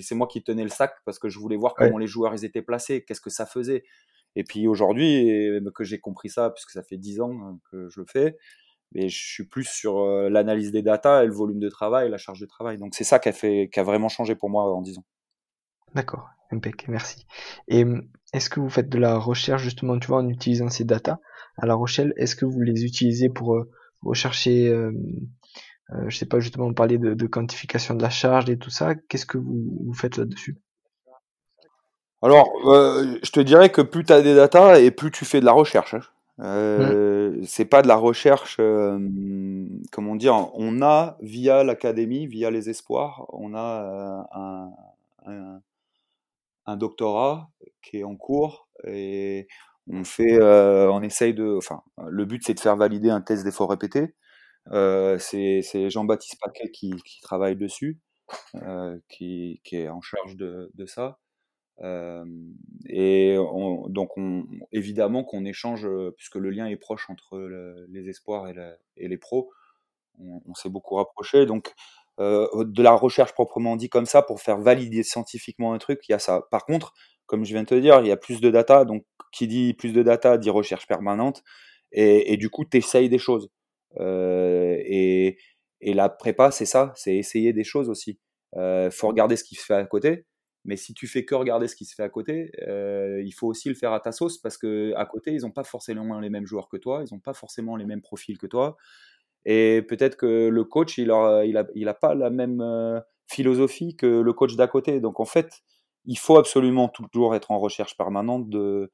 c'est 0.00 0.14
moi 0.14 0.26
qui 0.26 0.42
tenais 0.42 0.64
le 0.64 0.68
sac 0.68 0.94
parce 1.04 1.18
que 1.18 1.28
je 1.28 1.38
voulais 1.38 1.56
voir 1.56 1.74
comment 1.74 1.98
les 1.98 2.06
joueurs 2.08 2.34
ils 2.34 2.44
étaient 2.44 2.62
placés, 2.62 3.04
qu'est-ce 3.04 3.20
que 3.20 3.30
ça 3.30 3.46
faisait. 3.46 3.84
Et 4.34 4.44
puis 4.44 4.66
aujourd'hui, 4.68 5.60
que 5.74 5.84
j'ai 5.84 5.98
compris 5.98 6.28
ça, 6.28 6.50
puisque 6.50 6.70
ça 6.70 6.82
fait 6.82 6.98
dix 6.98 7.20
ans 7.20 7.38
hein, 7.42 7.58
que 7.70 7.88
je 7.88 8.00
le 8.00 8.06
fais, 8.06 8.36
mais 8.92 9.08
je 9.08 9.18
suis 9.18 9.44
plus 9.44 9.64
sur 9.64 9.98
euh, 9.98 10.28
l'analyse 10.28 10.72
des 10.72 10.82
datas 10.82 11.24
et 11.24 11.26
le 11.26 11.32
volume 11.32 11.58
de 11.58 11.68
travail, 11.68 12.10
la 12.10 12.18
charge 12.18 12.40
de 12.40 12.46
travail. 12.46 12.78
Donc 12.78 12.94
c'est 12.94 13.04
ça 13.04 13.18
qui 13.18 13.28
a 13.28 13.32
fait, 13.32 13.68
qui 13.72 13.80
a 13.80 13.82
vraiment 13.82 14.08
changé 14.08 14.34
pour 14.34 14.50
moi 14.50 14.64
en 14.74 14.82
10 14.82 14.98
ans. 14.98 15.04
D'accord, 15.94 16.28
impec, 16.50 16.86
merci. 16.88 17.26
Et 17.68 17.84
hum, 17.84 18.08
est-ce 18.32 18.50
que 18.50 18.60
vous 18.60 18.70
faites 18.70 18.88
de 18.88 18.98
la 18.98 19.16
recherche 19.16 19.62
justement, 19.62 19.98
tu 19.98 20.08
vois, 20.08 20.18
en 20.18 20.28
utilisant 20.28 20.68
ces 20.68 20.84
datas 20.84 21.18
à 21.58 21.66
La 21.66 21.74
Rochelle? 21.74 22.12
Est-ce 22.16 22.36
que 22.36 22.44
vous 22.44 22.60
les 22.60 22.84
utilisez 22.84 23.28
pour 23.28 23.54
euh, 23.54 23.70
rechercher, 24.02 24.68
euh, 24.68 24.92
euh, 25.90 26.04
je 26.08 26.16
sais 26.16 26.26
pas 26.26 26.40
justement 26.40 26.72
parler 26.72 26.98
de, 26.98 27.14
de, 27.14 27.26
quantification 27.26 27.94
de 27.94 28.02
la 28.02 28.10
charge 28.10 28.50
et 28.50 28.58
tout 28.58 28.70
ça 28.70 28.94
Qu'est-ce 28.94 29.26
que 29.26 29.38
vous, 29.38 29.84
vous 29.84 29.94
faites 29.94 30.16
là-dessus? 30.16 30.56
Alors, 32.22 32.50
euh, 32.64 33.18
je 33.22 33.30
te 33.30 33.40
dirais 33.40 33.70
que 33.70 33.82
plus 33.82 34.04
tu 34.04 34.12
as 34.12 34.22
des 34.22 34.34
datas 34.34 34.80
et 34.80 34.90
plus 34.90 35.10
tu 35.10 35.24
fais 35.24 35.40
de 35.40 35.44
la 35.44 35.52
recherche. 35.52 35.94
Hein. 35.94 36.00
Mmh. 36.38 36.42
Euh, 36.44 37.42
c'est 37.46 37.64
pas 37.64 37.80
de 37.80 37.88
la 37.88 37.96
recherche, 37.96 38.58
euh, 38.60 38.98
comment 39.90 40.16
dire, 40.16 40.50
on 40.54 40.82
a 40.82 41.16
via 41.22 41.64
l'académie, 41.64 42.26
via 42.26 42.50
les 42.50 42.68
espoirs, 42.68 43.26
on 43.30 43.54
a 43.54 43.82
euh, 43.82 44.22
un, 44.32 44.72
un, 45.26 45.62
un, 46.66 46.76
doctorat 46.76 47.50
qui 47.82 47.98
est 47.98 48.04
en 48.04 48.16
cours 48.16 48.68
et 48.86 49.46
on 49.90 50.04
fait, 50.04 50.38
euh, 50.40 50.90
on 50.92 51.02
essaye 51.02 51.32
de, 51.32 51.56
enfin, 51.56 51.82
le 52.06 52.26
but 52.26 52.42
c'est 52.44 52.54
de 52.54 52.60
faire 52.60 52.76
valider 52.76 53.08
un 53.10 53.22
test 53.22 53.44
d'effort 53.44 53.70
répété. 53.70 54.14
Euh, 54.72 55.18
c'est 55.18 55.62
Jean-Baptiste 55.90 56.38
Paquet 56.42 56.70
qui, 56.70 56.92
qui, 57.06 57.20
travaille 57.22 57.56
dessus, 57.56 58.00
qui, 59.08 59.60
qui, 59.64 59.76
est 59.76 59.88
en 59.88 60.02
charge 60.02 60.36
de, 60.36 60.70
de 60.74 60.86
ça. 60.86 61.18
Euh, 61.82 62.24
et 62.88 63.36
donc, 63.88 64.16
on, 64.16 64.46
évidemment 64.72 65.24
qu'on 65.24 65.44
échange, 65.44 65.88
puisque 66.16 66.36
le 66.36 66.50
lien 66.50 66.66
est 66.66 66.76
proche 66.76 67.10
entre 67.10 67.38
les 67.88 68.08
espoirs 68.08 68.48
et, 68.48 69.08
les 69.08 69.18
pros, 69.18 69.50
on, 70.18 70.54
s'est 70.54 70.70
beaucoup 70.70 70.94
rapproché. 70.94 71.46
Donc, 71.46 71.74
euh, 72.18 72.64
de 72.64 72.82
la 72.82 72.92
recherche 72.92 73.32
proprement 73.32 73.76
dit 73.76 73.88
comme 73.88 74.06
ça, 74.06 74.22
pour 74.22 74.40
faire 74.40 74.58
valider 74.58 75.02
scientifiquement 75.02 75.74
un 75.74 75.78
truc, 75.78 76.00
il 76.08 76.12
y 76.12 76.14
a 76.14 76.18
ça. 76.18 76.42
Par 76.50 76.64
contre, 76.64 76.94
comme 77.26 77.44
je 77.44 77.52
viens 77.52 77.62
de 77.62 77.68
te 77.68 77.74
dire, 77.74 78.00
il 78.00 78.06
y 78.06 78.12
a 78.12 78.16
plus 78.16 78.40
de 78.40 78.50
data, 78.50 78.84
donc 78.84 79.04
qui 79.32 79.46
dit 79.46 79.74
plus 79.74 79.92
de 79.92 80.02
data 80.02 80.38
dit 80.38 80.50
recherche 80.50 80.86
permanente, 80.86 81.42
et, 81.92 82.36
du 82.36 82.50
coup, 82.50 82.64
tu 82.64 82.78
essayes 82.78 83.08
des 83.08 83.18
choses. 83.18 83.50
Euh, 83.98 84.76
et, 84.84 85.38
et, 85.80 85.94
la 85.94 86.08
prépa, 86.08 86.50
c'est 86.50 86.66
ça, 86.66 86.92
c'est 86.96 87.16
essayer 87.16 87.52
des 87.52 87.64
choses 87.64 87.88
aussi. 87.88 88.18
Euh, 88.56 88.90
faut 88.90 89.08
regarder 89.08 89.36
ce 89.36 89.44
qui 89.44 89.54
se 89.54 89.64
fait 89.64 89.74
à 89.74 89.84
côté, 89.86 90.26
mais 90.66 90.76
si 90.76 90.94
tu 90.94 91.06
fais 91.06 91.24
que 91.24 91.34
regarder 91.34 91.68
ce 91.68 91.76
qui 91.76 91.84
se 91.84 91.94
fait 91.94 92.02
à 92.02 92.08
côté, 92.08 92.50
euh, 92.66 93.22
il 93.24 93.32
faut 93.32 93.46
aussi 93.46 93.68
le 93.68 93.74
faire 93.74 93.92
à 93.92 94.00
ta 94.00 94.12
sauce 94.12 94.36
parce 94.36 94.58
que 94.58 94.92
à 94.96 95.06
côté, 95.06 95.32
ils 95.32 95.42
n'ont 95.42 95.52
pas 95.52 95.64
forcément 95.64 96.18
les 96.18 96.28
mêmes 96.28 96.46
joueurs 96.46 96.68
que 96.68 96.76
toi, 96.76 97.04
ils 97.08 97.14
n'ont 97.14 97.20
pas 97.20 97.34
forcément 97.34 97.76
les 97.76 97.86
mêmes 97.86 98.02
profils 98.02 98.36
que 98.36 98.46
toi. 98.46 98.76
Et 99.44 99.82
peut-être 99.88 100.16
que 100.16 100.48
le 100.48 100.64
coach, 100.64 100.98
il 100.98 101.06
n'a 101.06 101.90
a, 101.90 101.94
pas 101.94 102.14
la 102.14 102.30
même 102.30 102.60
euh, 102.60 103.00
philosophie 103.28 103.96
que 103.96 104.06
le 104.06 104.32
coach 104.32 104.56
d'à 104.56 104.66
côté. 104.66 105.00
Donc 105.00 105.20
en 105.20 105.24
fait, 105.24 105.62
il 106.04 106.18
faut 106.18 106.36
absolument 106.36 106.88
toujours 106.88 107.36
être 107.36 107.52
en 107.52 107.60
recherche 107.60 107.96
permanente 107.96 108.50
de 108.50 108.90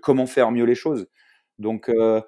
comment 0.00 0.26
faire 0.26 0.52
mieux 0.52 0.64
les 0.64 0.76
choses. 0.76 1.08
Donc 1.58 1.88
euh, 1.88 2.20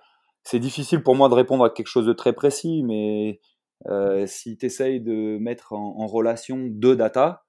c'est 0.45 0.59
difficile 0.59 1.03
pour 1.03 1.15
moi 1.15 1.29
de 1.29 1.35
répondre 1.35 1.65
à 1.65 1.71
quelque 1.71 1.87
chose 1.89 2.07
de 2.07 2.13
très 2.13 2.33
précis, 2.33 2.83
mais 2.85 3.41
euh, 3.89 4.27
si 4.27 4.57
tu 4.57 4.67
essayes 4.67 5.01
de 5.01 5.39
mettre 5.39 5.73
en, 5.73 6.07
relation 6.07 6.67
deux 6.69 6.97
data, 6.97 7.45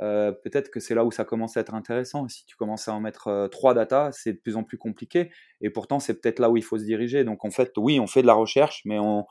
euh, 0.00 0.32
peut-être 0.32 0.70
que 0.70 0.80
c'est 0.80 0.94
là 0.94 1.04
où 1.04 1.10
ça 1.10 1.24
commence 1.24 1.56
à 1.56 1.60
être 1.60 1.74
intéressant. 1.74 2.28
Si 2.28 2.44
tu 2.44 2.56
commences 2.56 2.88
à 2.88 2.94
en 2.94 3.00
mettre 3.00 3.28
euh, 3.28 3.48
trois 3.48 3.74
data, 3.74 4.10
c'est 4.12 4.34
de 4.34 4.38
plus 4.38 4.56
en 4.56 4.62
plus 4.62 4.78
compliqué. 4.78 5.30
Et 5.60 5.70
pourtant, 5.70 6.00
c'est 6.00 6.20
peut-être 6.20 6.38
là 6.38 6.50
où 6.50 6.56
il 6.56 6.64
faut 6.64 6.78
se 6.78 6.84
diriger. 6.84 7.24
Donc, 7.24 7.44
en 7.44 7.50
fait, 7.50 7.72
oui, 7.76 8.00
on 8.00 8.06
fait 8.06 8.22
de 8.22 8.26
la 8.26 8.34
recherche, 8.34 8.82
mais 8.84 8.98
on 8.98 9.24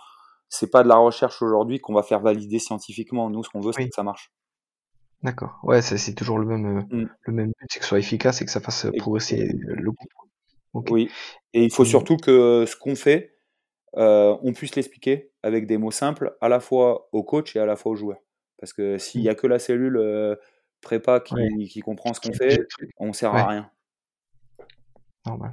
c'est 0.47 0.69
pas 0.69 0.84
de 0.84 0.88
la 0.88 0.97
recherche 0.97 1.41
aujourd'hui 1.41 1.79
qu'on 1.79 1.93
va 1.93 2.03
faire 2.03 2.19
valider 2.19 2.60
scientifiquement. 2.60 3.29
Nous, 3.31 3.43
ce 3.43 3.49
qu'on 3.49 3.62
veut, 3.62 3.71
c'est 3.73 3.89
que 3.89 3.95
ça 3.95 4.03
marche. 4.03 4.31
D'accord. 5.23 5.60
Ouais, 5.63 5.81
c'est 5.81 6.13
toujours 6.13 6.38
le 6.38 6.45
même, 6.45 6.86
mmh. 6.91 7.10
le 7.21 7.34
même 7.34 7.47
but, 7.47 7.67
c'est 7.67 7.79
que 7.79 7.86
ce 7.86 7.89
soit 7.89 7.99
efficace 7.99 8.41
et 8.41 8.45
que 8.45 8.51
ça 8.51 8.60
fasse 8.60 8.88
progresser 8.99 9.49
le 9.53 9.91
groupe. 9.91 10.89
Oui. 10.91 11.10
Et 11.53 11.63
il 11.63 11.71
faut 11.71 11.86
surtout 11.86 12.17
que 12.17 12.65
ce 12.67 12.75
qu'on 12.75 12.95
fait, 12.95 13.36
euh, 13.97 14.36
on 14.43 14.53
puisse 14.53 14.75
l'expliquer 14.75 15.31
avec 15.45 15.67
des 15.67 15.77
mots 15.77 15.91
simples 15.91 16.36
à 16.41 16.49
la 16.49 16.60
fois 16.60 17.08
au 17.12 17.21
coach 17.21 17.55
et 17.55 17.60
à 17.60 17.67
la 17.67 17.75
fois 17.75 17.91
aux 17.91 17.95
joueurs. 17.95 18.17
Parce 18.58 18.73
que 18.73 18.97
s'il 18.97 19.21
n'y 19.21 19.29
a 19.29 19.36
que 19.36 19.45
la 19.45 19.60
cellule 19.60 19.97
euh, 19.97 20.36
prépa 20.81 21.19
qui, 21.19 21.79
comprend 21.81 22.15
ce 22.15 22.19
qu'on 22.19 22.34
fait, 22.34 22.65
on 22.97 23.10
ne 23.10 23.13
sert 23.13 23.34
à 23.36 23.47
rien. 23.47 23.69
Normal. 25.27 25.51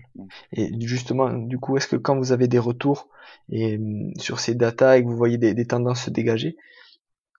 Et 0.53 0.71
justement, 0.81 1.31
du 1.31 1.59
coup, 1.59 1.77
est-ce 1.77 1.89
que 1.89 1.97
quand 1.97 2.17
vous 2.17 2.33
avez 2.33 2.49
des 2.49 2.59
retours 2.59 3.09
et, 3.51 3.77
mmh, 3.77 4.15
sur 4.17 4.41
ces 4.41 4.55
datas 4.55 4.97
et 4.97 5.03
que 5.03 5.09
vous 5.09 5.17
voyez 5.17 5.37
des, 5.37 5.67
tendances 5.67 6.05
se 6.05 6.11
dégager, 6.11 6.57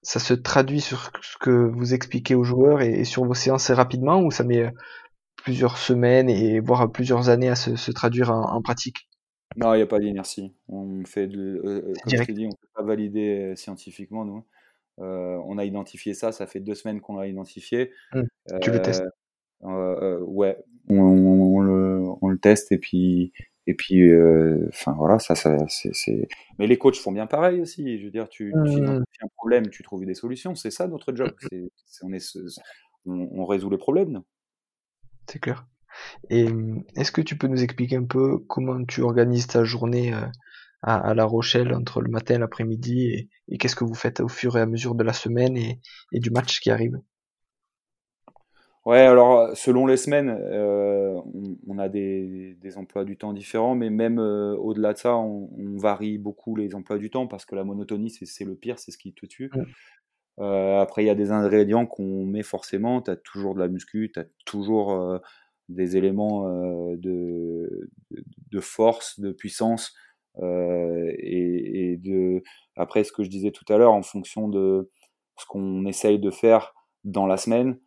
ça 0.03 0.19
se 0.19 0.35
traduit 0.35 0.81
sur 0.81 1.11
ce 1.23 1.37
que 1.39 1.49
vous 1.49 1.95
expliquez 1.95 2.35
aux 2.35 2.43
joueurs 2.43 2.81
et, 2.81 3.03
sur 3.03 3.25
vos 3.25 3.33
séances 3.33 3.71
rapidement 3.71 4.21
ou 4.21 4.29
ça 4.29 4.43
met 4.43 4.61
euh, 4.61 4.71
plusieurs 5.37 5.77
semaines 5.77 6.29
et 6.29 6.59
voire 6.59 6.91
plusieurs 6.91 7.29
années 7.29 7.49
à 7.49 7.55
se, 7.55 7.91
traduire 7.91 8.29
en 8.29 8.61
pratique? 8.61 9.07
Non, 9.55 9.73
il 9.73 9.77
n'y 9.77 9.83
a 9.83 9.87
pas 9.87 9.99
d'inertie. 9.99 10.53
On 10.67 11.03
fait 11.05 11.27
de, 11.27 11.61
euh, 11.63 11.89
euh, 11.89 11.93
comme 12.03 12.23
je 12.25 12.31
dit, 12.31 12.45
on 12.45 12.49
ne 12.49 12.53
peut 12.53 12.67
pas 12.73 12.83
valider 12.83 13.51
euh, 13.51 13.55
scientifiquement, 13.55 14.25
nous. 14.25 14.43
on 14.97 15.57
a 15.57 15.65
identifié 15.65 16.13
ça, 16.13 16.31
ça 16.31 16.47
fait 16.47 16.59
deux 16.59 16.75
semaines 16.75 17.01
qu'on 17.01 17.17
l'a 17.17 17.27
identifié. 17.27 17.91
Mmh. 18.13 18.21
tu 18.61 18.71
le 18.71 18.81
testes 18.81 19.03
Ouais, 19.61 20.57
on, 20.89 21.61
le, 21.61 22.03
on, 22.21 22.27
le, 22.27 22.37
teste 22.37 22.73
et 22.73 22.77
puis, 22.77 23.31
et 23.65 23.75
puis, 23.75 24.11
enfin 24.67 24.93
voilà, 24.93 25.19
ça, 25.19 25.35
ça 25.35 25.55
c'est. 25.67 26.27
Mais 26.59 26.67
les 26.67 26.77
coachs 26.77 26.97
font 26.97 27.13
bien 27.13 27.27
pareil 27.27 27.61
aussi. 27.61 27.97
Je 27.97 28.05
veux 28.05 28.11
dire, 28.11 28.27
tu, 28.27 28.53
tu 28.65 28.81
mmh. 28.81 29.03
un 29.21 29.27
problème, 29.37 29.69
tu 29.69 29.83
trouves 29.83 30.05
des 30.05 30.15
solutions. 30.15 30.55
C'est 30.55 30.71
ça 30.71 30.87
notre 30.87 31.15
job. 31.15 31.31
Mmh. 31.51 31.67
on, 32.03 32.13
est, 32.13 32.37
on, 33.05 33.29
on 33.31 33.45
résout 33.45 33.69
les 33.69 33.77
problèmes. 33.77 34.21
C'est 35.29 35.39
clair. 35.39 35.65
Et 36.29 36.47
est-ce 36.95 37.11
que 37.11 37.21
tu 37.21 37.37
peux 37.37 37.47
nous 37.47 37.63
expliquer 37.63 37.97
un 37.97 38.05
peu 38.05 38.39
comment 38.47 38.83
tu 38.85 39.01
organises 39.01 39.47
ta 39.47 39.63
journée 39.63 40.13
euh, 40.13 40.25
à, 40.83 41.13
La 41.13 41.25
Rochelle 41.25 41.73
entre 41.73 42.01
le 42.01 42.09
matin 42.09 42.35
et 42.35 42.39
l'après-midi 42.39 43.29
et, 43.47 43.57
qu'est-ce 43.57 43.75
que 43.75 43.85
vous 43.85 43.95
faites 43.95 44.19
au 44.19 44.27
fur 44.27 44.57
et 44.57 44.61
à 44.61 44.65
mesure 44.65 44.95
de 44.95 45.03
la 45.03 45.13
semaine 45.13 45.57
et, 45.57 45.79
du 46.11 46.29
match 46.29 46.59
qui 46.59 46.69
arrive? 46.69 46.99
Ouais, 48.85 48.99
alors 48.99 49.55
selon 49.55 49.85
les 49.85 49.95
semaines, 49.95 50.29
euh, 50.29 51.17
on, 51.67 51.79
a 51.79 51.87
des, 51.87 52.57
emplois 52.75 53.05
du 53.05 53.15
temps 53.15 53.31
différents, 53.31 53.75
mais 53.75 53.89
même 53.89 54.19
euh, 54.19 54.57
au-delà 54.57 54.91
de 54.91 54.97
ça, 54.97 55.15
on, 55.15 55.49
varie 55.77 56.17
beaucoup 56.17 56.57
les 56.57 56.75
emplois 56.75 56.97
du 56.97 57.09
temps 57.09 57.27
parce 57.27 57.45
que 57.45 57.55
la 57.55 57.63
monotonie, 57.63 58.09
c'est 58.09 58.43
le 58.43 58.55
pire, 58.55 58.79
c'est 58.79 58.91
ce 58.91 58.97
qui 58.97 59.13
te 59.13 59.25
tue. 59.25 59.49
Euh, 60.39 60.81
après, 60.81 61.03
il 61.03 61.07
y 61.07 61.09
a 61.09 61.15
des 61.15 61.31
ingrédients 61.31 61.85
qu'on 61.85 62.25
met 62.25 62.43
forcément. 62.43 63.01
Tu 63.01 63.11
as 63.11 63.15
toujours 63.15 63.55
de 63.55 63.59
la 63.59 63.69
muscu, 63.69 64.11
tu 64.13 64.19
as 64.19 64.25
toujours 64.45 65.21
des 65.69 65.97
éléments 65.97 66.47
de, 66.95 67.89
de, 68.51 68.59
force, 68.59 69.19
de 69.19 69.31
puissance. 69.31 69.93
Et, 70.41 71.91
et, 71.93 71.97
de 71.97 72.43
après, 72.75 73.03
ce 73.03 73.11
que 73.11 73.23
je 73.23 73.29
disais 73.29 73.51
tout 73.51 73.65
à 73.71 73.77
l'heure, 73.77 73.93
en 73.93 74.01
fonction 74.01 74.47
de 74.49 74.91
ce 75.37 75.45
qu'on 75.45 75.85
essaye 75.85 76.19
de 76.19 76.31
faire 76.31 76.73
dans 77.03 77.27
la 77.27 77.37
semaine, 77.37 77.79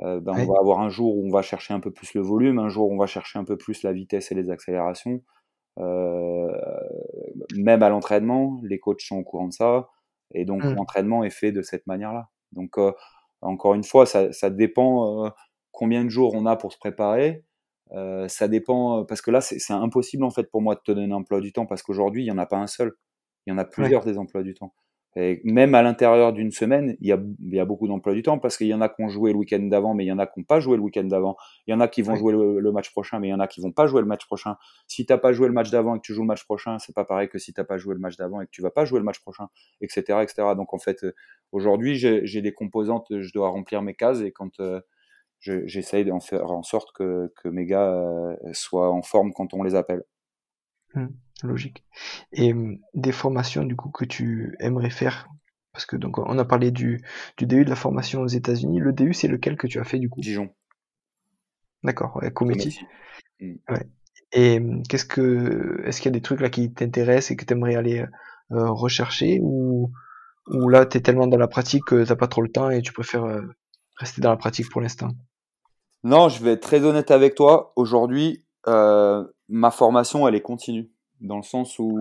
euh, 0.00 0.20
ben, 0.20 0.32
on 0.32 0.46
va 0.46 0.58
avoir 0.58 0.80
un 0.80 0.88
jour 0.88 1.16
où 1.16 1.26
on 1.26 1.30
va 1.30 1.42
chercher 1.42 1.74
un 1.74 1.80
peu 1.80 1.90
plus 1.90 2.14
le 2.14 2.22
volume, 2.22 2.58
un 2.58 2.68
jour 2.68 2.88
où 2.88 2.94
on 2.94 2.98
va 2.98 3.06
chercher 3.06 3.38
un 3.38 3.44
peu 3.44 3.56
plus 3.56 3.82
la 3.82 3.92
vitesse 3.92 4.32
et 4.32 4.34
les 4.34 4.50
accélérations. 4.50 5.22
Euh, 5.78 6.50
même 7.56 7.82
à 7.82 7.88
l'entraînement, 7.88 8.60
les 8.64 8.78
coachs 8.78 9.02
sont 9.02 9.16
au 9.16 9.22
courant 9.22 9.48
de 9.48 9.52
ça, 9.52 9.88
et 10.34 10.44
donc 10.44 10.64
mmh. 10.64 10.74
l'entraînement 10.74 11.24
est 11.24 11.30
fait 11.30 11.52
de 11.52 11.62
cette 11.62 11.86
manière-là. 11.86 12.28
Donc 12.52 12.78
euh, 12.78 12.92
encore 13.42 13.74
une 13.74 13.84
fois, 13.84 14.06
ça, 14.06 14.32
ça 14.32 14.50
dépend 14.50 15.30
combien 15.82 16.04
de 16.04 16.10
jours 16.10 16.34
on 16.36 16.46
a 16.46 16.54
pour 16.54 16.72
se 16.72 16.78
préparer. 16.78 17.42
ça 18.28 18.46
dépend 18.46 19.04
parce 19.04 19.20
que 19.20 19.32
là, 19.32 19.40
c'est 19.40 19.72
impossible 19.72 20.22
en 20.22 20.30
fait 20.30 20.48
pour 20.48 20.62
moi 20.62 20.76
de 20.76 20.80
te 20.80 20.92
donner 20.92 21.12
un 21.12 21.16
emploi 21.16 21.40
du 21.40 21.52
temps 21.52 21.66
parce 21.66 21.82
qu'aujourd'hui, 21.82 22.22
il 22.22 22.26
n'y 22.26 22.30
en 22.30 22.38
a 22.38 22.46
pas 22.46 22.58
un 22.58 22.68
seul. 22.68 22.92
Il 23.46 23.50
y 23.50 23.52
en 23.52 23.58
a 23.58 23.64
plusieurs 23.64 24.04
des 24.04 24.16
emplois 24.16 24.44
du 24.44 24.54
temps. 24.54 24.72
Et 25.14 25.42
même 25.44 25.74
à 25.74 25.82
l'intérieur 25.82 26.32
d'une 26.32 26.52
semaine, 26.52 26.96
il 27.00 27.08
y 27.08 27.12
a, 27.12 27.20
il 27.40 27.54
y 27.54 27.60
a 27.60 27.66
beaucoup 27.66 27.86
d'emplois 27.86 28.14
du 28.14 28.22
temps 28.22 28.38
parce 28.38 28.56
qu'il 28.56 28.68
y 28.68 28.72
en 28.72 28.80
a 28.80 28.88
qui 28.88 29.02
ont 29.02 29.08
joué 29.08 29.32
le 29.32 29.38
week-end 29.38 29.58
d'avant, 29.58 29.92
mais 29.92 30.04
il 30.04 30.08
y 30.08 30.12
en 30.12 30.18
a 30.18 30.26
qui 30.26 30.40
n'ont 30.40 30.44
pas 30.44 30.58
joué 30.58 30.76
le 30.76 30.82
week-end 30.82 31.04
d'avant. 31.04 31.36
Il 31.66 31.72
y 31.72 31.74
en 31.74 31.80
a 31.80 31.88
qui 31.88 32.00
vont 32.00 32.14
jouer 32.14 32.32
le, 32.32 32.72
match 32.72 32.90
prochain, 32.92 33.20
mais 33.20 33.28
il 33.28 33.30
y 33.30 33.34
en 33.34 33.40
a 33.40 33.46
qui 33.46 33.60
vont 33.60 33.72
pas 33.72 33.86
jouer 33.86 34.00
le 34.00 34.06
match 34.06 34.24
prochain. 34.24 34.56
Si 34.86 35.04
t'as 35.04 35.18
pas 35.18 35.34
joué 35.34 35.48
le 35.48 35.52
match 35.52 35.70
d'avant 35.70 35.96
et 35.96 35.98
que 35.98 36.02
tu 36.02 36.14
joues 36.14 36.22
le 36.22 36.28
match 36.28 36.44
prochain, 36.44 36.78
c'est 36.78 36.94
pas 36.94 37.04
pareil 37.04 37.28
que 37.28 37.38
si 37.38 37.52
t'as 37.52 37.64
pas 37.64 37.76
joué 37.76 37.92
le 37.94 38.00
match 38.00 38.16
d'avant 38.16 38.40
et 38.40 38.46
que 38.46 38.50
tu 38.52 38.62
vas 38.62 38.70
pas 38.70 38.86
jouer 38.86 39.00
le 39.00 39.04
match 39.04 39.20
prochain, 39.20 39.48
etc., 39.82 40.20
etc. 40.22 40.48
Donc 40.56 40.72
en 40.72 40.78
fait, 40.78 41.04
euh, 41.04 41.12
aujourd'hui, 41.50 41.96
j'ai 41.96 42.40
des 42.40 42.52
composantes, 42.54 43.08
je 43.10 43.32
dois 43.34 43.50
remplir 43.50 43.82
mes 43.82 43.94
cases 43.94 44.22
et 44.22 44.32
quand 44.32 44.60
euh, 44.60 44.80
j'essaye 45.42 46.04
d'en 46.04 46.20
faire 46.20 46.50
en 46.50 46.62
sorte 46.62 46.92
que, 46.94 47.32
que 47.42 47.48
mes 47.48 47.66
gars 47.66 47.90
euh, 47.92 48.36
soient 48.52 48.92
en 48.92 49.02
forme 49.02 49.32
quand 49.32 49.54
on 49.54 49.62
les 49.62 49.74
appelle. 49.74 50.04
Mmh, 50.94 51.06
logique. 51.42 51.84
Et 52.32 52.52
mmh, 52.52 52.78
des 52.94 53.12
formations 53.12 53.64
du 53.64 53.76
coup 53.76 53.90
que 53.90 54.04
tu 54.04 54.56
aimerais 54.60 54.90
faire? 54.90 55.28
Parce 55.72 55.86
que 55.86 55.96
donc 55.96 56.18
on 56.18 56.38
a 56.38 56.44
parlé 56.44 56.70
du, 56.70 57.02
du 57.38 57.46
DU 57.46 57.64
de 57.64 57.70
la 57.70 57.76
formation 57.76 58.20
aux 58.20 58.28
États-Unis. 58.28 58.78
Le 58.78 58.92
DU 58.92 59.14
c'est 59.14 59.28
lequel 59.28 59.56
que 59.56 59.66
tu 59.66 59.80
as 59.80 59.84
fait 59.84 59.98
du 59.98 60.08
coup? 60.08 60.20
Dijon. 60.20 60.50
D'accord, 61.82 62.16
ouais, 62.16 62.30
Comedy. 62.30 62.78
Mmh. 63.40 63.54
Ouais. 63.68 63.86
Et 64.32 64.60
qu'est-ce 64.88 65.04
que 65.04 65.82
est-ce 65.84 66.00
qu'il 66.00 66.10
y 66.10 66.14
a 66.14 66.18
des 66.18 66.22
trucs 66.22 66.40
là 66.40 66.50
qui 66.50 66.72
t'intéressent 66.72 67.32
et 67.32 67.36
que 67.36 67.44
tu 67.44 67.52
aimerais 67.52 67.74
aller 67.74 68.04
euh, 68.52 68.70
rechercher? 68.70 69.40
Ou 69.42 69.90
ou 70.46 70.68
là 70.68 70.86
tu 70.86 70.98
es 70.98 71.00
tellement 71.00 71.26
dans 71.26 71.38
la 71.38 71.48
pratique 71.48 71.84
que 71.86 72.04
t'as 72.04 72.16
pas 72.16 72.28
trop 72.28 72.42
le 72.42 72.50
temps 72.50 72.70
et 72.70 72.82
tu 72.82 72.92
préfères 72.92 73.24
euh, 73.24 73.42
rester 73.96 74.20
dans 74.20 74.30
la 74.30 74.36
pratique 74.36 74.70
pour 74.70 74.80
l'instant? 74.80 75.10
Non, 76.04 76.28
je 76.28 76.42
vais 76.42 76.52
être 76.52 76.62
très 76.62 76.84
honnête 76.84 77.10
avec 77.10 77.34
toi. 77.34 77.72
Aujourd'hui, 77.76 78.44
euh, 78.66 79.24
ma 79.48 79.70
formation, 79.70 80.26
elle 80.26 80.34
est 80.34 80.40
continue, 80.40 80.90
dans 81.20 81.36
le 81.36 81.42
sens 81.42 81.78
où 81.78 81.98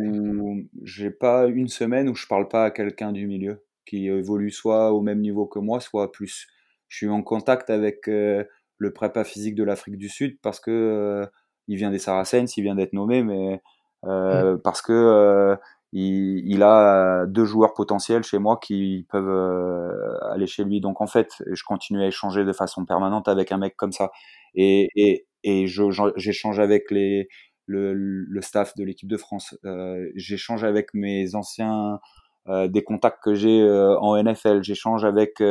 j'ai 0.84 1.12
pas 1.12 1.48
une 1.48 1.68
semaine 1.68 2.10
où 2.10 2.16
je 2.16 2.28
parle 2.28 2.48
pas 2.48 2.66
à 2.66 2.72
quelqu'un 2.72 3.12
du 3.12 3.28
milieu 3.28 3.64
qui 3.86 4.08
évolue 4.08 4.52
soit 4.52 4.94
au 4.94 5.02
même 5.02 5.20
niveau 5.20 5.46
que 5.46 5.60
moi, 5.60 5.80
soit 5.80 6.12
plus. 6.12 6.48
Je 6.88 6.98
suis 6.98 7.10
en 7.10 7.22
contact 7.24 7.70
avec 7.70 8.08
euh, 8.08 8.44
le 8.78 8.94
prépa 8.94 9.24
physique 9.24 9.56
de 9.56 9.64
l'Afrique 9.64 9.98
du 9.98 10.10
Sud 10.10 10.40
parce 10.42 10.60
que 10.60 10.72
euh, 10.72 11.26
il 11.68 11.78
vient 11.78 11.92
des 11.92 12.00
Saracens, 12.00 12.56
il 12.58 12.64
vient 12.64 12.76
d'être 12.76 12.94
nommé, 12.94 13.24
mais 13.24 13.62
euh, 14.06 14.56
mmh. 14.56 14.62
parce 14.62 14.82
que 14.82 15.58
il, 15.94 16.42
il, 16.50 16.64
a 16.64 17.26
deux 17.28 17.46
joueurs 17.46 17.74
potentiels 17.74 18.24
chez 18.24 18.40
moi 18.40 18.58
qui 18.62 19.06
peuvent 19.10 20.20
aller 20.32 20.48
chez 20.48 20.64
lui. 20.64 20.82
Donc 20.82 21.02
en 21.02 21.08
fait, 21.08 21.44
je 21.52 21.64
continue 21.64 22.02
à 22.02 22.08
échanger 22.08 22.46
de 22.46 22.54
façon 22.54 22.86
permanente 22.86 23.28
avec 23.28 23.52
un 23.52 23.58
mec 23.58 23.76
comme 23.78 23.92
ça. 23.92 24.12
Et, 24.56 24.88
et, 24.96 25.26
et 25.44 25.68
j'échange 25.68 26.60
avec 26.60 26.92
les, 26.92 27.28
le, 27.66 27.94
le 27.94 28.42
staff 28.42 28.76
de 28.76 28.84
l'équipe 28.84 29.10
de 29.10 29.18
France. 29.18 29.58
Euh, 29.66 30.10
j'échange 30.16 30.64
avec 30.64 30.94
mes 30.94 31.36
anciens 31.36 32.00
euh, 32.48 32.68
des 32.68 32.84
contacts 32.84 33.24
que 33.24 33.36
j'ai 33.36 33.62
euh, 33.62 33.98
en 34.00 34.22
NFL. 34.22 34.64
J'échange 34.64 35.06
avec 35.06 35.42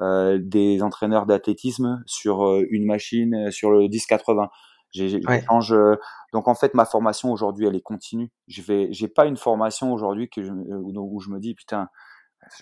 euh, 0.00 0.38
des 0.40 0.82
entraîneurs 0.82 1.26
d'athlétisme 1.26 2.02
sur 2.06 2.62
une 2.70 2.86
machine, 2.86 3.50
sur 3.50 3.70
le 3.70 3.88
10-80. 3.88 4.48
Donc 6.32 6.48
en 6.48 6.54
fait, 6.54 6.74
ma 6.74 6.84
formation 6.84 7.32
aujourd'hui, 7.32 7.66
elle 7.66 7.76
est 7.76 7.82
continue. 7.82 8.30
Je 8.46 8.62
vais, 8.62 8.88
j'ai 8.92 9.08
pas 9.08 9.26
une 9.26 9.36
formation 9.36 9.92
aujourd'hui 9.92 10.28
que 10.28 10.42
je, 10.42 10.50
où 10.52 11.20
je 11.20 11.30
me 11.30 11.38
dis 11.38 11.54
putain, 11.54 11.88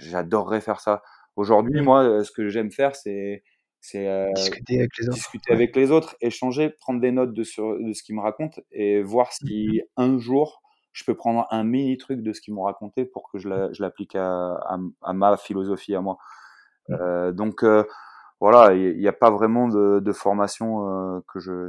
j'adorerais 0.01 0.61
faire 0.61 0.81
ça. 0.81 1.03
Aujourd'hui, 1.37 1.81
mmh. 1.81 1.85
moi, 1.85 2.24
ce 2.24 2.31
que 2.33 2.49
j'aime 2.49 2.70
faire, 2.70 2.97
c'est 2.97 3.43
c'est 3.81 4.09
euh, 4.09 4.33
discuter 4.35 4.79
avec 4.79 4.91
les 4.99 5.09
autres. 5.09 5.16
Discuter 5.16 5.53
avec 5.53 5.77
les 5.77 5.91
autres, 5.93 6.16
échanger, 6.20 6.70
prendre 6.70 7.01
des 7.01 7.12
notes 7.12 7.33
de, 7.33 7.45
sur, 7.45 7.79
de 7.79 7.93
ce 7.93 8.03
qu'ils 8.03 8.16
me 8.16 8.20
racontent 8.20 8.61
et 8.72 9.03
voir 9.03 9.33
si 9.33 9.45
mmh 9.45 10.03
un 10.03 10.18
jour 10.18 10.62
je 10.93 11.05
peux 11.05 11.14
prendre 11.14 11.47
un 11.51 11.62
mini 11.62 11.99
truc 11.99 12.22
de 12.22 12.33
ce 12.33 12.41
qu'ils 12.41 12.55
m'ont 12.55 12.62
raconté 12.62 13.05
pour 13.05 13.31
que 13.31 13.39
je 13.39 13.49
l'applique 13.83 14.16
à, 14.16 14.55
à, 15.03 15.12
ma 15.12 15.37
philosophie 15.37 15.95
à 15.95 16.01
moi. 16.01 16.16
Mmh. 16.89 16.95
Euh, 16.95 17.33
donc 17.33 17.62
euh, 17.64 17.85
voilà, 18.41 18.74
il 18.74 18.99
n'y 18.99 19.07
a 19.07 19.12
pas 19.12 19.31
vraiment 19.31 19.68
de, 19.68 20.01
de 20.01 20.12
formation 20.12 20.89
euh, 20.89 21.20
que 21.33 21.39
je 21.39 21.68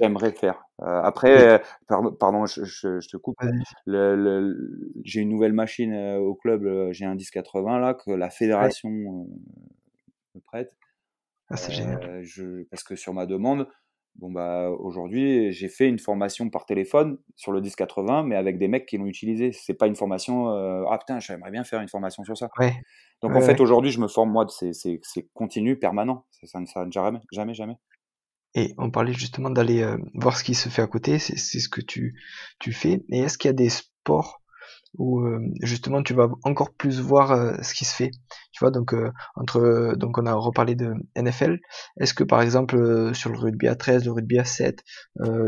j'aimerais 0.00 0.32
faire. 0.32 0.64
Euh, 0.80 1.02
après, 1.02 1.62
pardon, 1.88 2.12
pardon 2.12 2.46
je, 2.46 2.64
je, 2.64 3.08
te 3.08 3.16
coupe. 3.16 3.36
Le, 3.86 4.16
le, 4.16 4.92
j'ai 5.04 5.20
une 5.20 5.28
nouvelle 5.28 5.52
machine 5.52 5.94
au 6.16 6.34
club, 6.34 6.90
j'ai 6.92 7.04
un 7.04 7.14
1080 7.14 7.78
là 7.78 7.94
que 7.94 8.10
la 8.10 8.30
fédération 8.30 8.90
me 8.90 10.40
prête. 10.40 10.72
Ah, 11.52 11.56
c'est 11.56 11.72
génial. 11.72 12.02
Euh, 12.02 12.20
je, 12.22 12.62
parce 12.64 12.82
que 12.82 12.96
sur 12.96 13.12
ma 13.12 13.26
demande, 13.26 13.68
bon 14.16 14.30
bah 14.30 14.70
aujourd'hui 14.70 15.52
j'ai 15.52 15.68
fait 15.68 15.88
une 15.88 15.98
formation 15.98 16.48
par 16.50 16.64
téléphone 16.64 17.18
sur 17.36 17.52
le 17.52 17.60
1080, 17.60 18.22
mais 18.22 18.36
avec 18.36 18.58
des 18.58 18.68
mecs 18.68 18.86
qui 18.86 18.96
l'ont 18.96 19.06
utilisé. 19.06 19.52
C'est 19.52 19.74
pas 19.74 19.86
une 19.86 19.96
formation. 19.96 20.48
Euh, 20.50 20.84
ah 20.90 20.98
putain, 20.98 21.20
j'aimerais 21.20 21.50
bien 21.50 21.64
faire 21.64 21.80
une 21.80 21.88
formation 21.88 22.24
sur 22.24 22.38
ça. 22.38 22.48
Ouais. 22.58 22.72
Donc 23.20 23.36
en 23.36 23.40
fait 23.42 23.60
aujourd'hui 23.60 23.90
je 23.90 24.00
me 24.00 24.08
forme 24.08 24.30
moi, 24.30 24.46
c'est 24.48 25.30
continu, 25.34 25.78
permanent. 25.78 26.24
Ça 26.42 26.58
ne 26.58 26.66
s'arrête 26.66 26.92
jamais, 26.92 27.20
jamais, 27.30 27.54
jamais. 27.54 27.76
Et 28.54 28.74
on 28.78 28.90
parlait 28.90 29.14
justement 29.14 29.50
d'aller 29.50 29.82
euh, 29.82 29.96
voir 30.14 30.36
ce 30.36 30.44
qui 30.44 30.54
se 30.54 30.68
fait 30.68 30.82
à 30.82 30.86
côté, 30.86 31.18
c'est 31.18 31.36
ce 31.36 31.68
que 31.68 31.80
tu, 31.80 32.20
tu 32.58 32.72
fais. 32.72 33.02
Et 33.10 33.20
est-ce 33.20 33.38
qu'il 33.38 33.48
y 33.48 33.50
a 33.50 33.54
des 33.54 33.70
sports 33.70 34.42
où 34.98 35.20
euh, 35.20 35.40
justement 35.62 36.02
tu 36.02 36.14
vas 36.14 36.28
encore 36.44 36.74
plus 36.74 37.00
voir 37.00 37.32
euh, 37.32 37.54
ce 37.62 37.74
qui 37.74 37.84
se 37.84 37.94
fait? 37.94 38.10
Tu 38.52 38.60
vois, 38.60 38.70
donc 38.70 38.92
euh, 38.94 39.10
entre 39.36 39.94
donc 39.96 40.18
on 40.18 40.26
a 40.26 40.34
reparlé 40.34 40.74
de 40.74 40.94
NFL. 41.16 41.60
Est-ce 42.00 42.14
que 42.14 42.24
par 42.24 42.42
exemple 42.42 43.14
sur 43.14 43.30
le 43.30 43.38
rugby 43.38 43.68
à 43.68 43.74
13, 43.74 44.04
le 44.04 44.12
rugby 44.12 44.38
à 44.38 44.44
7, 44.44 44.82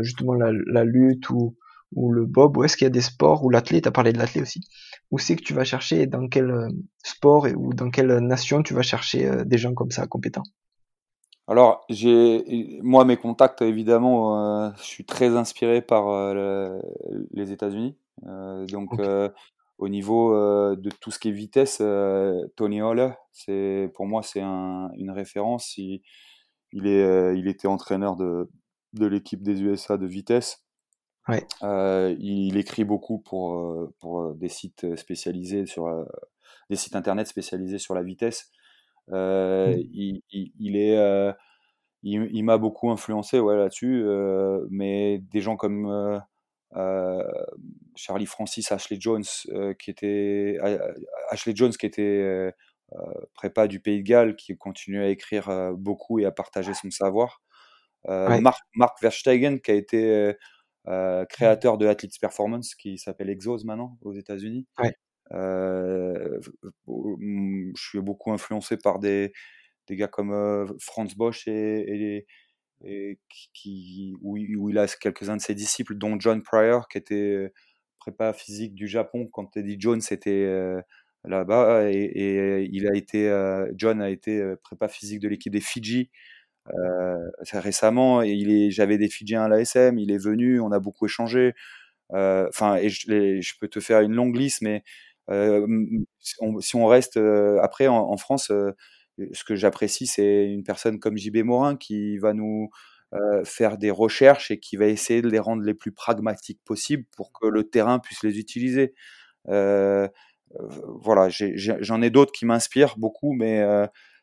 justement 0.01 0.33
la, 0.33 0.51
la, 0.67 0.83
lutte 0.83 1.29
ou 1.29 1.55
ou 1.93 2.11
le 2.11 2.25
bob, 2.25 2.57
ou 2.57 2.63
est-ce 2.63 2.75
qu'il 2.77 2.85
y 2.85 2.87
a 2.87 2.91
des 2.91 3.01
sports 3.01 3.43
ou 3.43 3.49
l'athlète, 3.49 3.83
tu 3.83 3.89
as 3.89 3.91
parlé 3.91 4.11
de 4.13 4.17
l'athlète 4.17 4.43
aussi, 4.43 4.61
où 5.11 5.19
c'est 5.19 5.35
que 5.35 5.43
tu 5.43 5.53
vas 5.53 5.63
chercher 5.63 6.07
dans 6.07 6.27
quel 6.27 6.51
sport 7.03 7.47
et, 7.47 7.53
ou 7.53 7.73
dans 7.73 7.89
quelle 7.91 8.17
nation 8.19 8.63
tu 8.63 8.73
vas 8.73 8.81
chercher 8.81 9.45
des 9.45 9.57
gens 9.57 9.73
comme 9.73 9.91
ça 9.91 10.07
compétents? 10.07 10.43
Alors, 11.47 11.85
j'ai 11.89 12.79
moi 12.81 13.05
mes 13.05 13.17
contacts 13.17 13.61
évidemment, 13.61 14.73
je 14.77 14.83
suis 14.83 15.05
très 15.05 15.35
inspiré 15.37 15.81
par 15.81 16.33
les 17.31 17.51
États-Unis. 17.51 17.95
Euh, 18.25 18.65
donc, 18.67 18.97
euh, 18.99 19.29
au 19.77 19.89
niveau 19.89 20.33
euh, 20.33 20.75
de 20.75 20.89
tout 20.89 21.11
ce 21.11 21.19
qui 21.19 21.29
est 21.29 21.33
vitesse, 21.33 21.81
Tony 22.55 22.81
Holler, 22.81 23.11
c'est 23.31 23.91
pour 23.93 24.05
moi 24.05 24.23
c'est 24.23 24.41
un, 24.41 24.89
une 24.95 25.11
référence. 25.11 25.77
Il, 25.77 26.01
il, 26.71 26.87
est, 26.87 27.37
il 27.37 27.47
était 27.47 27.67
entraîneur 27.67 28.15
de, 28.15 28.49
de 28.93 29.05
l'équipe 29.05 29.43
des 29.43 29.61
USA 29.61 29.97
de 29.97 30.07
vitesse. 30.07 30.65
Ouais. 31.27 31.45
Euh, 31.63 32.15
il 32.19 32.55
écrit 32.57 32.83
beaucoup 32.83 33.17
pour, 33.19 33.91
pour 33.99 34.35
des 34.35 34.49
sites 34.49 34.95
spécialisés 34.95 35.65
sur 35.65 36.05
des 36.69 36.75
sites 36.75 36.95
internet 36.95 37.27
spécialisés 37.27 37.79
sur 37.79 37.95
la 37.95 38.03
vitesse. 38.03 38.51
Euh, 39.11 39.75
mmh. 39.75 39.79
il, 39.93 40.21
il, 40.31 40.51
il, 40.59 40.77
est, 40.77 41.33
il, 42.03 42.29
il 42.31 42.43
m'a 42.43 42.57
beaucoup 42.57 42.89
influencé 42.91 43.39
ouais, 43.39 43.55
là-dessus, 43.57 44.03
mais 44.69 45.19
des 45.31 45.41
gens 45.41 45.55
comme 45.55 46.21
euh, 46.75 47.23
Charlie 47.95 48.25
Francis, 48.25 48.71
Ashley 48.71 48.97
Jones, 48.99 49.23
euh, 49.49 49.73
qui 49.73 49.91
était 49.91 50.57
Ashley 51.29 51.55
Jones 51.55 51.71
qui 51.71 51.85
était 51.85 52.01
euh, 52.01 52.51
prépa 53.33 53.67
du 53.67 53.79
Pays 53.79 53.99
de 53.99 54.07
Galles, 54.07 54.35
qui 54.35 54.55
continuait 54.57 55.05
à 55.05 55.09
écrire 55.09 55.73
beaucoup 55.77 56.19
et 56.19 56.25
à 56.25 56.31
partager 56.31 56.73
son 56.73 56.91
savoir. 56.91 57.41
Mark, 58.07 58.61
Mark, 58.75 59.01
Verstegen, 59.01 59.59
qui 59.59 59.71
a 59.71 59.75
été 59.75 60.35
créateur 61.29 61.77
de 61.77 61.87
Athletes 61.87 62.19
Performance, 62.19 62.75
qui 62.75 62.97
s'appelle 62.97 63.29
Exos 63.29 63.63
maintenant 63.63 63.97
aux 64.01 64.13
États-Unis. 64.13 64.67
Ouais. 64.79 64.93
Je 65.31 66.39
suis 67.75 68.01
beaucoup 68.01 68.31
influencé 68.31 68.77
par 68.77 68.99
des, 68.99 69.33
gars 69.89 70.07
comme 70.07 70.67
Franz 70.79 71.15
Bosch 71.15 71.47
et, 71.47 72.27
qui, 73.53 74.15
où, 74.21 74.37
il 74.37 74.77
a 74.77 74.87
quelques-uns 74.87 75.37
de 75.37 75.41
ses 75.41 75.55
disciples, 75.55 75.95
dont 75.95 76.19
John 76.19 76.43
Pryor, 76.43 76.87
qui 76.87 76.97
était 76.97 77.51
prépa 77.99 78.33
physique 78.33 78.75
du 78.75 78.87
Japon 78.87 79.25
quand 79.31 79.57
Eddie 79.57 79.77
Jones 79.79 80.01
était 80.11 80.47
là-bas 81.23 81.89
et, 81.91 82.67
il 82.71 82.87
a 82.87 82.95
été 82.95 83.29
John 83.75 84.01
a 84.01 84.09
été 84.09 84.43
prépa 84.63 84.87
physique 84.87 85.19
de 85.19 85.27
l'équipe 85.27 85.53
des 85.53 85.61
Fidji 85.61 86.11
récemment 87.53 88.21
et 88.21 88.69
j'avais 88.71 88.97
des 88.97 89.09
Fidjiens 89.09 89.43
à 89.43 89.47
l'ASM 89.47 89.97
il 89.97 90.11
est 90.11 90.23
venu 90.23 90.59
on 90.59 90.71
a 90.71 90.79
beaucoup 90.79 91.05
échangé 91.05 91.53
enfin 92.09 92.77
je, 92.87 93.59
peux 93.59 93.67
te 93.67 93.79
faire 93.79 94.01
une 94.01 94.13
longue 94.13 94.35
liste 94.35 94.61
mais 94.61 94.83
si 95.29 96.75
on 96.75 96.85
reste 96.85 97.17
après 97.61 97.87
en, 97.87 98.17
France 98.17 98.51
ce 99.31 99.43
que 99.43 99.55
j'apprécie 99.55 100.07
c'est 100.07 100.45
une 100.45 100.63
personne 100.63 100.99
comme 100.99 101.17
JB 101.17 101.37
Morin 101.37 101.75
qui 101.77 102.17
va 102.17 102.33
nous 102.33 102.69
faire 103.45 103.77
des 103.77 103.91
recherches 103.91 104.51
et 104.51 104.59
qui 104.59 104.75
va 104.75 104.87
essayer 104.87 105.21
de 105.21 105.29
les 105.29 105.39
rendre 105.39 105.63
les 105.63 105.73
plus 105.73 105.91
pragmatiques 105.91 106.59
possibles 106.65 107.05
pour 107.15 107.31
que 107.31 107.47
le 107.47 107.63
terrain 107.63 107.99
puisse 107.99 108.23
les 108.23 108.39
utiliser. 108.39 108.93
Euh, 109.47 110.07
voilà, 111.01 111.29
j'en 111.29 112.01
ai, 112.01 112.09
d'autres 112.09 112.31
qui 112.31 112.45
m'inspirent 112.45 112.95
beaucoup, 112.97 113.33
mais 113.33 113.63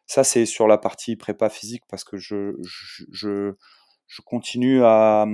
ça 0.07 0.25
c'est 0.25 0.47
sur 0.47 0.69
la 0.69 0.79
partie 0.79 1.17
prépa 1.17 1.49
physique 1.49 1.85
parce 1.89 2.05
que 2.05 2.17
je, 2.17 2.55
je, 3.11 3.55
je, 4.07 4.23
continue 4.23 4.83
à, 4.85 5.27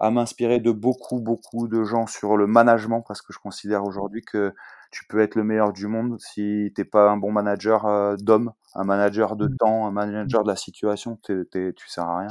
à 0.00 0.10
m'inspirer 0.10 0.60
de 0.60 0.70
beaucoup, 0.70 1.20
beaucoup 1.20 1.68
de 1.68 1.84
gens 1.84 2.06
sur 2.06 2.36
le 2.36 2.46
management 2.46 3.02
parce 3.06 3.22
que 3.22 3.32
je 3.32 3.38
considère 3.38 3.84
aujourd'hui 3.84 4.22
que 4.22 4.54
tu 4.96 5.04
peux 5.06 5.20
être 5.20 5.34
le 5.34 5.44
meilleur 5.44 5.74
du 5.74 5.88
monde 5.88 6.16
si 6.18 6.72
t'es 6.74 6.86
pas 6.86 7.10
un 7.10 7.18
bon 7.18 7.30
manager 7.30 8.16
d'homme, 8.16 8.52
un 8.74 8.84
manager 8.84 9.36
de 9.36 9.46
mmh. 9.46 9.56
temps, 9.58 9.86
un 9.86 9.90
manager 9.90 10.42
de 10.42 10.48
la 10.48 10.56
situation, 10.56 11.18
tu 11.22 11.44
sers 11.86 12.04
à 12.04 12.20
rien. 12.20 12.28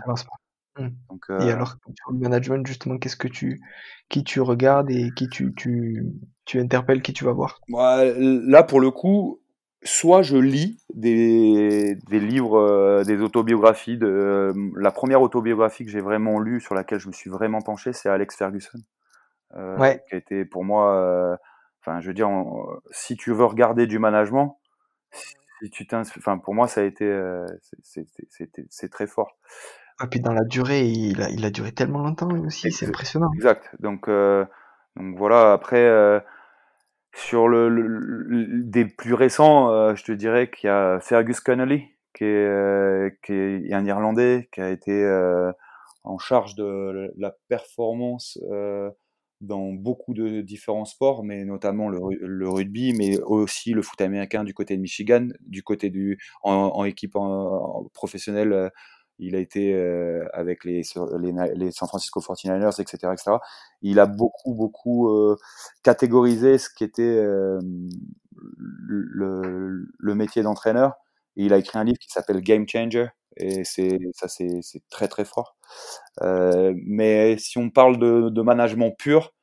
Mmh. 0.79 0.87
Donc, 1.09 1.25
Et 1.29 1.51
alors, 1.51 1.75
sur 1.95 2.11
le 2.11 2.17
management, 2.17 2.65
justement, 2.65 2.97
qu'est-ce 2.97 3.17
que 3.17 3.27
tu, 3.27 3.61
qui 4.09 4.23
tu 4.23 4.41
regardes 4.41 4.89
et 4.89 5.11
qui 5.15 5.29
tu, 5.29 5.53
tu, 5.53 6.07
tu 6.45 6.59
interpelles, 6.59 7.03
qui 7.03 7.13
tu 7.13 7.23
vas 7.23 7.33
voir? 7.33 7.61
Là, 7.69 8.63
pour 8.63 8.81
le 8.81 8.89
coup, 8.89 9.39
soit 9.83 10.23
je 10.23 10.37
lis 10.37 10.79
des, 10.91 11.99
des 12.09 12.19
livres, 12.19 13.03
des 13.05 13.21
autobiographies. 13.21 13.99
De, 13.99 14.53
la 14.75 14.91
première 14.91 15.21
autobiographie 15.21 15.85
que 15.85 15.91
j'ai 15.91 16.01
vraiment 16.01 16.39
lue, 16.39 16.61
sur 16.61 16.73
laquelle 16.73 16.99
je 16.99 17.09
me 17.09 17.13
suis 17.13 17.29
vraiment 17.29 17.61
penché, 17.61 17.93
c'est 17.93 18.09
Alex 18.09 18.35
Ferguson, 18.35 18.79
ouais. 19.55 20.03
qui 20.09 20.15
a 20.15 20.17
été 20.17 20.45
pour 20.45 20.65
moi, 20.65 21.37
enfin, 21.85 22.01
je 22.01 22.07
veux 22.07 22.13
dire, 22.13 22.29
si 22.91 23.15
tu 23.15 23.31
veux 23.31 23.45
regarder 23.45 23.87
du 23.87 23.99
management, 23.99 24.59
si 25.61 25.69
tu 25.69 25.87
enfin, 25.93 26.37
pour 26.37 26.53
moi, 26.53 26.67
ça 26.67 26.81
a 26.81 26.83
été, 26.83 27.07
c'est 28.69 28.89
très 28.89 29.07
fort. 29.07 29.37
Ah, 29.97 30.07
puis 30.07 30.19
dans 30.19 30.33
la 30.33 30.43
durée, 30.43 30.85
il 30.85 31.21
a, 31.21 31.29
il 31.29 31.45
a 31.45 31.49
duré 31.49 31.71
tellement 31.71 31.99
longtemps 31.99 32.29
aussi, 32.45 32.71
c'est 32.71 32.87
impressionnant. 32.87 33.31
Exact. 33.33 33.69
Donc, 33.79 34.09
euh, 34.09 34.43
donc 34.97 35.17
voilà, 35.17 35.53
après, 35.53 35.85
euh, 35.85 36.19
sur 37.13 37.47
le, 37.47 37.69
le, 37.69 38.63
des 38.63 38.83
plus 38.83 39.13
récents, 39.13 39.71
euh, 39.71 39.95
je 39.95 40.03
te 40.03 40.11
dirais 40.11 40.49
qu'il 40.49 40.67
y 40.67 40.69
a 40.69 40.99
Fergus 40.99 41.39
Connolly, 41.39 41.85
qui 42.13 42.25
est, 42.25 43.21
qui 43.23 43.33
est 43.33 43.73
un 43.73 43.85
Irlandais, 43.85 44.49
qui 44.51 44.59
a 44.59 44.69
été 44.69 45.05
en 46.03 46.17
charge 46.17 46.55
de 46.55 47.13
la 47.17 47.33
performance 47.47 48.37
dans 49.41 49.73
beaucoup 49.73 50.13
de 50.13 50.41
différents 50.41 50.85
sports, 50.85 51.23
mais 51.23 51.45
notamment 51.45 51.89
le, 51.89 52.49
rugby, 52.49 52.93
mais 52.93 53.19
aussi 53.21 53.71
le 53.71 53.81
foot 53.81 53.99
américain 54.01 54.43
du 54.43 54.53
côté 54.53 54.75
de 54.75 54.81
Michigan, 54.81 55.27
du 55.41 55.61
côté 55.63 55.89
du 55.89 56.17
en, 56.43 56.83
équipe 56.85 57.17
professionnelle 57.93 58.71
il 59.19 59.35
a 59.35 59.39
été 59.39 59.73
euh, 59.73 60.25
avec 60.33 60.65
les, 60.65 60.81
les, 61.55 61.71
San 61.71 61.87
Francisco 61.87 62.19
49ers, 62.19 62.81
etc., 62.81 63.13
etc. 63.13 63.37
Il 63.81 63.99
a 63.99 64.05
beaucoup, 64.05 64.53
beaucoup 64.53 65.09
euh, 65.09 65.37
catégorisé 65.83 66.57
ce 66.57 66.69
qui 66.69 66.83
était 66.83 67.03
euh, 67.03 67.59
le, 68.87 69.87
le, 69.97 70.15
métier 70.15 70.43
d'entraîneur. 70.43 70.95
il 71.35 71.53
a 71.53 71.57
écrit 71.57 71.77
un 71.77 71.83
livre 71.83 71.97
qui 71.99 72.09
s'appelle 72.09 72.41
Game 72.41 72.67
Changer, 72.67 73.07
et 73.37 73.63
c'est 73.63 73.99
ça, 74.13 74.27
c'est 74.27 74.61
très, 74.89 75.07
très 75.07 75.25
fort. 75.25 75.57
mais 76.21 77.37
si 77.37 77.57
on 77.57 77.69
parle 77.69 77.97
de, 77.99 78.29
de 78.29 78.41
management 78.41 78.91
pur, 78.91 79.33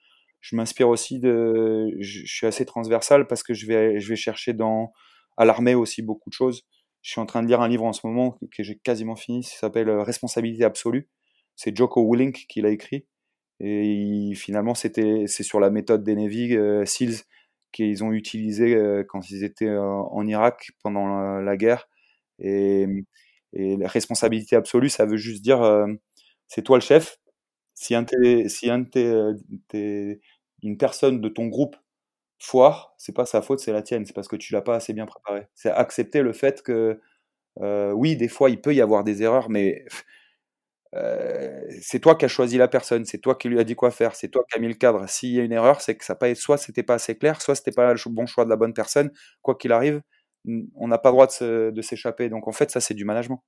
je 0.41 0.57
m'inspire 0.57 0.89
aussi 0.89 1.21
de, 1.21 1.95
je, 2.01 2.27
suis 2.27 2.47
assez 2.47 2.67
transversal 2.67 3.27
parce 3.29 3.43
que 3.43 3.55
je 3.55 3.67
vais, 3.67 4.01
je 4.01 4.09
vais 4.09 4.17
chercher 4.17 4.53
dans 4.53 4.93
à 5.37 5.45
l'armée 5.45 5.75
aussi 5.75 6.03
beaucoup 6.03 6.29
de 6.29 6.35
choses. 6.35 6.67
Je 7.03 7.11
suis 7.13 7.21
en 7.21 7.27
train 7.27 7.43
de 7.43 7.49
lire 7.49 7.61
un 7.61 7.69
livre 7.69 7.85
en 7.85 7.93
ce 7.93 8.07
moment 8.07 8.39
que 8.51 8.63
j'ai 8.63 8.77
quasiment 8.79 9.17
fini, 9.17 9.43
qui 9.43 9.57
s'appelle 9.57 9.89
euh, 9.89 10.03
Responsabilité 10.03 10.65
absolue. 10.65 11.09
C'est 11.57 11.77
Joko 11.77 12.09
Willink 12.11 12.47
qui 12.49 12.61
l'a 12.61 12.71
écrit. 12.71 13.07
Et 13.61 14.33
finalement, 14.35 14.75
c'était, 14.75 15.25
c'est 15.27 15.43
sur 15.45 15.61
la 15.61 15.71
méthode 15.71 16.05
des 16.05 16.17
Navy 16.17 16.57
euh, 16.57 16.85
SEALs 16.85 17.23
qu'ils 17.73 18.05
ont 18.05 18.13
utilisé 18.13 18.75
euh, 18.75 19.05
quand 19.09 19.31
ils 19.31 19.45
étaient 19.45 19.71
en 19.71 20.27
Irak 20.27 20.73
pendant 20.83 21.41
la, 21.41 21.57
guerre. 21.57 21.89
Et, 22.39 22.87
et, 23.53 23.77
la 23.77 23.89
responsabilité 23.89 24.57
absolue, 24.57 24.89
ça 24.89 25.07
veut 25.07 25.17
juste 25.17 25.43
dire 25.43 25.63
c'est 26.49 26.63
toi 26.63 26.77
le 26.79 26.83
chef. 26.83 27.19
Si 27.75 27.95
un, 27.95 28.07
si 28.49 28.71
un 28.71 28.85
une 30.63 30.79
personne 30.79 31.21
de 31.21 31.29
ton 31.29 31.47
groupe 31.47 31.77
foire, 32.39 32.95
c'est 32.99 33.15
pas 33.15 33.27
sa 33.27 33.43
faute, 33.43 33.61
c'est 33.61 33.73
la 33.73 33.83
tienne. 33.83 34.07
C'est 34.07 34.15
parce 34.15 34.29
que 34.29 34.37
tu 34.37 34.53
l'as 34.53 34.63
pas 34.63 34.77
assez 34.77 34.93
bien 34.93 35.07
préparé. 35.07 35.49
C'est 35.55 35.71
accepter 35.71 36.23
le 36.23 36.33
fait 36.33 36.63
que, 36.63 37.01
euh, 37.63 37.93
oui, 37.93 38.17
des 38.17 38.29
fois, 38.29 38.51
il 38.51 38.61
peut 38.61 38.75
y 38.75 38.81
avoir 38.81 39.05
des 39.05 39.23
erreurs, 39.23 39.51
mais 39.51 39.85
euh, 40.95 41.63
c'est 41.81 42.01
toi 42.01 42.15
qui 42.17 42.25
as 42.27 42.29
choisi 42.29 42.59
la 42.59 42.69
personne, 42.69 43.05
c'est 43.07 43.19
toi 43.19 43.35
qui 43.35 43.49
lui 43.49 43.59
as 43.59 43.65
dit 43.65 43.75
quoi 43.75 43.91
faire, 43.91 44.15
c'est 44.15 44.29
toi 44.29 44.43
qui 44.49 44.59
as 44.59 44.61
mis 44.61 44.69
le 44.69 44.75
cadre. 44.75 45.09
S'il 45.09 45.31
y 45.31 45.41
a 45.41 45.43
une 45.43 45.53
erreur, 45.53 45.81
c'est 45.81 45.97
que 45.97 46.05
ça 46.05 46.15
pas, 46.15 46.35
soit 46.35 46.59
c'était 46.59 46.83
pas 46.83 46.95
assez 46.95 47.17
clair, 47.17 47.41
soit 47.41 47.55
c'était 47.55 47.73
pas 47.73 47.93
le 47.95 48.11
bon 48.11 48.27
choix 48.27 48.45
de 48.45 48.51
la 48.51 48.57
bonne 48.57 48.75
personne. 48.75 49.11
Quoi 49.43 49.55
qu'il 49.57 49.73
arrive, 49.73 50.03
on 50.47 50.89
n'a 50.89 50.99
pas 50.99 51.11
le 51.11 51.15
droit 51.15 51.27
de 51.27 51.83
s'échapper. 51.83 52.29
Donc 52.29 52.49
en 52.49 52.53
fait, 52.53 52.71
ça 52.71 52.81
c'est 52.81 52.95
du 52.95 53.05
management. 53.05 53.43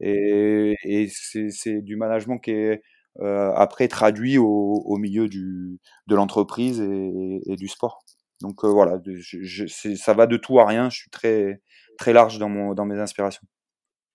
Et, 0.00 1.08
c'est 1.10 1.80
du 1.82 1.96
management 1.96 2.38
qui 2.38 2.50
est 2.50 2.82
euh, 3.20 3.52
après 3.54 3.86
traduit 3.88 4.38
au, 4.38 4.96
milieu 4.96 5.28
du, 5.28 5.78
de 6.06 6.14
l'entreprise 6.14 6.80
et, 6.80 7.56
du 7.56 7.68
sport. 7.68 8.04
Donc 8.40 8.64
euh, 8.64 8.68
voilà, 8.68 9.00
je, 9.06 9.66
ça 9.96 10.14
va 10.14 10.26
de 10.26 10.36
tout 10.36 10.58
à 10.58 10.66
rien. 10.66 10.90
Je 10.90 10.96
suis 10.96 11.10
très, 11.10 11.62
très 11.98 12.12
large 12.12 12.38
dans, 12.38 12.48
mon, 12.48 12.74
dans 12.74 12.84
mes 12.84 12.98
inspirations. 12.98 13.46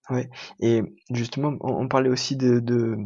Ouais. 0.09 0.30
Et 0.59 0.82
justement, 1.11 1.53
on, 1.61 1.88
parlait 1.88 2.09
aussi 2.09 2.36
de, 2.36 2.59
de, 2.59 2.97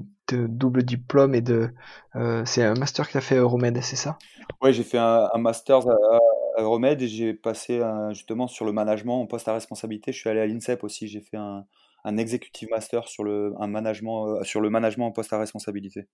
double 0.47 0.84
diplôme 0.84 1.36
et 1.36 1.41
de. 1.41 1.70
Euh, 2.16 2.43
c'est 2.45 2.64
un 2.64 2.76
master 2.76 3.07
que 3.07 3.11
tu 3.11 3.18
as 3.18 3.22
fait 3.22 3.38
à 3.38 3.43
Romède, 3.43 3.78
c'est 3.82 3.97
ça? 3.97 4.18
Oui, 4.61 4.74
j'ai 4.74 4.84
fait 4.84 4.97
un, 4.97 5.30
master 5.38 5.88
à, 5.88 6.20
Romède 6.58 7.01
et 7.01 7.08
j'ai 7.08 7.34
passé 7.34 7.82
justement 8.12 8.47
sur 8.47 8.66
le 8.66 8.72
management 8.72 9.22
en 9.22 9.26
poste 9.26 9.47
à 9.47 9.54
responsabilité. 9.54 10.12
Je 10.12 10.20
suis 10.20 10.30
allé 10.30 10.39
à 10.39 10.45
l'INSEP 10.45 10.84
aussi, 10.84 11.08
j'ai 11.08 11.22
fait 11.22 11.38
un, 11.38 11.66
un 12.04 12.18
executive 12.18 12.70
master 12.70 13.08
sur 13.08 13.24
le, 13.24 13.54
un 13.60 13.68
management, 13.68 14.28
euh, 14.28 14.43
sur 14.43 14.62
le 14.62 14.70
management 14.70 15.08
en 15.08 15.12
poste 15.12 15.34
à 15.34 15.39
responsabilité. 15.39 16.08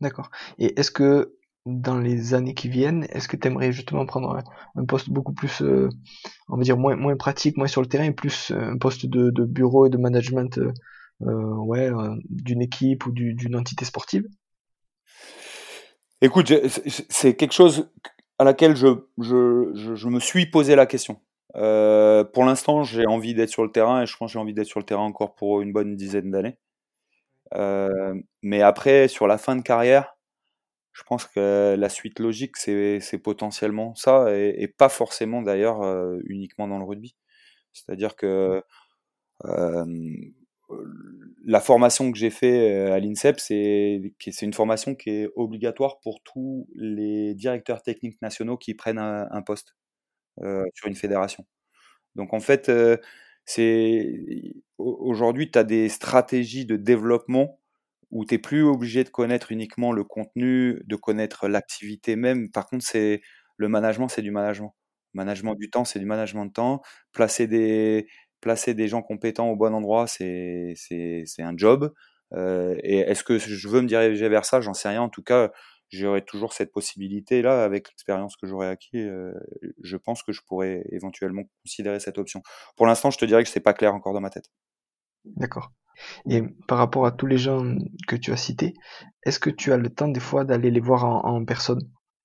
D'accord. 0.00 0.30
Et 0.58 0.78
est-ce 0.78 0.90
que 0.90 1.36
dans 1.64 1.98
les 1.98 2.34
années 2.34 2.54
qui 2.54 2.68
viennent, 2.68 3.06
est-ce 3.10 3.28
que 3.28 3.36
tu 3.36 3.46
aimerais 3.46 3.72
justement 3.72 4.04
prendre 4.04 4.42
un, 4.74 4.84
poste 4.84 5.10
beaucoup 5.10 5.32
plus, 5.32 5.62
euh, 5.62 5.88
on 6.48 6.56
va 6.56 6.64
dire, 6.64 6.76
moins, 6.76 6.96
moins 6.96 7.16
pratique, 7.16 7.56
moins 7.56 7.68
sur 7.68 7.82
le 7.82 7.86
terrain, 7.86 8.04
et 8.04 8.12
plus 8.12 8.50
euh, 8.50 8.72
un 8.72 8.78
poste 8.78 9.06
de, 9.06 9.30
de 9.30 9.44
bureau 9.44 9.86
et 9.86 9.90
de 9.90 9.96
management 9.96 10.58
euh, 10.58 11.54
ouais, 11.54 11.88
d'une 12.28 12.62
équipe 12.62 13.06
ou 13.06 13.12
d'une 13.12 13.54
entité 13.54 13.84
sportive? 13.84 14.26
Écoute, 16.20 16.52
c'est 16.86 17.36
quelque 17.36 17.52
chose 17.52 17.88
à 18.42 18.44
laquelle 18.44 18.76
je, 18.76 18.88
je, 19.18 19.70
je, 19.74 20.08
me 20.08 20.20
suis 20.20 20.46
posé 20.46 20.76
la 20.76 20.86
question. 20.86 21.20
pour 21.54 22.44
l'instant, 22.44 22.82
j'ai 22.82 23.06
envie 23.06 23.34
d'être 23.34 23.50
sur 23.50 23.64
le 23.64 23.72
terrain 23.72 24.02
et 24.02 24.06
je 24.06 24.16
pense 24.16 24.30
que 24.30 24.32
j'ai 24.34 24.38
envie 24.38 24.54
d'être 24.54 24.66
sur 24.66 24.80
le 24.80 24.86
terrain 24.86 25.04
encore 25.04 25.34
pour 25.34 25.62
une 25.62 25.72
bonne 25.72 25.96
dizaine 25.96 26.30
d'années. 26.30 26.58
mais 28.42 28.62
après, 28.62 29.08
sur 29.08 29.26
la 29.26 29.38
fin 29.38 29.56
de 29.56 29.62
carrière, 29.62 30.16
je 30.92 31.02
pense 31.04 31.26
que 31.26 31.74
la 31.78 31.88
suite 31.88 32.18
logique, 32.18 32.56
c'est 32.56 33.20
potentiellement 33.22 33.94
ça, 33.94 34.26
et, 34.36 34.68
pas 34.68 34.88
forcément 34.88 35.42
d'ailleurs 35.42 35.82
euh, 35.82 36.18
uniquement 36.26 36.68
dans 36.68 36.78
le 36.78 36.84
rugby. 36.84 37.16
C'est-à-dire 37.72 38.16
que 38.16 38.62
euh, 39.46 39.84
la 41.44 41.60
formation 41.60 42.12
que 42.12 42.18
j'ai 42.18 42.30
fait 42.30 42.70
euh, 42.70 42.92
à 42.94 43.00
l'INSEP, 43.00 43.40
c'est 43.40 44.12
une 44.42 44.52
formation 44.54 44.94
qui 44.94 45.10
est 45.10 45.28
obligatoire 45.36 46.00
pour 46.00 46.22
tous 46.22 46.68
les 46.74 47.34
directeurs 47.34 47.82
techniques 47.82 48.20
nationaux 48.22 48.56
qui 48.56 48.74
prennent 48.74 48.98
un, 48.98 49.42
poste 49.42 49.74
sur 50.38 50.88
une 50.88 50.94
fédération. 50.94 51.44
Donc 52.14 52.34
en 52.34 52.40
fait, 52.40 52.70
c'est 53.44 54.54
aujourd'hui, 54.78 55.50
tu 55.50 55.58
as 55.58 55.64
des 55.64 55.88
stratégies 55.88 56.66
de 56.66 56.76
développement 56.76 57.58
où 58.12 58.24
tu 58.26 58.34
n'es 58.34 58.38
plus 58.38 58.62
obligé 58.62 59.04
de 59.04 59.08
connaître 59.08 59.52
uniquement 59.52 59.92
le 59.92 60.04
contenu, 60.04 60.82
de 60.86 60.96
connaître 60.96 61.48
l'activité 61.48 62.14
même. 62.14 62.50
Par 62.50 62.66
contre, 62.66 62.84
c'est 62.84 63.22
le 63.56 63.68
management, 63.68 64.08
c'est 64.08 64.22
du 64.22 64.30
management. 64.30 64.74
Management 65.14 65.54
du 65.54 65.70
temps, 65.70 65.84
c'est 65.84 65.98
du 65.98 66.06
management 66.06 66.46
de 66.46 66.52
temps. 66.52 66.82
Placer 67.12 67.46
des, 67.46 68.06
placer 68.42 68.74
des 68.74 68.88
gens 68.88 69.00
compétents 69.00 69.48
au 69.48 69.56
bon 69.56 69.74
endroit, 69.74 70.06
c'est 70.06 70.74
un 71.38 71.56
job. 71.56 71.94
et 72.34 72.98
est-ce 72.98 73.24
que 73.24 73.38
je 73.38 73.68
veux 73.68 73.80
me 73.80 73.86
diriger 73.86 74.28
vers 74.28 74.44
ça? 74.44 74.60
J'en 74.60 74.74
sais 74.74 74.90
rien. 74.90 75.00
En 75.00 75.08
tout 75.08 75.22
cas, 75.22 75.50
j'aurai 75.88 76.22
toujours 76.22 76.52
cette 76.52 76.72
possibilité-là 76.72 77.64
avec 77.64 77.88
l'expérience 77.88 78.36
que 78.36 78.46
j'aurai 78.46 78.68
acquis. 78.68 79.08
je 79.82 79.96
pense 79.96 80.22
que 80.22 80.32
je 80.32 80.42
pourrais 80.46 80.84
éventuellement 80.90 81.44
considérer 81.64 82.00
cette 82.00 82.18
option. 82.18 82.42
Pour 82.76 82.86
l'instant, 82.86 83.10
je 83.10 83.18
te 83.18 83.24
dirais 83.24 83.42
que 83.42 83.48
c'est 83.48 83.60
pas 83.60 83.74
clair 83.74 83.94
encore 83.94 84.12
dans 84.12 84.20
ma 84.20 84.30
tête. 84.30 84.50
D'accord. 85.24 85.72
Et 86.28 86.42
par 86.66 86.78
rapport 86.78 87.06
à 87.06 87.12
tous 87.12 87.26
les 87.26 87.38
gens 87.38 87.62
que 88.08 88.16
tu 88.16 88.32
as 88.32 88.36
cités, 88.36 88.74
est-ce 89.24 89.38
que 89.38 89.50
tu 89.50 89.72
as 89.72 89.76
le 89.76 89.90
temps 89.90 90.08
des 90.08 90.20
fois 90.20 90.44
d'aller 90.44 90.70
les 90.70 90.80
voir 90.80 91.04
en, 91.04 91.44
personne? 91.44 91.80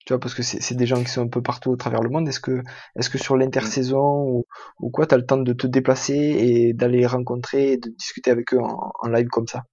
Tu 0.06 0.14
vois, 0.14 0.20
parce 0.20 0.34
que 0.34 0.42
c'est 0.42 0.74
des 0.74 0.86
gens 0.86 1.02
qui 1.02 1.10
sont 1.10 1.22
un 1.22 1.28
peu 1.28 1.42
partout 1.42 1.70
au 1.70 1.76
travers 1.76 2.00
le 2.00 2.08
monde. 2.08 2.26
Est-ce 2.28 2.40
que, 2.40 2.62
est 2.96 3.08
que 3.10 3.18
sur 3.18 3.36
l'intersaison 3.36 4.22
ou, 4.22 4.46
ou, 4.80 4.90
quoi, 4.90 5.06
tu 5.06 5.14
as 5.14 5.18
le 5.18 5.26
temps 5.26 5.36
de 5.36 5.52
te 5.52 5.66
déplacer 5.66 6.14
et 6.14 6.72
d'aller 6.72 7.00
les 7.00 7.06
rencontrer 7.06 7.72
et 7.72 7.76
de 7.76 7.90
discuter 7.90 8.30
avec 8.30 8.54
eux 8.54 8.58
en, 8.58 9.08
live 9.08 9.28
comme 9.28 9.46
ça? 9.46 9.64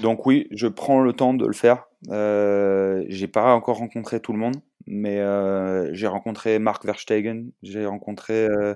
Donc 0.00 0.24
oui, 0.24 0.46
je 0.50 0.66
prends 0.66 1.02
le 1.02 1.12
temps 1.12 1.34
de 1.34 1.46
le 1.46 1.52
faire. 1.52 1.84
Euh, 2.10 3.04
j'ai 3.08 3.28
pas 3.28 3.52
encore 3.54 3.78
rencontré 3.78 4.20
tout 4.20 4.32
le 4.32 4.38
monde, 4.38 4.56
mais 4.86 5.18
euh, 5.20 5.92
j'ai 5.92 6.06
rencontré 6.06 6.58
Mark 6.58 6.84
Verstegen, 6.84 7.50
j'ai 7.62 7.86
rencontré 7.86 8.46
euh, 8.46 8.74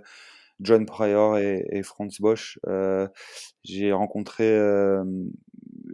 John 0.60 0.84
Pryor 0.84 1.38
et, 1.38 1.82
Franz 1.82 2.16
Bosch. 2.20 2.58
Euh, 2.66 3.08
j'ai 3.64 3.92
rencontré, 3.92 4.58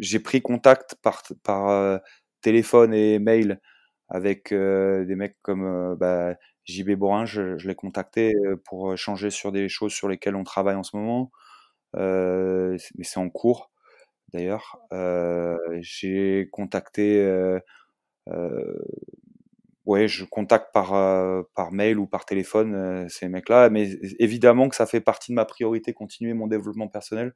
j'ai 0.01 0.19
pris 0.19 0.43
contact 0.43 0.97
par, 1.03 1.23
par 1.43 2.01
téléphone 2.41 2.95
et 2.95 3.19
mail 3.19 3.61
avec 4.09 4.53
des 4.53 5.15
mecs 5.17 5.37
comme 5.43 5.97
bah, 5.97 6.35
JB 6.65 6.93
Borin. 6.93 7.27
Je, 7.27 7.57
l'ai 7.67 7.75
contacté 7.75 8.35
pour 8.65 8.95
échanger 8.95 9.31
sur 9.31 9.53
des 9.53 9.69
choses 9.69 9.93
sur 9.93 10.09
lesquelles 10.09 10.37
on 10.37 10.45
travaille 10.45 10.77
en 10.77 10.83
ce 10.83 10.97
moment. 10.97 11.31
mais 11.95 13.05
c'est 13.05 13.21
en 13.21 13.31
cours 13.31 13.71
d'ailleurs. 14.33 14.79
j'ai 15.81 16.49
contacté 16.53 17.61
ouais, 19.87 20.09
je 20.09 20.25
contacte 20.25 20.73
par, 20.73 20.95
euh, 20.95 21.43
par 21.55 21.73
mail 21.73 21.99
ou 21.99 22.07
par 22.07 22.27
téléphone 22.27 22.75
euh, 22.75 23.09
ces 23.09 23.29
mecs-là. 23.29 23.71
Mais 23.71 23.91
évidemment 24.19 24.69
que 24.69 24.77
ça 24.77 24.87
fait 24.87 25.01
partie 25.01 25.33
de 25.33 25.37
ma 25.37 25.45
priorité, 25.47 25.95
continuer 25.95 26.35
mon 26.35 26.49
développement 26.49 26.89
personnel. 26.89 27.35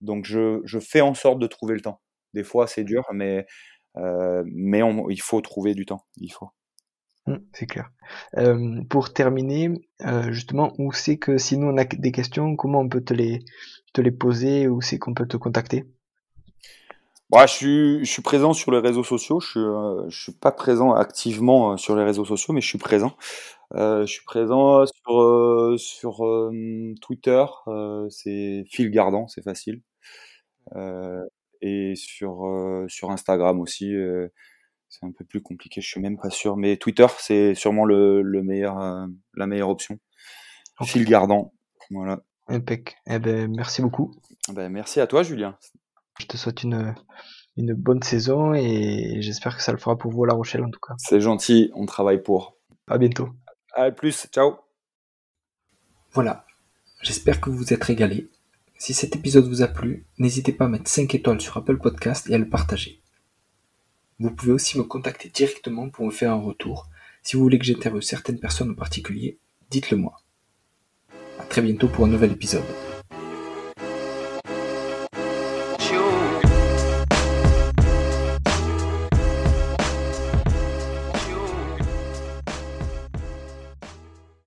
Donc 0.00 0.24
je, 0.24 0.60
je 0.64 0.78
fais 0.80 1.02
en 1.02 1.14
sorte 1.14 1.38
de 1.38 1.46
trouver 1.46 1.74
le 1.74 1.82
temps. 1.82 2.00
Des 2.34 2.44
fois, 2.44 2.66
c'est 2.66 2.84
dur, 2.84 3.04
mais, 3.12 3.46
euh, 3.96 4.42
mais 4.46 4.82
il 5.10 5.20
faut 5.20 5.40
trouver 5.40 5.74
du 5.74 5.86
temps. 5.86 6.04
Il 6.16 6.32
faut. 6.32 6.50
Mmh, 7.26 7.36
c'est 7.52 7.66
clair. 7.66 7.90
pour 8.88 9.12
terminer, 9.12 9.70
justement, 10.28 10.72
où 10.78 10.92
c'est 10.92 11.18
que 11.18 11.38
si 11.38 11.58
nous 11.58 11.68
on 11.68 11.76
a 11.76 11.84
des 11.84 12.12
questions, 12.12 12.56
comment 12.56 12.80
on 12.80 12.88
peut 12.88 13.02
te 13.02 13.14
les, 13.14 13.40
te 13.92 14.00
les 14.00 14.10
poser, 14.10 14.68
où 14.68 14.80
c'est 14.80 14.98
qu'on 14.98 15.14
peut 15.14 15.26
te 15.26 15.36
contacter? 15.36 15.84
Je, 17.32 17.46
suis, 17.46 18.04
je 18.04 18.10
suis 18.10 18.22
présent 18.22 18.52
sur 18.52 18.72
les 18.72 18.78
réseaux 18.78 19.04
sociaux. 19.04 19.40
Je 19.40 19.50
suis, 19.50 19.60
euh, 19.60 20.08
je 20.08 20.22
suis 20.22 20.32
pas 20.32 20.52
présent 20.52 20.92
activement 20.92 21.72
euh, 21.72 21.76
sur 21.76 21.96
les 21.96 22.04
réseaux 22.04 22.24
sociaux, 22.24 22.52
mais 22.52 22.60
je 22.60 22.66
suis 22.66 22.78
présent. 22.78 23.16
Euh, 23.74 24.00
je 24.04 24.12
suis 24.12 24.24
présent 24.24 24.84
sur, 24.86 25.22
euh, 25.22 25.76
sur 25.78 26.24
Twitter, 27.00 27.44
c'est 28.10 28.64
Phil 28.70 28.90
Gardan, 28.90 29.28
c'est 29.28 29.42
facile. 29.42 29.80
Et 31.60 31.94
sur, 31.96 32.84
sur 32.88 33.10
Instagram 33.10 33.60
aussi, 33.60 33.92
c'est 34.88 35.06
un 35.06 35.12
peu 35.12 35.24
plus 35.24 35.40
compliqué, 35.40 35.80
je 35.80 35.88
suis 35.88 36.00
même 36.00 36.18
pas 36.18 36.30
sûr. 36.30 36.56
Mais 36.56 36.76
Twitter, 36.76 37.06
c'est 37.18 37.54
sûrement 37.54 37.84
le, 37.84 38.22
le 38.22 38.42
meilleur, 38.42 39.06
la 39.34 39.46
meilleure 39.46 39.68
option. 39.68 39.98
Phil 40.82 41.04
Gardan, 41.04 41.52
voilà. 41.90 42.22
Impec. 42.48 42.96
Eh 43.06 43.18
ben, 43.18 43.54
merci 43.54 43.82
beaucoup. 43.82 44.14
Ben, 44.52 44.70
merci 44.70 45.00
à 45.00 45.06
toi, 45.06 45.22
Julien. 45.22 45.56
Je 46.18 46.26
te 46.26 46.36
souhaite 46.36 46.62
une, 46.62 46.94
une 47.56 47.74
bonne 47.74 48.02
saison 48.02 48.54
et 48.54 49.20
j'espère 49.20 49.56
que 49.56 49.62
ça 49.62 49.72
le 49.72 49.78
fera 49.78 49.96
pour 49.96 50.10
vous 50.10 50.24
à 50.24 50.26
La 50.26 50.34
Rochelle 50.34 50.64
en 50.64 50.70
tout 50.70 50.80
cas. 50.80 50.94
C'est 50.98 51.20
gentil, 51.20 51.70
on 51.74 51.86
travaille 51.86 52.22
pour. 52.22 52.56
À 52.88 52.98
bientôt. 52.98 53.28
À 53.74 53.90
plus, 53.90 54.26
ciao. 54.32 54.56
Voilà, 56.12 56.44
j'espère 57.02 57.40
que 57.40 57.50
vous 57.50 57.56
vous 57.56 57.72
êtes 57.72 57.84
régalés. 57.84 58.28
Si 58.80 58.94
cet 58.94 59.14
épisode 59.14 59.46
vous 59.46 59.60
a 59.60 59.68
plu, 59.68 60.06
n'hésitez 60.16 60.52
pas 60.52 60.64
à 60.64 60.68
mettre 60.68 60.88
5 60.88 61.14
étoiles 61.14 61.42
sur 61.42 61.54
Apple 61.58 61.76
Podcast 61.76 62.30
et 62.30 62.34
à 62.34 62.38
le 62.38 62.48
partager. 62.48 63.02
Vous 64.18 64.30
pouvez 64.30 64.52
aussi 64.52 64.78
me 64.78 64.84
contacter 64.84 65.28
directement 65.28 65.90
pour 65.90 66.06
me 66.06 66.10
faire 66.10 66.32
un 66.32 66.40
retour. 66.40 66.88
Si 67.22 67.36
vous 67.36 67.42
voulez 67.42 67.58
que 67.58 67.66
j'interviewe 67.66 68.00
certaines 68.00 68.40
personnes 68.40 68.70
en 68.70 68.74
particulier, 68.74 69.38
dites-le 69.68 69.98
moi. 69.98 70.22
A 71.38 71.42
très 71.42 71.60
bientôt 71.60 71.88
pour 71.88 72.06
un 72.06 72.08
nouvel 72.08 72.32
épisode. 72.32 72.64